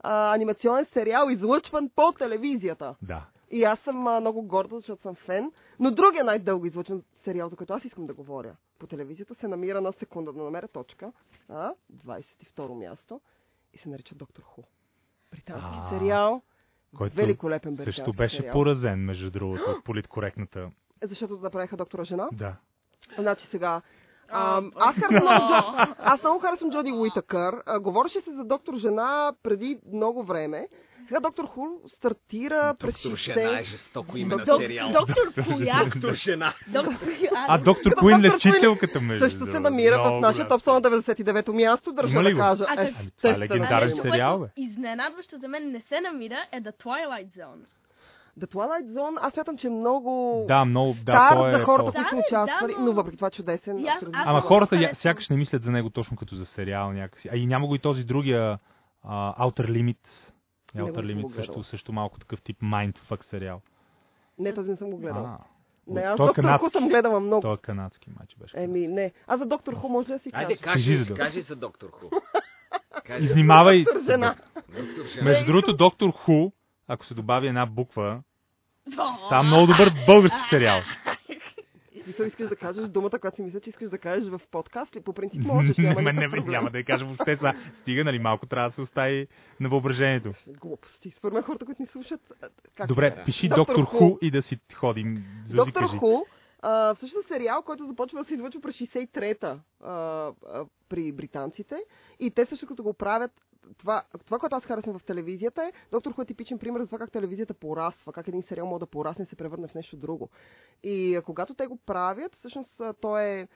а, 0.00 0.34
анимационен 0.34 0.84
сериал, 0.84 1.28
излъчван 1.30 1.90
по 1.96 2.12
телевизията. 2.12 2.94
Да. 3.02 3.24
И 3.50 3.64
аз 3.64 3.78
съм 3.78 4.06
а, 4.06 4.20
много 4.20 4.42
горда, 4.42 4.78
защото 4.78 5.02
съм 5.02 5.14
фен. 5.14 5.52
Но 5.80 5.90
другия 5.90 6.24
най-дълго 6.24 6.66
излъчен 6.66 7.02
сериал, 7.24 7.48
за 7.48 7.56
който 7.56 7.74
аз 7.74 7.84
искам 7.84 8.06
да 8.06 8.14
говоря 8.14 8.56
по 8.78 8.86
телевизията, 8.86 9.34
се 9.34 9.48
намира 9.48 9.80
на 9.80 9.92
секунда 9.92 10.32
да 10.32 10.42
намеря 10.42 10.68
точка. 10.68 11.12
А, 11.48 11.72
22 12.06 12.78
място. 12.78 13.20
И 13.74 13.78
се 13.78 13.88
нарича 13.88 14.14
Доктор 14.14 14.42
Ху. 14.42 14.62
Британски 15.32 15.78
А, 15.82 15.88
сериал. 15.90 16.42
Който 16.96 17.16
Великолепен 17.16 17.72
британски 17.72 17.92
също 18.00 18.12
беше 18.12 18.36
сериал. 18.36 18.52
поразен, 18.52 18.98
между 19.04 19.30
другото, 19.30 19.62
от 19.70 19.84
политкоректната. 19.84 20.70
Защото 21.04 21.38
направиха 21.42 21.76
доктора 21.76 22.04
жена. 22.04 22.28
Да. 22.32 22.56
Значи 23.18 23.46
сега. 23.46 23.82
А, 24.28 24.62
аз, 24.76 24.94
харесвам 24.94 25.34
много, 25.34 25.94
аз 25.98 26.22
много 26.22 26.40
харесвам 26.40 26.70
Джоди 26.70 26.92
Уитъкър. 26.92 27.62
А, 27.66 27.80
говореше 27.80 28.20
се 28.20 28.30
за 28.30 28.44
доктор 28.44 28.76
жена 28.76 29.32
преди 29.42 29.78
много 29.92 30.22
време. 30.22 30.68
Сега 31.08 31.20
доктор 31.20 31.44
Хул 31.44 31.80
стартира 31.86 32.74
през 32.78 33.02
Доктор 33.02 33.18
жена 33.18 33.58
е 33.58 33.62
60... 33.62 33.64
жестоко 33.64 34.16
име 34.16 34.36
на 34.36 34.44
сериал. 34.44 34.92
Доктор 34.92 35.44
Коя? 35.46 35.84
Доктор 35.84 36.12
жена. 36.12 36.54
А, 37.34 37.58
доктор 37.58 37.94
Куин, 37.94 38.20
лечителката 38.20 39.00
между 39.00 39.24
Също 39.24 39.44
се 39.44 39.60
намира 39.60 40.02
в 40.02 40.20
нашия 40.20 40.48
топ 40.48 40.60
100 40.60 40.72
на 40.72 40.82
99-то 40.82 41.52
място, 41.52 41.92
държа 41.92 42.22
да 42.22 42.34
кажа. 42.34 42.64
А, 42.68 42.74
Ами, 42.76 42.94
това 43.16 43.30
е 43.30 43.38
легендарен 43.38 43.96
сериал, 44.02 44.38
което 44.38 44.52
Изненадващо 44.56 45.38
за 45.38 45.48
мен 45.48 45.70
не 45.70 45.80
се 45.80 46.00
намира 46.00 46.38
е 46.52 46.60
The 46.60 46.82
Twilight 46.84 47.38
Zone. 47.38 47.66
The 48.38 48.46
Twilight 48.46 48.86
Zone, 48.86 49.18
аз 49.20 49.32
смятам, 49.32 49.56
че 49.56 49.66
е 49.66 49.70
много 49.70 50.44
Да, 50.48 50.64
много, 50.64 50.92
да, 50.94 51.00
стар 51.02 51.32
той 51.32 51.48
е... 51.48 51.52
за 51.52 51.64
хората, 51.64 51.86
то- 51.86 51.92
които 51.92 52.10
Да, 52.10 52.16
участвали, 52.18 52.72
да, 52.72 52.78
но- 52.78 52.86
но 52.86 52.92
въпреки 52.92 53.16
това 53.16 53.30
чудесен. 53.30 53.86
Аз- 53.88 54.02
аз 54.02 54.08
Ама 54.14 54.40
хората 54.40 54.76
я, 54.76 54.94
сякаш 54.94 55.28
не 55.28 55.36
мислят 55.36 55.62
за 55.62 55.70
него 55.70 55.90
точно 55.90 56.16
като 56.16 56.34
за 56.34 56.46
сериал 56.46 56.92
някакси. 56.92 57.28
А 57.32 57.36
и 57.36 57.46
няма 57.46 57.66
го 57.66 57.74
и 57.74 57.78
този 57.78 58.04
другия 58.04 58.58
а, 59.04 59.46
Outer 59.46 59.66
Limits. 59.68 60.32
Не 60.74 60.82
Outer 60.82 61.14
Limits 61.14 61.28
също, 61.28 61.62
също 61.62 61.92
малко 61.92 62.18
такъв 62.20 62.42
тип 62.42 62.60
mindfuck 62.60 63.22
сериал. 63.22 63.60
Не, 64.38 64.54
този 64.54 64.70
не 64.70 64.76
съм 64.76 64.90
го 64.90 64.96
гледал. 64.96 65.24
А, 65.24 65.38
Не, 65.86 66.00
аз 66.00 66.16
той 66.16 66.26
е 66.26 66.28
доктор 66.28 66.34
Ху 66.34 66.42
канадски. 66.42 66.70
съм 66.72 66.88
гледала 66.88 67.20
много. 67.20 67.40
Той 67.42 67.54
е 67.54 67.58
канадски 67.58 68.10
майче 68.18 68.36
беше. 68.36 68.54
Еми, 68.58 68.86
не. 68.86 69.12
А 69.26 69.36
за 69.36 69.46
доктор 69.46 69.74
Ху 69.74 69.88
може 69.88 70.08
ли 70.08 70.12
да 70.12 70.18
си 70.18 70.30
Айде, 70.32 70.56
кажа? 70.56 70.62
кажи, 70.64 70.90
Кажи 70.90 71.02
за 71.04 71.14
кажи, 71.14 71.38
доктор. 71.38 71.48
за 71.48 71.56
доктор 71.56 71.90
Ху. 71.90 72.06
Кажи. 73.04 73.24
Изнимавай. 73.24 73.84
Доктор 73.84 74.00
жена. 74.02 74.34
Между 75.22 75.46
другото, 75.46 75.76
Доктор 75.76 76.10
Ху, 76.10 76.50
ако 76.92 77.04
се 77.04 77.14
добави 77.14 77.48
една 77.48 77.66
буква, 77.66 78.22
става 79.26 79.42
много 79.42 79.66
добър 79.66 79.92
български 80.06 80.40
сериал. 80.50 80.80
Мисля, 82.06 82.26
искаш 82.26 82.48
да 82.48 82.56
кажеш 82.56 82.88
думата, 82.88 83.10
която 83.20 83.36
си 83.36 83.42
мисля, 83.42 83.60
че 83.60 83.70
искаш 83.70 83.88
да 83.88 83.98
кажеш 83.98 84.30
в 84.30 84.40
подкаст 84.50 84.96
ли? 84.96 85.00
По 85.00 85.12
принцип 85.12 85.42
можеш, 85.44 85.76
няма 85.78 86.02
не, 86.02 86.28
няма 86.46 86.70
да 86.70 86.78
я 86.78 86.84
кажа 86.84 87.04
въобще 87.04 87.36
сега. 87.36 87.54
Стига, 87.74 88.04
нали, 88.04 88.18
малко 88.18 88.46
трябва 88.46 88.68
да 88.68 88.74
се 88.74 88.80
остави 88.80 89.26
на 89.60 89.68
въображението. 89.68 90.30
Глупости. 90.60 91.10
Според 91.10 91.34
мен 91.34 91.42
хората, 91.42 91.64
които 91.64 91.82
ни 91.82 91.86
слушат... 91.86 92.20
Как 92.76 92.88
Добре, 92.88 93.10
да. 93.10 93.24
пиши 93.24 93.48
Доктор 93.48 93.76
Доктор 93.76 93.84
Ху. 93.84 93.98
Ху 93.98 94.18
и 94.22 94.30
да 94.30 94.42
си 94.42 94.60
ходим. 94.74 95.24
Зузи, 95.44 95.56
Доктор 95.56 95.80
кажи. 95.80 95.98
Ху, 95.98 96.24
а, 96.62 96.94
всъщност 96.94 97.24
е 97.24 97.28
сериал, 97.28 97.62
който 97.62 97.84
започва 97.84 98.18
да 98.18 98.24
се 98.24 98.34
излъчва 98.34 98.60
през 98.60 98.76
63-та 98.76 99.58
а, 99.84 99.92
а, 99.92 100.32
при 100.88 101.12
британците. 101.12 101.76
И 102.20 102.30
те 102.30 102.46
също 102.46 102.66
като 102.66 102.82
го 102.82 102.94
правят, 102.94 103.32
това, 103.78 104.02
това, 104.26 104.38
което 104.38 104.56
аз 104.56 104.64
харесвам 104.64 104.98
в 104.98 105.04
телевизията 105.04 105.64
е, 105.64 105.72
Доктор 105.90 106.12
Ху 106.12 106.22
е 106.22 106.26
типичен 106.26 106.58
пример 106.58 106.80
за 106.80 106.86
това 106.86 106.98
как 106.98 107.12
телевизията 107.12 107.54
пораства, 107.54 108.12
как 108.12 108.28
един 108.28 108.42
сериал 108.42 108.66
може 108.66 108.80
да 108.80 108.86
порасне 108.86 109.22
и 109.22 109.26
се 109.26 109.36
превърне 109.36 109.68
в 109.68 109.74
нещо 109.74 109.96
друго. 109.96 110.28
И 110.82 111.20
когато 111.24 111.54
те 111.54 111.66
го 111.66 111.76
правят, 111.76 112.34
всъщност 112.34 112.80
той 113.00 113.22
е 113.22 113.48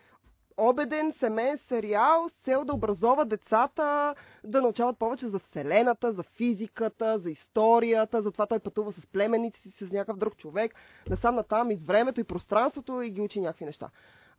обеден 0.56 1.12
семейен 1.12 1.58
сериал 1.58 2.28
с 2.28 2.44
цел 2.44 2.64
да 2.64 2.74
образова 2.74 3.24
децата, 3.24 4.14
да 4.44 4.62
научават 4.62 4.98
повече 4.98 5.28
за 5.28 5.38
Вселената, 5.38 6.12
за 6.12 6.22
физиката, 6.22 7.18
за 7.18 7.30
историята, 7.30 8.22
за 8.22 8.30
това 8.32 8.46
той 8.46 8.58
пътува 8.58 8.92
с 8.92 9.06
племеници 9.06 9.70
си, 9.70 9.86
с 9.86 9.90
някакъв 9.90 10.16
друг 10.16 10.36
човек, 10.36 10.74
насам 11.10 11.34
натам 11.34 11.70
из 11.70 11.82
времето 11.82 12.20
и 12.20 12.24
пространството 12.24 13.02
и 13.02 13.10
ги 13.10 13.20
учи 13.20 13.40
някакви 13.40 13.64
неща. 13.64 13.90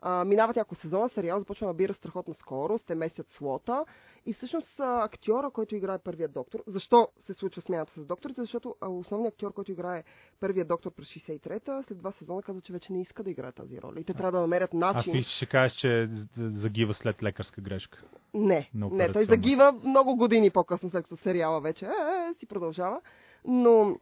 А, 0.01 0.25
минават 0.25 0.55
няколко 0.55 0.75
сезона, 0.75 1.09
сериал 1.09 1.39
започва 1.39 1.65
да 1.65 1.67
набира 1.67 1.93
страхотна 1.93 2.33
скорост, 2.33 2.87
те 2.87 2.95
местят 2.95 3.31
слота 3.31 3.85
и 4.25 4.33
всъщност 4.33 4.79
а, 4.79 5.03
актьора, 5.03 5.49
който 5.51 5.75
играе 5.75 5.97
първият 5.97 6.33
доктор, 6.33 6.63
защо 6.67 7.07
се 7.19 7.33
случва 7.33 7.61
смяната 7.61 7.91
с 7.93 8.05
докторите? 8.05 8.41
Защото 8.41 8.75
а, 8.81 8.89
основният 8.89 9.33
актьор, 9.33 9.53
който 9.53 9.71
играе 9.71 10.03
първият 10.39 10.67
доктор 10.67 10.91
през 10.91 11.07
63-та, 11.07 11.83
след 11.83 11.97
два 11.97 12.11
сезона 12.11 12.41
каза, 12.41 12.61
че 12.61 12.73
вече 12.73 12.93
не 12.93 13.01
иска 13.01 13.23
да 13.23 13.31
играе 13.31 13.51
тази 13.51 13.81
роля. 13.81 13.99
И 13.99 14.03
те 14.03 14.13
трябва 14.13 14.31
да 14.31 14.39
намерят 14.39 14.73
начин. 14.73 15.13
мисля, 15.13 15.29
че 15.29 15.35
ще 15.35 15.45
кажеш, 15.45 15.77
че 15.77 16.09
загива 16.37 16.93
след 16.93 17.23
лекарска 17.23 17.61
грешка. 17.61 18.03
Не, 18.33 18.69
не, 18.73 19.11
той 19.11 19.25
загива 19.25 19.71
много 19.83 20.15
години 20.15 20.49
по-късно 20.49 20.89
след 20.89 21.03
като 21.03 21.17
сериала 21.17 21.61
вече 21.61 21.85
е, 21.85 21.89
е, 21.89 22.33
си 22.33 22.45
продължава. 22.45 23.01
Но 23.45 23.97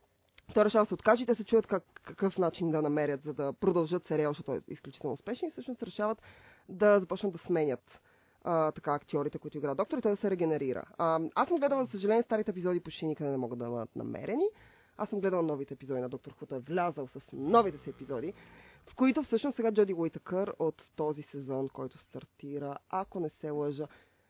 той 0.54 0.66
решава 0.66 0.84
да 0.84 0.88
се 0.88 0.94
откаже 0.94 1.36
се 1.36 1.44
чуят 1.44 1.68
как, 1.68 1.84
какъв 2.04 2.38
начин 2.38 2.72
да 2.72 2.82
намерят, 2.82 3.24
за 3.24 3.34
да 3.34 3.54
продължат 3.54 4.06
сериал, 4.06 4.32
защото 4.32 4.54
е 4.54 4.62
изключително 4.68 5.14
успешен 5.14 5.48
и 5.48 5.52
всъщност 5.52 5.84
решават 5.84 6.22
да 6.70 7.00
започнат 7.00 7.34
да 7.34 7.40
сменят 7.40 8.02
а, 8.44 8.72
така 8.72 8.94
актьорите, 8.94 9.40
които 9.40 9.58
играят 9.58 9.78
доктор 9.78 9.98
и 9.98 10.02
той 10.02 10.12
да 10.12 10.18
се 10.18 10.30
регенерира. 10.30 10.84
А, 10.98 11.20
аз 11.36 11.48
съм 11.48 11.58
гледала, 11.58 11.86
за 11.86 11.92
съжаление, 11.92 12.24
старите 12.24 12.52
епизоди 12.52 12.80
почти 12.80 13.06
никъде 13.06 13.32
не 13.32 13.38
могат 13.38 13.60
да 13.60 13.70
бъдат 13.70 13.96
намерени. 13.96 14.46
Аз 14.98 15.10
съм 15.10 15.20
гледала 15.20 15.44
новите 15.44 15.74
епизоди 15.74 16.02
на 16.02 16.10
Доктор 16.10 16.32
Ху, 16.32 16.46
той 16.46 16.58
е 16.58 16.62
влязал 16.62 17.08
с 17.08 17.20
новите 17.34 17.78
си 17.78 17.90
епизоди, 17.90 18.34
в 18.90 18.96
които 18.96 19.24
всъщност 19.24 19.56
сега 19.56 19.72
Джоди 19.72 19.94
Уитъкър 19.94 20.54
от 20.60 20.92
този 20.96 21.22
сезон, 21.22 21.70
който 21.70 21.98
стартира, 21.98 22.78
ако 22.90 23.20
не 23.20 23.30
се 23.30 23.50
лъжа, 23.50 23.88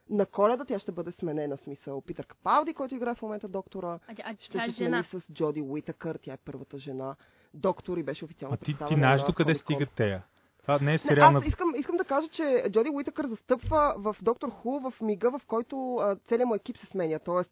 на 0.09 0.25
коледа 0.25 0.65
тя 0.65 0.79
ще 0.79 0.91
бъде 0.91 1.11
сменена 1.11 1.57
смисъл. 1.57 2.01
Питър 2.01 2.25
Капалди, 2.25 2.73
който 2.73 2.95
играе 2.95 3.15
в 3.15 3.21
момента 3.21 3.47
доктора, 3.47 3.87
А, 3.87 3.99
а, 4.23 4.35
ще 4.39 4.57
тя 4.57 4.65
е 4.65 4.69
се 4.69 4.75
смени 4.75 4.89
жена. 4.89 5.03
с 5.03 5.33
Джоди 5.33 5.61
Уитъкър, 5.61 6.19
тя 6.21 6.33
е 6.33 6.37
първата 6.37 6.77
жена. 6.77 7.15
Доктор 7.53 7.97
и 7.97 8.03
беше 8.03 8.25
официално 8.25 8.53
А 8.53 8.65
ти, 8.65 8.75
ти 8.87 8.93
знаеш 8.95 9.21
на 9.21 9.27
до 9.27 9.33
къде 9.33 9.55
стигат 9.55 9.89
тея? 9.91 10.23
Това 10.61 10.79
не 10.79 10.89
е 10.89 10.93
Не, 10.93 10.97
сериал 10.97 11.31
на... 11.31 11.39
аз 11.39 11.45
искам, 11.45 11.75
искам 11.75 11.97
да 11.97 12.03
кажа, 12.03 12.27
че 12.27 12.63
Джоди 12.69 12.89
Уитъкър 12.89 13.27
застъпва 13.27 13.93
в 13.97 14.15
Доктор 14.21 14.49
Ху 14.49 14.79
в 14.79 15.01
мига, 15.01 15.31
в 15.31 15.45
който 15.45 15.95
а, 15.95 16.15
целият 16.15 16.47
му 16.47 16.55
екип 16.55 16.77
се 16.77 16.85
сменя. 16.85 17.19
Тоест, 17.19 17.51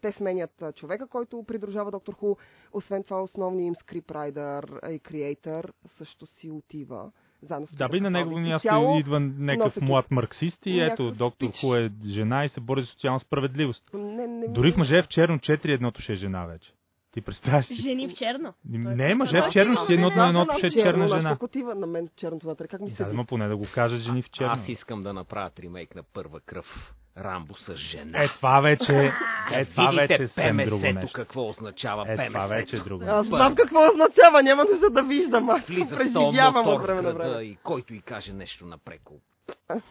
те 0.00 0.12
сменят 0.12 0.62
човека, 0.74 1.06
който 1.06 1.42
придружава 1.42 1.90
Доктор 1.90 2.14
Ху. 2.14 2.34
Освен 2.72 3.04
това, 3.04 3.22
основният 3.22 3.66
им 3.66 3.74
скрипрайдер 3.74 4.80
и 4.90 4.98
креатор 4.98 5.72
също 5.86 6.26
си 6.26 6.50
отива. 6.50 7.10
Заедно 7.42 7.66
с 7.66 7.74
Да, 7.74 7.88
бе, 7.88 8.00
на 8.00 8.10
негово 8.10 8.38
И 8.38 8.40
място 8.40 8.68
цяло, 8.68 8.98
идва 8.98 9.20
някакъв 9.20 9.82
млад 9.82 10.10
марксист 10.10 10.66
и 10.66 10.80
ето, 10.80 11.10
доктор 11.10 11.48
пич. 11.48 11.60
Ху 11.60 11.74
е 11.74 11.90
жена 12.06 12.44
и 12.44 12.48
се 12.48 12.60
бори 12.60 12.80
за 12.80 12.86
социална 12.86 13.20
справедливост. 13.20 13.90
Не, 13.94 14.26
не, 14.26 14.48
ми- 14.48 14.54
Дори 14.54 14.72
в 14.72 14.76
мъже 14.76 15.02
в 15.02 15.08
черно 15.08 15.38
4 15.38 15.68
едното 15.68 16.00
ще 16.02 16.12
е 16.12 16.16
жена 16.16 16.46
вече. 16.46 16.72
Ти 17.12 17.20
представяш 17.20 17.66
си? 17.66 17.74
Жени 17.74 18.08
в 18.08 18.14
черно. 18.14 18.54
Не, 18.68 19.14
мъже 19.14 19.40
в 19.40 19.50
черно 19.50 19.76
си 19.76 19.86
си 19.86 19.94
едното 19.94 20.16
на 20.16 20.28
едното 20.28 20.52
Жена 20.52 20.68
ще 20.68 20.80
е 20.80 20.82
черна 20.82 21.08
жена. 21.08 21.28
колко 21.28 21.44
отива 21.44 21.74
на 21.74 21.86
мен 21.86 22.08
черното 22.16 22.46
вътре? 22.46 22.68
Как 22.68 22.80
ми 22.80 22.90
се 22.90 23.04
Да, 23.04 23.24
поне 23.24 23.48
да 23.48 23.56
го 23.56 23.64
кажат 23.74 24.00
жени 24.00 24.22
в 24.22 24.30
черно. 24.30 24.50
Аз 24.52 24.68
искам 24.68 25.02
да 25.02 25.12
направят 25.12 25.60
ремейк 25.60 25.94
на 25.94 26.02
първа 26.02 26.40
кръв. 26.40 26.94
Рамбо 27.18 27.54
с 27.54 27.76
жена. 27.76 28.22
Е, 28.22 28.28
това 28.28 28.60
вече, 28.60 29.12
е, 29.52 29.64
това 29.64 29.90
вече 29.90 30.28
е 30.38 30.52
друго 30.64 30.82
нещо. 30.84 31.10
какво 31.12 31.48
означава 31.48 32.04
Е, 32.08 32.26
това 32.26 32.46
вече 32.46 32.76
е 32.76 32.80
друго. 32.80 33.04
Аз 33.04 33.26
знам 33.26 33.54
какво 33.54 33.88
означава, 33.88 34.42
няма 34.42 34.64
нужда 34.64 34.90
да 34.90 35.02
виждам. 35.02 35.50
Аз 35.50 35.64
Влиза 35.64 35.96
преживявам 35.96 36.66
от 36.68 36.82
време 36.82 37.02
на 37.02 37.12
време. 37.12 37.42
и 37.42 37.56
който 37.56 37.94
и 37.94 38.00
каже 38.00 38.32
нещо 38.32 38.66
напреко. 38.66 39.14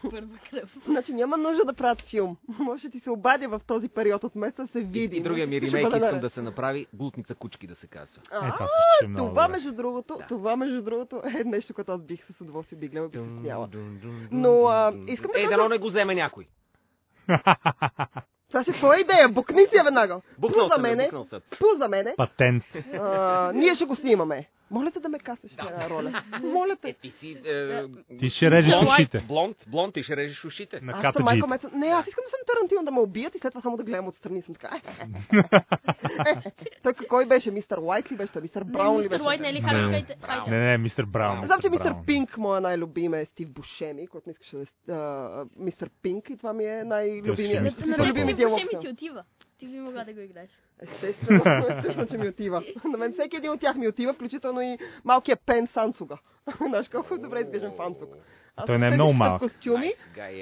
Първа 0.02 0.28
кръв. 0.50 0.76
Значи 0.84 1.12
няма 1.12 1.36
нужда 1.36 1.64
да 1.64 1.72
правят 1.72 2.00
филм. 2.00 2.36
Може 2.58 2.82
да 2.82 2.90
ти 2.90 3.00
се 3.00 3.10
обадя 3.10 3.48
в 3.48 3.60
този 3.66 3.88
период 3.88 4.24
от 4.24 4.34
месеца, 4.34 4.66
се 4.66 4.78
И, 4.78 4.84
види. 4.84 5.16
и 5.16 5.20
другия 5.20 5.46
ми 5.46 5.60
ремейк 5.60 5.86
искам 5.86 6.00
наред. 6.00 6.20
да 6.20 6.30
се 6.30 6.42
направи 6.42 6.86
Глутница 6.92 7.34
кучки 7.34 7.66
да 7.66 7.74
се 7.74 7.86
казва. 7.86 8.22
А, 8.32 8.48
Е, 8.48 8.52
това 8.52 8.66
е 9.02 9.16
това, 9.16 9.48
между 9.48 9.72
другото, 9.72 10.16
Да. 10.18 10.26
това, 10.26 10.56
между 10.56 10.82
другото, 10.82 11.22
е 11.36 11.44
нещо, 11.44 11.74
което 11.74 11.92
аз 11.92 12.02
бих 12.02 12.24
с 12.28 12.40
удоволствие 12.40 12.78
би 12.78 12.88
гледал 12.88 13.06
и 13.06 13.10
бих 13.10 13.20
се 13.22 13.40
смяла. 13.40 13.68
Но, 14.30 14.66
а, 14.66 14.92
искам 15.06 15.30
да 15.32 15.38
Ей, 15.38 15.44
кажа- 15.44 15.56
дано 15.56 15.68
не 15.68 15.78
го 15.78 15.86
вземе 15.86 16.14
някой. 16.14 16.46
Това 18.50 18.64
си 18.64 18.72
твоя 18.72 19.00
идея, 19.00 19.28
букни 19.28 19.62
си 19.62 19.76
я 19.76 19.84
веднага. 19.84 20.20
Букнал 20.38 20.68
Пу 20.68 20.74
за 20.74 20.80
мене, 20.80 21.02
е, 21.02 21.06
букнал 21.06 21.26
пу 21.60 21.66
за 21.78 21.88
мене, 21.88 22.14
Патент. 22.16 22.64
а, 22.94 23.52
ние 23.54 23.74
ще 23.74 23.84
го 23.84 23.94
снимаме. 23.96 24.48
Моля 24.72 24.90
те 24.90 25.00
да 25.00 25.08
ме 25.08 25.18
касаш 25.18 25.50
в 25.52 25.58
една 25.60 25.90
роля. 25.90 26.22
Моля 26.44 26.72
Е, 26.72 26.76
те. 26.76 26.92
ти 26.92 27.10
си... 27.10 27.36
Е, 27.46 27.82
Ти 28.18 28.30
ще 28.30 28.50
режеш 28.50 28.72
блонд, 28.72 28.88
ушите. 28.90 29.24
Блонд, 29.28 29.56
блонд, 29.66 29.94
ти 29.94 30.02
ще 30.02 30.16
режеш 30.16 30.44
ушите. 30.44 30.80
На 30.82 30.92
Аз 30.94 31.12
съм 31.14 31.24
Майкъл. 31.24 31.48
Месън. 31.48 31.70
Не, 31.74 31.86
аз 31.86 32.06
искам 32.06 32.24
да 32.24 32.30
съм 32.30 32.38
Тарантино 32.46 32.84
да 32.84 32.90
ме 32.90 33.00
убият 33.00 33.34
и 33.34 33.38
след 33.38 33.50
това 33.50 33.60
само 33.60 33.76
да 33.76 33.84
гледам 33.84 34.08
отстрани. 34.08 34.42
Съм 34.42 34.54
така. 34.54 34.80
Той 36.82 36.92
кой 37.08 37.26
беше? 37.26 37.50
Мистер 37.50 37.78
Уайт 37.78 38.12
ли 38.12 38.16
беше? 38.16 38.40
Мистер 38.40 38.64
Браун 38.64 38.94
ли 38.94 38.98
Мистер 38.98 39.10
беше? 39.10 39.22
Лойд, 39.22 39.40
не 39.40 39.48
е 39.48 39.52
ли 39.52 39.60
Не. 39.60 40.06
Не, 40.48 40.60
не, 40.60 40.78
мистер 40.78 41.04
Браун. 41.04 41.46
Знам, 41.46 41.60
че 41.60 41.70
мистер 41.70 41.90
Мистер. 41.90 42.06
Пинк, 42.06 42.36
моя 42.38 42.60
най-любим 42.60 43.14
е 43.14 43.24
Стив 43.24 43.48
Бушеми, 43.50 44.06
който 44.06 44.28
не 44.28 44.32
искаше 44.32 44.56
да 44.86 44.94
е 45.38 45.58
Мистер 45.58 45.90
Пинк 46.02 46.30
и 46.30 46.36
това 46.36 46.52
ми 46.52 46.64
е 46.64 46.84
най-любимия. 46.84 47.62
Мистер 47.62 47.84
На 47.84 47.96
Пинк. 47.96 48.08
любими 48.08 48.20
тебе 48.22 48.32
диалог. 48.34 48.52
въобще 48.52 48.76
ми 48.76 48.82
ти 48.82 48.88
отива. 48.88 49.24
Ти 49.62 49.68
би 49.68 49.80
могла 49.80 50.04
да 50.04 50.12
го 50.12 50.20
играеш. 50.20 50.50
Естествено, 50.80 51.42
естествено, 51.68 52.06
че 52.06 52.18
ми 52.18 52.28
отива. 52.28 52.64
На 52.84 52.98
мен 52.98 53.12
всеки 53.12 53.36
един 53.36 53.50
от 53.50 53.60
тях 53.60 53.76
ми 53.76 53.88
отива, 53.88 54.14
включително 54.14 54.60
и 54.60 54.78
малкия 55.04 55.36
Пен 55.36 55.66
Сансуга. 55.66 56.18
Знаеш 56.68 56.88
колко 56.88 57.18
добре 57.18 57.40
изглеждам 57.40 57.72
фансук. 57.76 58.14
Аз 58.56 58.66
Той 58.66 58.78
не 58.78 58.86
е 58.86 58.90
много 58.90 59.12
малък. 59.12 59.42
костюми, 59.42 59.92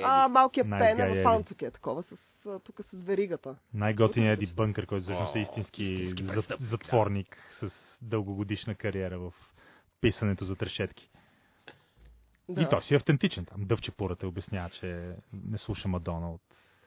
а 0.05 0.29
малкият 0.29 0.69
Nice 0.69 0.97
Пен 0.97 1.19
е 1.19 1.23
фансук 1.23 1.63
е 1.63 1.71
такова, 1.71 2.03
с, 2.03 2.17
тук 2.65 2.81
с 2.81 2.93
веригата. 2.93 3.57
Най-готиният 3.75 4.43
Еди 4.43 4.53
Бънкър, 4.57 4.87
който 4.87 5.05
всъщност 5.05 5.37
е 5.37 5.41
истински 5.41 5.83
истински 5.83 6.55
затворник 6.61 7.39
с 7.51 7.99
дългогодишна 8.03 8.75
кариера 8.75 9.19
в 9.19 9.33
писането 10.01 10.45
за 10.45 10.57
трешетки. 10.57 11.11
Да. 12.49 12.63
И 12.63 12.67
той 12.71 12.83
си 12.83 12.95
е 12.95 12.97
автентичен 12.97 13.45
там. 13.45 13.65
Дъвче 13.65 13.91
Пурата 13.91 14.29
обяснява, 14.29 14.71
че 14.71 15.15
не 15.33 15.59
слуша 15.59 15.89
Мадона 15.89 16.33
от 16.33 16.43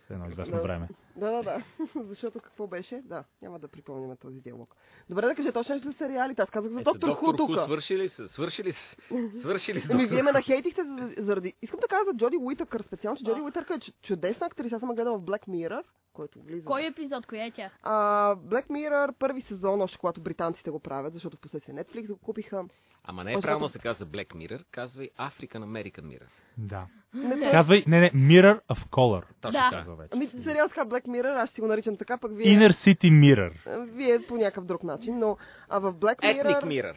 едно 0.09 0.27
известно 0.27 0.55
Да. 0.55 0.61
време. 0.61 0.89
Да, 1.15 1.31
да, 1.31 1.41
да. 1.43 1.63
Защото 2.03 2.39
какво 2.39 2.67
беше? 2.67 3.01
Да, 3.01 3.23
няма 3.41 3.59
да 3.59 3.67
припомним 3.67 4.17
този 4.17 4.39
диалог. 4.39 4.75
Добре 5.09 5.25
да 5.25 5.35
кажа 5.35 5.51
точно 5.51 5.75
нещо 5.75 5.87
за 5.87 5.93
сериалите. 5.93 6.41
Аз 6.41 6.49
казах 6.49 6.71
за 6.71 6.81
Ето, 6.81 6.91
доктор 6.91 7.09
Ху 7.09 7.33
тук. 7.33 7.61
Свърши 7.61 7.97
ли 7.97 8.09
се? 8.09 8.27
Свърши 8.27 8.63
ли 8.63 8.71
се? 8.71 8.95
Свърши 9.39 9.73
ли 9.73 9.79
се? 9.79 9.91
Еми, 9.91 10.01
доктор 10.01 10.13
вие 10.13 10.23
ме 10.23 10.31
нахейтихте 10.31 10.81
за- 10.83 11.13
заради... 11.17 11.53
Искам 11.61 11.79
да 11.79 11.87
кажа 11.87 12.03
за 12.05 12.17
Джоди 12.17 12.37
Уитъкър 12.37 12.81
специално, 12.81 13.17
че 13.17 13.23
Джоди 13.23 13.41
Уитъкър 13.41 13.75
е 13.75 13.79
чу- 13.79 13.93
чудесна 14.01 14.47
актриса. 14.47 14.75
Аз 14.75 14.79
съм 14.79 14.95
гледала 14.95 15.17
в 15.17 15.21
Black 15.21 15.47
Mirror, 15.47 15.83
който 16.13 16.39
влиза. 16.41 16.65
Кой 16.65 16.85
епизод? 16.85 17.25
Коя 17.25 17.45
е 17.45 17.51
тя? 17.51 17.69
А, 17.83 17.95
Black 18.35 18.67
Mirror 18.67 19.11
първи 19.11 19.41
сезон, 19.41 19.81
още 19.81 19.97
когато 19.97 20.21
британците 20.21 20.71
го 20.71 20.79
правят, 20.79 21.13
защото 21.13 21.37
в 21.37 21.41
последствие 21.41 21.75
Netflix 21.75 22.07
го 22.07 22.17
купиха. 22.17 22.63
Ама 23.05 23.23
не 23.23 23.31
е 23.31 23.33
Защото- 23.33 23.47
правилно 23.47 23.69
се 23.69 23.79
казва 23.79 24.05
Black 24.05 24.27
Mirror, 24.35 24.63
казвай 24.71 25.09
African 25.19 25.59
American 25.59 26.01
Mirror. 26.01 26.27
Да. 26.57 26.85
Не, 27.13 27.41
той... 27.41 27.51
Казвай, 27.51 27.83
не, 27.87 27.99
не, 27.99 28.11
Mirror 28.11 28.59
of 28.69 28.85
Color. 28.89 29.23
Точно 29.41 29.59
Да. 29.59 29.69
Казва 29.71 29.95
вече. 29.95 30.09
Ами, 30.13 30.27
сериал 30.43 30.67
така 30.69 30.85
Black 30.85 31.07
Mirror, 31.07 31.37
аз 31.43 31.49
си 31.49 31.61
го 31.61 31.67
наричам 31.67 31.97
така, 31.97 32.17
пък 32.17 32.31
вие... 32.35 32.45
Inner 32.45 32.71
City 32.71 33.11
Mirror. 33.11 33.51
Вие 33.85 34.19
по 34.27 34.37
някакъв 34.37 34.65
друг 34.65 34.83
начин, 34.83 35.19
но 35.19 35.37
а 35.69 35.79
в 35.79 35.93
Black 35.93 36.19
Mirror... 36.19 36.63
Ethnic 36.63 36.95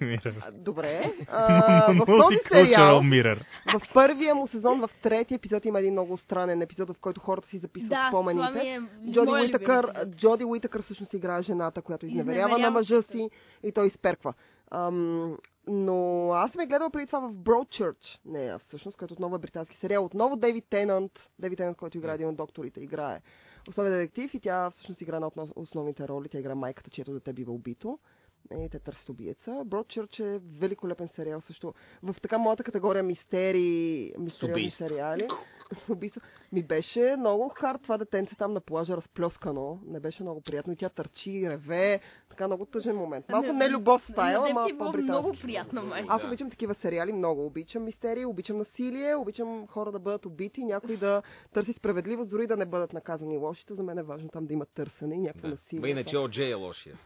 Mirror. 0.00 0.52
Добре. 0.52 1.12
А, 1.28 1.92
в 2.02 2.06
този 2.06 2.36
сериал, 2.52 3.00
Mirror. 3.00 3.38
в 3.78 3.80
първия 3.94 4.34
му 4.34 4.46
сезон, 4.46 4.80
в 4.80 4.90
третия 5.02 5.36
епизод 5.36 5.64
има 5.64 5.78
един 5.80 5.92
много 5.92 6.16
странен 6.16 6.62
епизод, 6.62 6.90
в 6.90 6.98
който 7.00 7.20
хората 7.20 7.48
си 7.48 7.58
записват 7.58 7.90
Да, 7.90 8.06
спомените. 8.08 8.58
е 8.68 8.80
Джоди 9.12 9.30
Уитъкър. 9.32 9.92
Джоди 10.16 10.44
Уитъкър 10.44 10.82
всъщност 10.82 11.12
играе 11.12 11.42
жената, 11.42 11.82
която 11.82 12.06
изневерява 12.06 12.58
на 12.58 12.70
мъжа 12.70 13.02
си 13.02 13.30
и 13.62 13.72
той 13.72 13.86
изперква. 13.86 14.34
Ам, 14.74 15.38
но 15.66 16.28
аз 16.32 16.52
съм 16.52 16.60
я 16.60 16.66
гледала 16.66 16.90
преди 16.90 17.06
това 17.06 17.20
в 17.20 17.32
Broadchurch. 17.32 18.18
Не, 18.24 18.58
всъщност, 18.58 18.98
който 18.98 19.14
отново 19.14 19.36
е 19.36 19.38
британски 19.38 19.76
сериал. 19.76 20.04
Отново 20.04 20.36
Дейвид 20.36 20.64
Тенант, 20.70 21.30
Дейвид 21.38 21.56
Тенант, 21.56 21.76
който 21.76 21.98
играе 21.98 22.14
един 22.14 22.28
от 22.28 22.36
докторите, 22.36 22.80
играе 22.80 23.20
основен 23.68 23.92
детектив 23.92 24.34
и 24.34 24.40
тя 24.40 24.70
всъщност 24.70 25.00
играе 25.00 25.20
на 25.20 25.30
основните 25.56 26.08
роли. 26.08 26.28
Тя 26.28 26.38
играе 26.38 26.54
майката, 26.54 26.90
чието 26.90 27.12
дете 27.12 27.32
бива 27.32 27.52
убито. 27.52 27.98
И 28.56 28.68
те 28.68 28.78
търсят 28.78 29.08
убиеца. 29.08 29.50
Broadchurch 29.50 30.20
е 30.26 30.40
великолепен 30.58 31.08
сериал 31.08 31.40
също. 31.40 31.74
В 32.02 32.16
така 32.22 32.38
моята 32.38 32.64
категория 32.64 33.02
мистери, 33.02 33.58
мистериозни 34.18 34.52
убийства. 34.54 34.88
сериали. 34.88 35.28
С 35.76 35.88
убийства. 35.88 36.20
Ми 36.52 36.62
беше 36.62 37.16
много 37.18 37.48
хард 37.50 37.82
това 37.82 37.98
детенце 37.98 38.36
там 38.36 38.52
на 38.52 38.60
плажа, 38.60 38.96
разплескано. 38.96 39.80
Не 39.86 40.00
беше 40.00 40.22
много 40.22 40.40
приятно. 40.40 40.72
И 40.72 40.76
тя 40.76 40.88
търчи, 40.88 41.50
реве. 41.50 42.00
Така 42.28 42.46
много 42.46 42.66
тъжен 42.66 42.96
момент. 42.96 43.24
Малко 43.28 43.52
не 43.52 43.68
любов 43.70 44.02
стайл, 44.02 44.40
На 44.40 44.46
теб 44.46 44.50
ама 44.50 44.66
ти 44.66 44.70
е 44.70 44.74
било 44.74 44.86
по-британски. 44.86 45.10
много 45.12 45.36
приятно, 45.42 45.82
май. 45.82 46.04
Аз 46.08 46.24
обичам 46.24 46.50
такива 46.50 46.74
сериали 46.74 47.12
много. 47.12 47.46
Обичам 47.46 47.84
мистерии, 47.84 48.24
обичам 48.26 48.58
насилие, 48.58 49.14
обичам 49.16 49.66
хора 49.66 49.92
да 49.92 49.98
бъдат 49.98 50.26
убити, 50.26 50.64
някой 50.64 50.96
да 50.96 51.22
търси 51.52 51.72
справедливост, 51.72 52.30
дори 52.30 52.46
да 52.46 52.56
не 52.56 52.66
бъдат 52.66 52.92
наказани 52.92 53.36
лошите. 53.36 53.74
За 53.74 53.82
мен 53.82 53.98
е 53.98 54.02
важно 54.02 54.28
там 54.28 54.46
да 54.46 54.52
има 54.52 54.66
търсене 54.66 55.14
и 55.14 55.18
някакво 55.18 55.42
Да. 55.42 55.48
насилие. 55.50 55.80
Ма 55.80 55.88
иначе 55.88 56.16
О'Джей 56.16 56.50
е 56.50 56.54
лошия. 56.54 56.98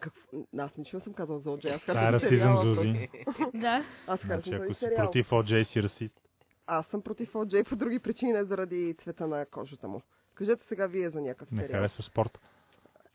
Какво? 0.00 0.20
Аз 0.58 0.76
нищо 0.76 0.96
не 0.96 1.02
съм 1.02 1.12
казал 1.12 1.38
за 1.38 1.50
Оджей. 1.50 1.72
Аз 1.72 1.82
е 1.82 1.84
харесвам 1.84 2.14
расизъм, 2.14 2.30
сериала. 2.56 2.74
Зузи. 2.74 3.08
Да. 3.54 3.84
Аз 4.06 4.20
харесвам 4.20 4.40
Значи, 4.46 4.62
ако 4.64 4.74
си 4.74 4.80
сериал. 4.80 4.98
против 4.98 5.28
OJ, 5.28 5.62
си 5.62 5.82
расист. 5.82 6.14
Аз 6.66 6.86
съм 6.86 7.02
против 7.02 7.34
Оджей 7.34 7.64
по 7.64 7.76
други 7.76 7.98
причини, 7.98 8.32
не 8.32 8.44
заради 8.44 8.94
цвета 8.98 9.26
на 9.26 9.46
кожата 9.46 9.88
му. 9.88 10.02
Кажете 10.34 10.64
сега 10.64 10.86
вие 10.86 11.10
за 11.10 11.20
някакъв 11.20 11.50
Не 11.50 11.62
сериал. 11.62 11.78
харесва 11.78 12.02
спорт. 12.02 12.38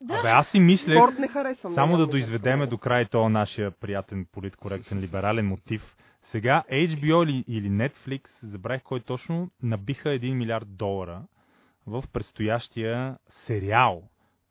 Да. 0.01 0.13
Абе, 0.13 0.27
аз 0.29 0.47
си 0.47 0.59
мисля, 0.59 0.93
Спорт 0.95 1.19
не 1.19 1.27
харесвам. 1.27 1.73
само 1.73 1.87
нямам 1.87 2.05
да 2.05 2.11
доизведеме 2.11 2.67
до 2.67 2.77
край 2.77 3.05
този 3.05 3.31
нашия 3.31 3.71
приятен, 3.71 4.25
политкоректен, 4.31 4.99
либерален 4.99 5.47
мотив. 5.47 5.95
Сега 6.23 6.63
HBO 6.71 7.23
или, 7.23 7.43
или 7.47 7.69
Netflix, 7.69 8.21
забравих 8.43 8.83
кой 8.83 8.99
точно, 8.99 9.49
набиха 9.63 10.09
1 10.09 10.33
милиард 10.33 10.77
долара 10.77 11.21
в 11.87 12.03
предстоящия 12.13 13.17
сериал 13.29 14.03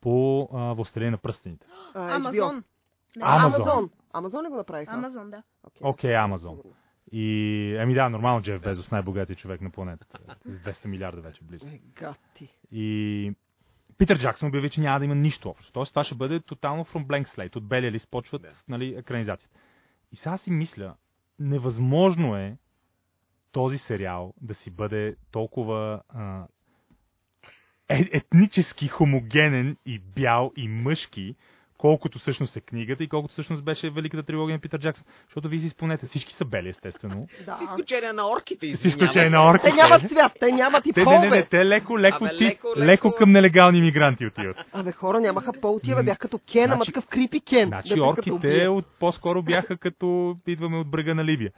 по 0.04 0.48
а, 0.52 0.74
Властелин 0.74 1.10
на 1.10 1.18
пръстените. 1.18 1.66
А. 1.94 2.16
Амазон. 2.16 2.64
Амазон. 3.20 3.90
Амазон. 4.12 4.44
Ли 4.44 4.48
го 4.48 4.56
направиха? 4.56 4.92
Амазон, 4.92 5.30
да. 5.30 5.42
Окей. 5.80 6.16
Амазон. 6.16 6.58
И, 7.12 7.76
ами 7.80 7.94
да, 7.94 8.08
нормално 8.08 8.42
Джеф 8.42 8.60
Безос, 8.62 8.90
най-богатият 8.90 9.38
човек 9.38 9.60
на 9.60 9.70
планетата. 9.70 10.18
С 10.44 10.58
200 10.58 10.86
милиарда 10.86 11.20
вече 11.20 11.44
близо. 11.44 11.66
Гати. 11.94 12.54
И 12.72 13.32
Питър 13.98 14.18
Джаксън 14.18 14.48
обяви, 14.48 14.70
че 14.70 14.80
няма 14.80 14.98
да 14.98 15.04
има 15.04 15.14
нищо 15.14 15.48
общо. 15.48 15.72
Тоест 15.72 15.92
това 15.92 16.04
ще 16.04 16.14
бъде 16.14 16.40
тотално 16.40 16.84
from 16.84 17.06
blank 17.06 17.26
slate. 17.26 17.56
От 17.56 17.68
белия 17.68 17.92
лист 17.92 18.08
почват 18.10 18.42
Да. 18.42 18.52
нали, 18.68 18.94
екранизацията. 18.94 19.58
И 20.12 20.16
сега 20.16 20.36
си 20.36 20.50
мисля, 20.50 20.94
невъзможно 21.38 22.36
е 22.36 22.56
този 23.52 23.78
сериал 23.78 24.34
да 24.40 24.54
си 24.54 24.70
бъде 24.70 25.16
толкова 25.30 26.02
а, 26.08 26.46
е, 27.88 28.08
етнически 28.12 28.88
хомогенен 28.88 29.76
и 29.86 29.98
бял 29.98 30.52
и 30.56 30.68
мъжки, 30.68 31.36
колкото 31.78 32.18
всъщност 32.18 32.56
е 32.56 32.60
книгата 32.60 33.04
и 33.04 33.08
колкото 33.08 33.32
всъщност 33.32 33.64
беше 33.64 33.90
великата 33.90 34.22
трилогия 34.22 34.56
на 34.56 34.60
Питър 34.60 34.78
Джаксън. 34.80 35.04
Защото 35.26 35.48
вие 35.48 35.58
си 35.58 35.68
спомнете, 35.68 36.06
всички 36.06 36.32
са 36.32 36.44
бели, 36.44 36.68
естествено. 36.68 37.26
Да. 37.44 37.56
С 37.56 37.62
изключение 37.62 38.12
на 38.12 38.30
орките, 38.30 38.76
С 38.76 38.84
изключение 38.84 39.30
на 39.30 39.38
Те 39.42 39.50
орките. 39.50 39.72
нямат 39.72 40.08
цвят, 40.08 40.32
те 40.40 40.52
нямат 40.52 40.86
и 40.86 40.92
Те, 40.92 41.00
не, 41.00 41.06
не, 41.06 41.12
не, 41.12 41.20
полове. 41.20 41.44
те 41.44 41.64
леко, 41.66 41.98
леко, 41.98 42.24
Абе, 42.24 42.36
ти, 42.38 42.44
леко, 42.44 42.68
леко, 42.68 42.80
леко. 42.80 43.12
към 43.12 43.32
нелегални 43.32 43.80
мигранти 43.80 44.26
отиват. 44.26 44.56
Абе, 44.72 44.92
хора 44.92 45.20
нямаха 45.20 45.52
пол, 45.52 45.80
бе, 45.86 46.02
бях 46.02 46.18
като 46.18 46.38
Кен, 46.52 46.64
ама 46.64 46.74
Значи- 46.76 46.92
такъв 46.92 47.06
крипи 47.06 47.40
Кен. 47.40 47.68
Значи 47.68 47.94
да 47.94 48.02
орките 48.02 48.68
от, 48.68 48.86
по-скоро 49.00 49.42
бяха 49.42 49.76
като 49.76 50.36
идваме 50.46 50.76
от 50.78 50.90
брега 50.90 51.14
на 51.14 51.24
Либия. 51.24 51.50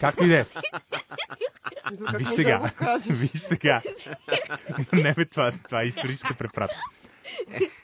Както 0.00 0.24
и 0.24 0.28
да 0.28 0.38
е. 0.38 0.44
Как 0.44 2.18
Виж 2.18 2.22
може 2.22 2.34
сега. 2.34 2.70
Виж 3.10 3.30
сега. 3.30 3.82
не 4.92 5.14
бе, 5.14 5.24
това, 5.24 5.52
това 5.64 5.82
е 5.82 5.86
историческа 5.86 6.34
препратка. 6.34 6.76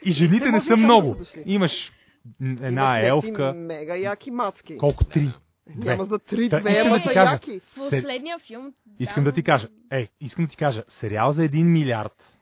И 0.04 0.12
жените 0.12 0.44
Те 0.44 0.50
не 0.50 0.60
са 0.60 0.76
много. 0.76 1.16
Имаш 1.46 1.92
една 2.40 3.00
елфка. 3.00 3.54
Мега 3.56 3.96
яки 3.96 4.30
мацки. 4.30 4.76
Колко? 4.78 5.04
Три. 5.04 5.30
Две. 5.76 5.90
Няма 5.90 6.04
за 6.04 6.18
три, 6.18 6.50
Та, 6.50 6.60
две, 6.60 6.70
искам 6.70 6.86
ама 6.86 6.96
да 6.96 7.02
ти 7.02 7.14
кажа. 7.14 7.32
яки. 7.32 7.60
Последния 7.74 8.38
филм... 8.38 8.72
Искам 8.98 9.24
да 9.24 9.32
ти 9.32 9.42
кажа. 9.42 9.68
Ей, 9.92 10.08
искам 10.20 10.44
да 10.44 10.50
ти 10.50 10.56
кажа. 10.56 10.82
Сериал 10.88 11.32
за 11.32 11.42
1 11.42 11.62
милиард 11.62 12.38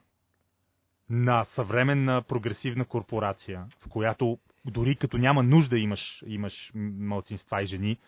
на 1.10 1.44
съвременна 1.44 2.22
прогресивна 2.22 2.84
корпорация, 2.84 3.64
в 3.80 3.88
която 3.88 4.38
дори 4.64 4.96
като 4.96 5.18
няма 5.18 5.42
нужда 5.42 5.78
имаш, 5.78 6.22
имаш 6.26 6.72
малцинства 6.74 7.62
и 7.62 7.66
жени, 7.66 7.98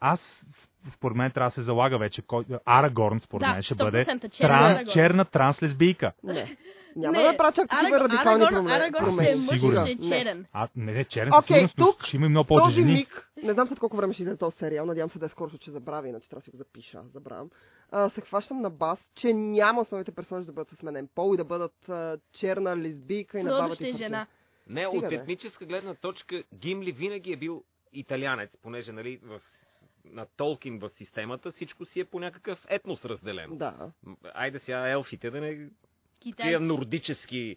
аз 0.00 0.44
според 0.90 1.16
мен 1.16 1.30
трябва 1.30 1.48
да 1.48 1.54
се 1.54 1.62
залага 1.62 1.98
вече. 1.98 2.22
Кой, 2.22 2.44
Арагорн, 2.64 3.20
според 3.20 3.46
Да, 3.46 3.52
мен, 3.52 3.62
ще 3.62 3.74
100% 3.74 3.78
бъде 3.78 4.04
тран, 4.38 4.86
черна 4.86 5.24
транслесбийка. 5.24 6.12
Не. 6.24 6.56
Няма 6.96 7.18
Не, 7.18 7.24
да 7.24 7.36
правя 7.36 7.52
чак 7.52 7.70
такива 7.70 8.00
радикални 8.00 8.46
промени. 8.46 8.76
Арагон 8.76 9.12
ще 9.14 9.32
е 9.32 9.36
мъж 9.36 9.54
и 9.54 9.58
ще 9.58 9.90
е 9.90 9.94
Не. 9.94 10.08
черен. 10.08 10.46
А, 10.52 10.68
не, 10.76 10.92
не, 10.92 11.04
черен 11.04 11.28
Окей, 11.28 11.38
със 11.40 11.46
сигурност, 11.46 11.74
но 11.78 11.86
тук, 11.86 12.04
ще 12.04 12.16
има 12.16 12.26
и 12.26 12.28
много 12.28 12.46
повече 12.46 12.64
този 12.64 12.74
жени. 12.74 12.92
миг, 12.92 13.30
не 13.42 13.52
знам 13.52 13.68
след 13.68 13.78
колко 13.78 13.96
време 13.96 14.12
ще 14.14 14.22
излезе 14.22 14.38
този 14.38 14.56
сериал, 14.56 14.86
надявам 14.86 15.10
се 15.10 15.18
да 15.18 15.26
е 15.26 15.28
скоро, 15.28 15.50
ще 15.50 15.70
забравя, 15.70 16.08
иначе 16.08 16.28
трябва 16.28 16.40
да 16.40 16.44
си 16.44 16.50
го 16.50 16.56
запиша, 16.56 16.98
аз 16.98 17.06
забравям. 17.06 17.50
А, 17.90 18.08
се 18.10 18.20
хващам 18.20 18.60
на 18.60 18.70
бас, 18.70 18.98
че 19.14 19.34
няма 19.34 19.80
основните 19.80 20.12
персонажи 20.12 20.46
да 20.46 20.52
бъдат 20.52 20.68
със 20.68 20.78
сменен 20.78 21.08
пол 21.14 21.34
и 21.34 21.36
да 21.36 21.44
бъдат 21.44 21.88
а, 21.88 22.18
черна 22.32 22.76
лесбийка 22.76 23.38
и 23.38 23.42
на 23.42 23.50
Фродо 23.50 23.62
бабата 23.62 23.74
ще 23.74 23.84
и 23.84 23.88
е 23.88 23.92
фортуна. 23.92 24.06
жена. 24.06 24.26
Не, 24.68 24.86
Стига, 24.86 25.06
от 25.06 25.10
бе. 25.10 25.14
етническа 25.16 25.64
гледна 25.66 25.94
точка 25.94 26.42
Гимли 26.54 26.92
винаги 26.92 27.32
е 27.32 27.36
бил 27.36 27.64
италянец, 27.92 28.56
понеже 28.56 28.92
нали, 28.92 29.20
в, 29.24 29.40
на 30.04 30.26
Толкин 30.36 30.78
в 30.78 30.90
системата 30.90 31.50
всичко 31.52 31.84
си 31.84 32.00
е 32.00 32.04
по 32.04 32.20
някакъв 32.20 32.66
етнос 32.68 33.04
разделено. 33.04 33.56
Да. 33.56 33.74
Айде 34.34 34.58
сега 34.58 34.88
елфите 34.88 35.30
да 35.30 35.40
не... 35.40 35.68
Китай. 36.20 36.48
Тия 36.48 36.60
нордически... 36.60 37.56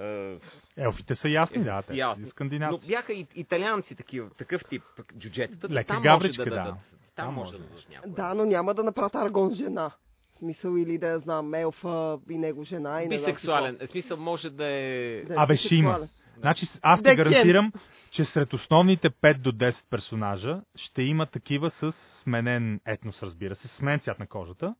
е, 0.00 0.36
Елфите 0.76 1.14
са 1.14 1.28
ясни, 1.28 1.60
Е, 1.60 1.64
да, 1.64 1.82
те 1.82 1.94
ясни. 1.94 2.24
са 2.24 2.26
но 2.26 2.30
скандинавци. 2.30 2.88
бяха 2.88 3.12
и 3.12 3.26
италианци 3.34 3.94
такива, 3.94 4.30
такъв 4.30 4.64
тип 4.64 4.82
джуджетата. 5.18 5.68
Лека 5.70 5.88
там 5.94 6.02
габричка, 6.02 6.40
може 6.40 6.50
да, 6.50 6.56
да. 6.56 6.62
дадат. 6.62 6.80
Там 7.16 7.26
Там 7.26 7.34
може 7.34 7.52
да 7.52 7.58
дадат 7.58 7.86
някой. 7.90 8.10
Да, 8.10 8.34
но 8.34 8.44
няма 8.44 8.74
да 8.74 8.82
направят 8.82 9.14
Аргон 9.14 9.54
жена. 9.54 9.90
В 10.34 10.38
смисъл 10.38 10.76
или 10.76 10.98
да 10.98 11.06
я 11.06 11.18
знам, 11.18 11.54
Елфа 11.54 12.18
и 12.30 12.38
него 12.38 12.64
жена 12.64 13.02
и 13.02 13.08
не 13.08 13.16
знам 13.16 13.26
си 13.26 13.32
Бисексуален. 13.32 13.76
Е, 13.80 13.86
смисъл 13.86 14.16
може 14.16 14.50
да 14.50 14.66
е... 14.66 15.22
Да, 15.24 15.34
Абе, 15.36 15.56
ще 15.56 15.74
има. 15.74 15.98
Значи 16.38 16.66
аз 16.82 17.02
Да, 17.02 17.10
ти 17.10 17.16
гарантирам, 17.16 17.72
че 18.10 18.24
сред 18.24 18.52
основните 18.52 19.10
5 19.10 19.38
до 19.38 19.52
10 19.52 19.84
персонажа 19.90 20.60
ще 20.74 21.02
има 21.02 21.26
такива 21.26 21.70
с 21.70 21.92
сменен 21.92 22.80
етнос, 22.86 23.22
разбира 23.22 23.54
се, 23.54 23.68
с 23.68 23.70
сменен 23.70 24.00
цвят 24.00 24.18
на 24.18 24.26
кожата 24.26 24.74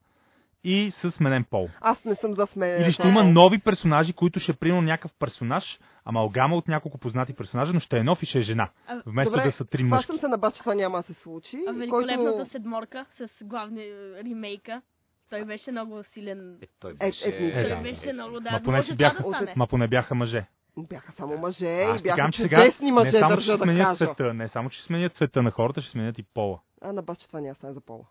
и 0.69 0.91
с 0.91 1.11
сменен 1.11 1.45
пол. 1.45 1.69
Аз 1.81 2.05
не 2.05 2.15
съм 2.15 2.35
за 2.35 2.47
смен. 2.47 2.83
Или 2.83 2.93
ще 2.93 3.09
има 3.09 3.25
нови 3.25 3.59
персонажи, 3.59 4.13
които 4.13 4.41
ще 4.41 4.53
приемат 4.53 4.85
някакъв 4.85 5.13
персонаж, 5.19 5.79
амалгама 6.05 6.57
от 6.57 6.69
няколко 6.69 6.99
познати 6.99 7.33
персонажа, 7.33 7.73
но 7.73 7.81
ще 7.81 7.97
е 7.99 8.03
нов 8.03 8.23
и 8.23 8.27
ще 8.27 8.39
е 8.39 8.43
жена. 8.43 8.71
Вместо 9.07 9.31
Добре, 9.31 9.45
да 9.45 9.53
са 9.53 9.65
три 9.65 9.83
мъжки. 9.83 10.05
Хващам 10.05 10.19
се 10.19 10.29
на 10.29 10.51
това 10.51 10.75
няма 10.75 10.99
да 10.99 11.03
се 11.03 11.15
случи. 11.15 11.59
А 11.69 11.73
великолепната 11.73 12.37
който... 12.37 12.51
седморка 12.51 13.07
с 13.17 13.45
главни 13.45 13.83
е, 13.83 14.25
ремейка. 14.25 14.83
Той 15.31 15.45
беше 15.45 15.71
много 15.71 16.03
силен. 16.03 16.59
Е, 16.63 16.67
той 16.81 16.93
Е, 16.93 16.95
беше... 16.95 17.29
Е, 17.29 17.53
Той 17.53 17.77
да. 17.77 17.83
беше 17.83 18.13
много, 18.13 18.41
да. 18.41 18.51
Ма 18.51 18.61
поне 18.65 18.77
Може 18.77 18.95
бяха, 18.97 19.23
да 19.23 19.29
стане. 19.29 19.55
ма 19.57 19.67
поне 19.67 19.89
бяха 19.89 20.15
мъже. 20.15 20.47
Бяха 20.79 21.13
само 21.13 21.39
мъже 21.39 21.83
Аз 21.83 22.01
и 22.01 22.03
бяха 22.03 22.31
че 22.33 22.43
сега 22.43 22.57
чудесни 22.57 22.93
мъже, 22.93 23.13
не 23.13 23.19
само, 23.19 23.31
държа 23.31 23.57
ще 23.57 23.67
да 23.67 23.77
кажа. 23.77 23.97
цвета, 23.97 24.35
не 24.35 24.49
само, 24.49 24.71
че 24.71 24.83
сменят 24.83 25.15
цвета 25.15 25.43
на 25.43 25.51
хората, 25.51 25.81
ще 25.81 25.91
сменят 25.91 26.19
и 26.19 26.23
пола. 26.23 26.61
А 26.83 26.93
на 26.93 27.03
бас, 27.03 27.19
че 27.19 27.29
това 27.29 27.41
няма 27.41 27.53
да 27.53 27.55
стане 27.55 27.73
за 27.73 27.81
пола. 27.81 28.05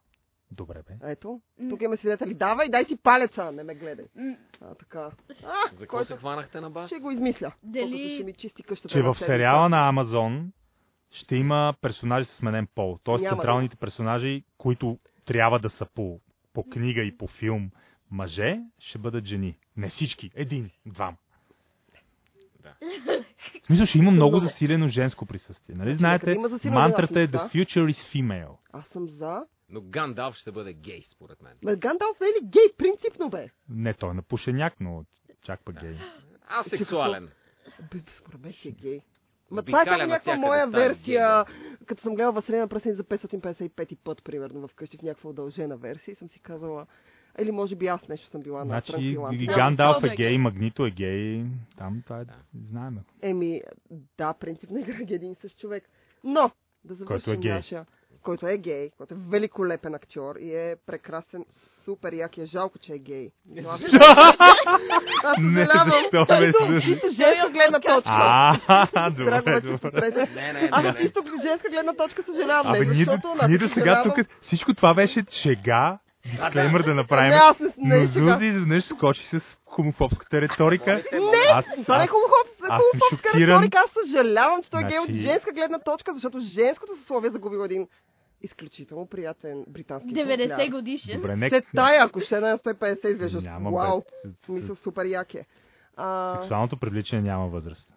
Добре, 0.55 0.81
бе. 0.87 1.11
Ето, 1.11 1.41
тук 1.69 1.81
имаме 1.81 1.97
свидетели. 1.97 2.33
Давай, 2.33 2.69
дай 2.69 2.85
си 2.85 2.95
палеца, 2.95 3.51
не 3.51 3.63
ме 3.63 3.75
гледай. 3.75 4.05
А, 4.61 4.75
така. 4.75 5.11
А, 5.43 5.75
За 5.75 5.79
какво 5.79 6.03
се 6.03 6.15
хванахте 6.17 6.61
на 6.61 6.69
бас? 6.69 6.87
Ще 6.87 6.99
го 6.99 7.11
измисля. 7.11 7.51
Дали- 7.63 8.13
ще 8.15 8.23
ми 8.23 8.33
чисти 8.33 8.63
къщата. 8.63 8.93
Че 8.93 9.01
в 9.01 9.15
сериала 9.15 9.69
на 9.69 9.89
Амазон 9.89 10.51
ще 11.11 11.35
има 11.35 11.73
персонажи 11.81 12.25
с 12.25 12.35
сменен 12.35 12.67
пол. 12.75 12.99
Тоест 13.03 13.23
Няма 13.23 13.35
да 13.35 13.41
централните 13.41 13.75
персонажи, 13.75 14.43
които 14.57 14.99
трябва 15.25 15.59
да 15.59 15.69
са 15.69 15.85
по, 15.85 16.19
по 16.53 16.63
книга 16.63 17.01
и 17.01 17.17
по 17.17 17.27
филм 17.27 17.71
мъже, 18.11 18.59
ще 18.79 18.97
бъдат 18.97 19.25
жени. 19.25 19.57
Не 19.77 19.89
всички. 19.89 20.31
Един, 20.35 20.69
двама. 20.85 21.17
Да. 22.63 22.75
В 23.61 23.65
смисъл 23.65 23.85
ще 23.85 23.97
има 23.97 24.11
много 24.11 24.35
Много. 24.35 24.45
засилено 24.47 24.87
женско 24.87 25.25
присъствие. 25.25 25.75
Нали 25.75 25.93
Значи, 25.93 25.99
знаете, 25.99 26.67
има 26.67 26.79
мантрата 26.79 27.21
е 27.21 27.27
The 27.27 27.51
future 27.51 27.91
is 27.91 28.13
female. 28.15 28.57
Аз 28.73 28.85
съм 28.85 29.09
за. 29.09 29.45
Но 29.69 29.81
Гандалф 29.81 30.35
ще 30.35 30.51
бъде 30.51 30.73
гей, 30.73 31.01
според 31.03 31.41
мен. 31.41 31.53
Ме 31.63 31.75
Гандалф 31.75 32.19
не 32.21 32.27
е 32.27 32.29
ли 32.29 32.47
гей, 32.47 32.73
принципно 32.77 33.29
бе? 33.29 33.49
Не, 33.69 33.93
той 33.93 34.11
е 34.11 34.13
напушеняк, 34.13 34.73
но 34.79 35.05
чак 35.41 35.65
пък 35.65 35.79
гей. 35.79 35.95
Асексуален. 36.47 37.29
Бе, 37.91 37.99
според 38.17 38.41
мен 38.41 38.53
си 38.53 38.67
е 38.67 38.71
гей. 38.71 39.01
Ма 39.51 39.63
това 39.63 39.81
е 39.81 39.85
някаква 39.85 40.07
навсякъде 40.07 40.47
моя 40.47 40.67
версия, 40.67 41.45
като 41.85 42.01
съм 42.01 42.15
гледала 42.15 42.31
Василина 42.31 42.67
Пръсен 42.67 42.95
за 42.95 43.03
555 43.03 43.97
път, 44.03 44.23
примерно, 44.23 44.67
вкъщи 44.67 44.97
в 44.97 45.01
някаква 45.01 45.29
удължена 45.29 45.77
версия 45.77 46.11
и 46.11 46.15
съм 46.15 46.29
си 46.29 46.39
казала, 46.39 46.85
или 47.39 47.51
може 47.51 47.75
би 47.75 47.87
аз 47.87 48.07
нещо 48.07 48.27
съм 48.27 48.41
била 48.41 48.59
на 48.59 48.65
Значи 48.65 48.91
трансилант. 48.91 49.41
и 49.41 49.45
Да, 49.45 49.55
Гандалф 49.55 50.03
е 50.03 50.07
е 50.07 50.09
гей, 50.09 50.27
гей. 50.27 50.37
Магнито 50.37 50.85
е 50.85 50.91
гей. 50.91 51.45
Там 51.77 52.01
това 52.03 52.21
е, 52.21 52.25
знаем. 52.69 52.99
Еми, 53.21 53.61
да, 54.17 54.33
принципно 54.33 54.77
игра 54.77 54.97
един 55.09 55.31
и 55.31 55.35
същ 55.35 55.59
човек. 55.59 55.89
Но, 56.23 56.51
да 56.83 56.93
завършим 56.93 57.25
Който 57.25 57.31
е 57.31 57.37
гей. 57.37 57.51
нашия, 57.51 57.85
който 58.25 58.47
е 58.47 58.57
гей, 58.57 58.89
който 58.91 59.13
е 59.13 59.17
великолепен 59.21 59.95
актьор 59.95 60.35
и 60.35 60.51
е 60.51 60.75
прекрасен, 60.85 61.45
супер 61.85 62.13
як 62.13 62.37
е 62.37 62.45
жалко, 62.45 62.79
че 62.79 62.93
е 62.93 62.99
гей. 62.99 63.29
Аз, 65.23 65.37
Не, 65.39 65.65
съжалявам. 65.65 65.89
защо 65.91 66.25
бе, 66.25 66.51
Чисто- 66.81 67.09
женска 67.11 67.49
гледна 67.49 67.79
точка. 67.79 68.11
А, 68.11 69.09
добре, 69.09 69.41
добре. 69.61 70.27
Не, 70.35 70.53
не, 70.53 70.69
Аз 70.71 70.83
не, 70.83 70.91
не. 70.91 70.97
чисто 70.97 71.23
женска 71.43 71.69
гледна 71.69 71.93
точка 71.93 72.23
съжалявам. 72.23 72.67
Абе, 72.67 72.79
не, 72.79 72.85
ние, 72.85 72.93
защото, 72.95 73.21
до- 73.21 73.47
значи, 73.47 73.67
сега 73.69 74.03
тук 74.03 74.15
всичко 74.41 74.73
това 74.73 74.93
беше 74.93 75.25
шега, 75.29 75.97
дисклеймър 76.25 76.83
да 76.83 76.93
направим. 76.95 77.29
Не, 77.29 77.35
аз 77.35 77.59
не, 77.59 77.67
не, 77.77 77.97
Но. 77.97 78.05
Зузи 78.05 78.45
изведнъж 78.45 78.83
скочи 78.83 79.25
с 79.29 79.57
хомофобската 79.65 80.41
риторика. 80.41 81.03
Говорите, 81.13 81.37
Аз, 81.53 81.65
Това 81.75 81.97
не 81.97 82.03
е 82.03 82.07
шокиран. 83.09 83.57
риторика. 83.57 83.77
Аз 83.77 84.05
съжалявам, 84.05 84.63
че 84.63 84.71
той 84.71 84.81
е 84.81 84.83
гей 84.83 84.99
от 84.99 85.05
Значи- 85.05 85.21
женска 85.21 85.51
гледна 85.51 85.79
точка, 85.79 86.13
защото 86.13 86.39
женското 86.39 86.95
съсловие 86.95 87.27
е 87.27 87.31
загубило 87.31 87.65
един 87.65 87.87
изключително 88.45 89.05
приятен 89.07 89.65
британски 89.67 90.09
90 90.09 90.39
футболяр. 90.39 90.69
годишен. 90.69 91.15
Добре, 91.15 91.27
След 91.29 91.51
нека... 91.51 91.61
тая, 91.75 92.05
ако 92.05 92.19
ще 92.19 92.37
е 92.37 92.39
на 92.39 92.57
150 92.57 93.07
изглежда, 93.07 93.41
Няма, 93.41 93.71
вау, 93.71 94.03
смисъл 94.45 94.75
супер 94.75 95.05
як 95.05 95.33
е. 95.33 95.45
А, 95.97 96.35
Сексуалното 96.35 96.77
привличане 96.77 97.21
няма 97.21 97.47
възраст. 97.47 97.87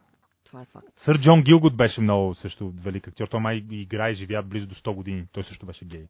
това 0.45 0.61
е 0.61 0.65
факт. 0.65 0.87
Сър 0.97 1.19
Джон 1.19 1.43
Гилгот 1.43 1.77
беше 1.77 2.01
много 2.01 2.35
също 2.35 2.73
велик 2.77 3.09
актьор. 3.09 3.29
Той 3.29 3.41
май 3.41 3.65
играе 3.71 4.11
и 4.11 4.15
живя 4.15 4.43
близо 4.43 4.67
до 4.67 4.75
100 4.75 4.95
години. 4.95 5.25
Той 5.33 5.45
също 5.45 5.67
беше 5.67 5.85
гей. 5.85 6.07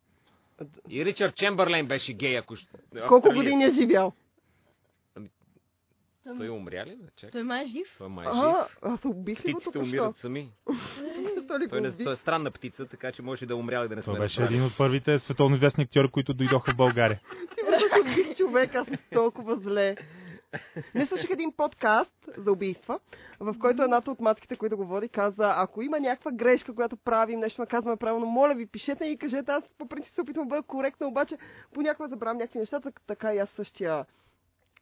И 0.88 1.04
Ричард 1.04 1.34
Чемберлейн 1.34 1.86
беше 1.86 2.12
гей, 2.12 2.38
ако... 2.38 2.56
ще- 2.56 2.68
Колко 3.08 3.28
години 3.28 3.64
е 3.64 3.70
живял? 3.72 4.12
Той 6.24 6.48
умря 6.48 6.86
ли? 6.86 6.98
Чакай. 7.16 7.30
Той 7.30 7.42
май 7.42 7.62
е 7.62 7.64
жив. 7.64 7.94
Той 7.98 8.08
май 8.08 8.26
е 8.26 8.28
А, 8.32 8.66
жив. 8.66 8.78
аз 8.82 9.04
убих 9.04 9.44
ли 9.44 9.52
го 9.52 9.58
Птиците 9.58 9.78
умират 9.78 10.16
сами. 10.16 10.52
Той, 11.48 11.80
не, 11.80 11.92
той 11.92 12.12
е 12.12 12.16
странна 12.16 12.50
птица, 12.50 12.86
така 12.86 13.12
че 13.12 13.22
може 13.22 13.46
да 13.46 13.54
е 13.54 13.56
умрял 13.56 13.84
и 13.84 13.88
да 13.88 13.96
не 13.96 14.02
сме 14.02 14.12
Той 14.12 14.20
беше 14.20 14.42
един 14.42 14.64
от 14.64 14.72
първите 14.78 15.18
световно 15.18 15.56
известни 15.56 15.84
актьори, 15.84 16.10
които 16.12 16.34
дойдоха 16.34 16.72
в 16.72 16.76
България. 16.76 17.20
Ти 17.56 17.70
ме 17.70 17.78
че 17.78 18.00
убих 18.00 18.36
човек, 18.36 18.74
аз 18.74 18.88
толкова 19.12 19.56
зле. 19.56 19.96
Не 20.94 21.06
слушах 21.06 21.30
един 21.30 21.52
подкаст 21.52 22.28
за 22.36 22.52
убийства, 22.52 23.00
в 23.40 23.54
който 23.58 23.82
едната 23.82 24.10
от 24.10 24.20
матките, 24.20 24.56
които 24.56 24.76
го 24.76 24.86
води, 24.86 25.08
каза, 25.08 25.52
ако 25.56 25.82
има 25.82 26.00
някаква 26.00 26.32
грешка, 26.32 26.74
която 26.74 26.96
правим, 26.96 27.40
нещо 27.40 27.60
не 27.60 27.66
казваме 27.66 27.96
правилно, 27.96 28.26
моля 28.26 28.54
ви, 28.54 28.66
пишете 28.66 29.04
и 29.04 29.18
кажете, 29.18 29.50
аз 29.50 29.64
по 29.78 29.88
принцип 29.88 30.14
се 30.14 30.20
опитвам 30.20 30.44
да 30.44 30.48
бъда 30.48 30.62
коректна, 30.62 31.06
обаче 31.06 31.38
понякога 31.74 32.08
забравям 32.08 32.36
някакви 32.36 32.58
неща, 32.58 32.80
так- 32.80 33.00
така 33.06 33.34
и 33.34 33.38
аз 33.38 33.48
същия 33.50 34.04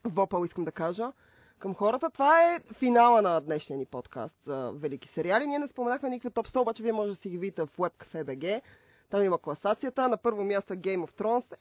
вопъл 0.07 0.45
искам 0.45 0.65
да 0.65 0.73
кажа 0.73 1.13
към 1.59 1.75
хората. 1.75 2.11
Това 2.11 2.43
е 2.45 2.61
финала 2.73 3.23
на 3.23 3.41
днешния 3.41 3.79
ни 3.79 3.87
подкаст 3.87 4.35
за 4.45 4.73
велики 4.75 5.09
сериали. 5.09 5.47
Ние 5.47 5.59
не 5.59 5.69
споменахме 5.69 6.09
никакви 6.09 6.31
топ 6.31 6.49
100, 6.49 6.61
обаче 6.61 6.83
вие 6.83 6.93
може 6.93 7.11
да 7.11 7.17
си 7.17 7.29
ги 7.29 7.39
видите 7.39 7.63
в 7.63 7.69
WebCafe.bg. 7.69 8.61
Там 9.11 9.23
има 9.23 9.39
класацията. 9.39 10.09
На 10.09 10.17
първо 10.17 10.45
място 10.45 10.73
е 10.73 10.77
Game 10.77 11.07
of 11.07 11.13
Thrones. 11.13 11.53
Е, 11.55 11.59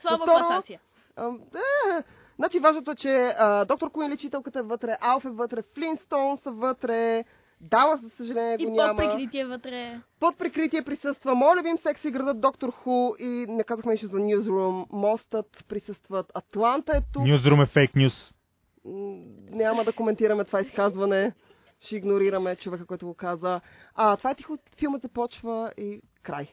Слаба 0.00 0.24
второ- 0.24 0.38
класация. 0.38 0.80
е, 1.18 2.02
значи 2.36 2.58
важното 2.58 2.90
е, 2.90 2.94
че 2.94 3.34
а, 3.38 3.64
доктор 3.64 3.90
Куин 3.90 4.10
лечителката 4.10 4.58
е 4.58 4.62
вътре, 4.62 4.96
Алф 5.00 5.24
е 5.24 5.30
вътре, 5.30 5.62
Флинстоун 5.64 6.36
са 6.36 6.50
вътре, 6.50 7.24
Дала, 7.62 7.96
за 7.96 8.10
съжаление, 8.10 8.56
И 8.60 8.64
го 8.64 8.70
под 8.70 8.76
няма. 8.76 8.96
прикритие 8.96 9.44
вътре. 9.44 10.00
Под 10.20 10.38
прикритие 10.38 10.82
присъства 10.82 11.34
моят 11.34 11.58
любим 11.58 11.78
секси 11.78 12.10
градът 12.10 12.40
Доктор 12.40 12.70
Ху 12.70 13.10
и 13.18 13.46
не 13.48 13.64
казахме 13.64 13.92
нищо 13.92 14.06
за 14.06 14.18
Newsroom. 14.18 14.86
Мостът 14.92 15.64
присъстват. 15.68 16.32
Атланта 16.34 16.96
е 16.96 17.00
тук. 17.12 17.24
Нюзрум 17.26 17.60
е 17.60 17.66
фейк 17.66 17.96
нюз. 17.96 18.34
Няма 19.50 19.84
да 19.84 19.92
коментираме 19.92 20.44
това 20.44 20.60
изказване. 20.60 21.32
Ще 21.80 21.96
игнорираме 21.96 22.56
човека, 22.56 22.86
който 22.86 23.06
го 23.06 23.14
каза. 23.14 23.60
А, 23.94 24.16
това 24.16 24.30
е 24.30 24.34
тихо. 24.34 24.58
Филмът 24.78 25.02
започва 25.02 25.72
и 25.76 26.00
край. 26.22 26.48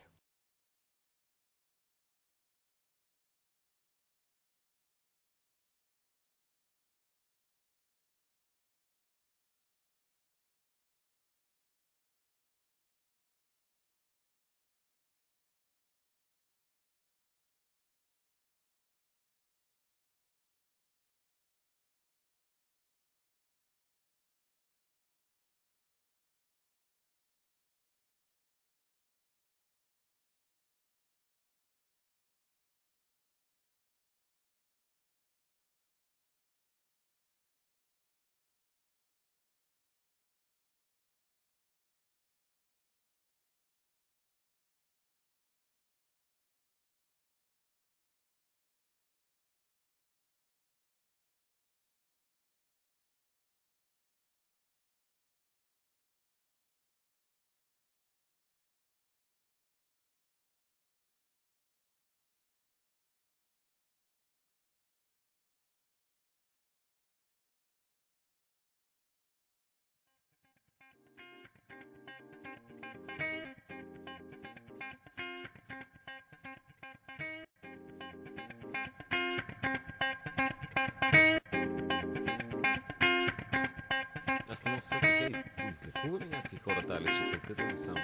Аз 84.50 84.64
не 84.66 84.72
мога 84.72 84.82
да 84.92 85.00
те 85.00 85.44
излекува 85.70 86.20
ли 86.20 86.26
някакви 86.26 86.58
хора 86.58 86.88
тази 86.88 87.06
лечителка, 87.06 87.56
да 87.56 87.64
не 87.64 87.78
само? 87.78 88.00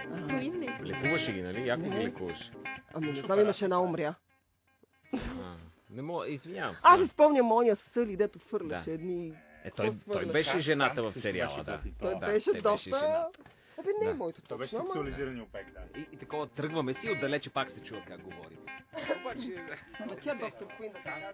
Лекуваше 0.85 1.33
ги, 1.33 1.41
нали? 1.41 1.67
Яко 1.67 1.83
ги 1.83 1.89
Не. 1.89 2.03
лекуваш. 2.03 2.51
Ами 2.93 3.11
не 3.11 3.21
знам, 3.21 3.39
имаше 3.39 3.63
една 3.65 3.81
умря. 3.81 4.15
А, 5.13 5.55
не 5.89 6.01
мога, 6.01 6.27
извинявам 6.29 6.75
се. 6.75 6.81
Аз 6.85 7.01
си 7.01 7.07
спомням 7.07 7.51
оня 7.51 7.75
Съли, 7.75 8.17
дето 8.17 8.39
фърляше 8.39 8.89
Да. 8.89 8.95
едни... 8.95 9.33
Е, 9.63 9.71
той, 9.71 9.91
той 10.11 10.25
беше 10.25 10.59
жената 10.59 11.03
в 11.03 11.13
сериала, 11.13 11.63
да. 11.63 11.79
Той 11.99 12.19
беше 12.19 12.53
доста 12.53 13.27
бе, 13.85 13.91
не 14.01 14.05
е 14.05 14.09
да. 14.09 14.15
моето 14.15 14.41
точно. 14.41 14.47
Това 14.47 14.57
беше 14.57 14.75
сексуализиран 14.75 15.41
опек, 15.41 15.71
да. 15.73 15.99
И, 15.99 16.07
и, 16.11 16.17
такова 16.17 16.47
тръгваме 16.47 16.93
си, 16.93 17.09
отдалече 17.09 17.49
пак 17.49 17.71
се 17.71 17.83
чува 17.83 18.01
как 18.07 18.21
говорим. 18.21 18.57
Обаче... 19.21 19.65
Ама 19.99 20.15
тя 20.15 20.35
доктор 20.35 20.67
Куин 20.77 20.91
да 20.91 20.99
казва. 20.99 21.33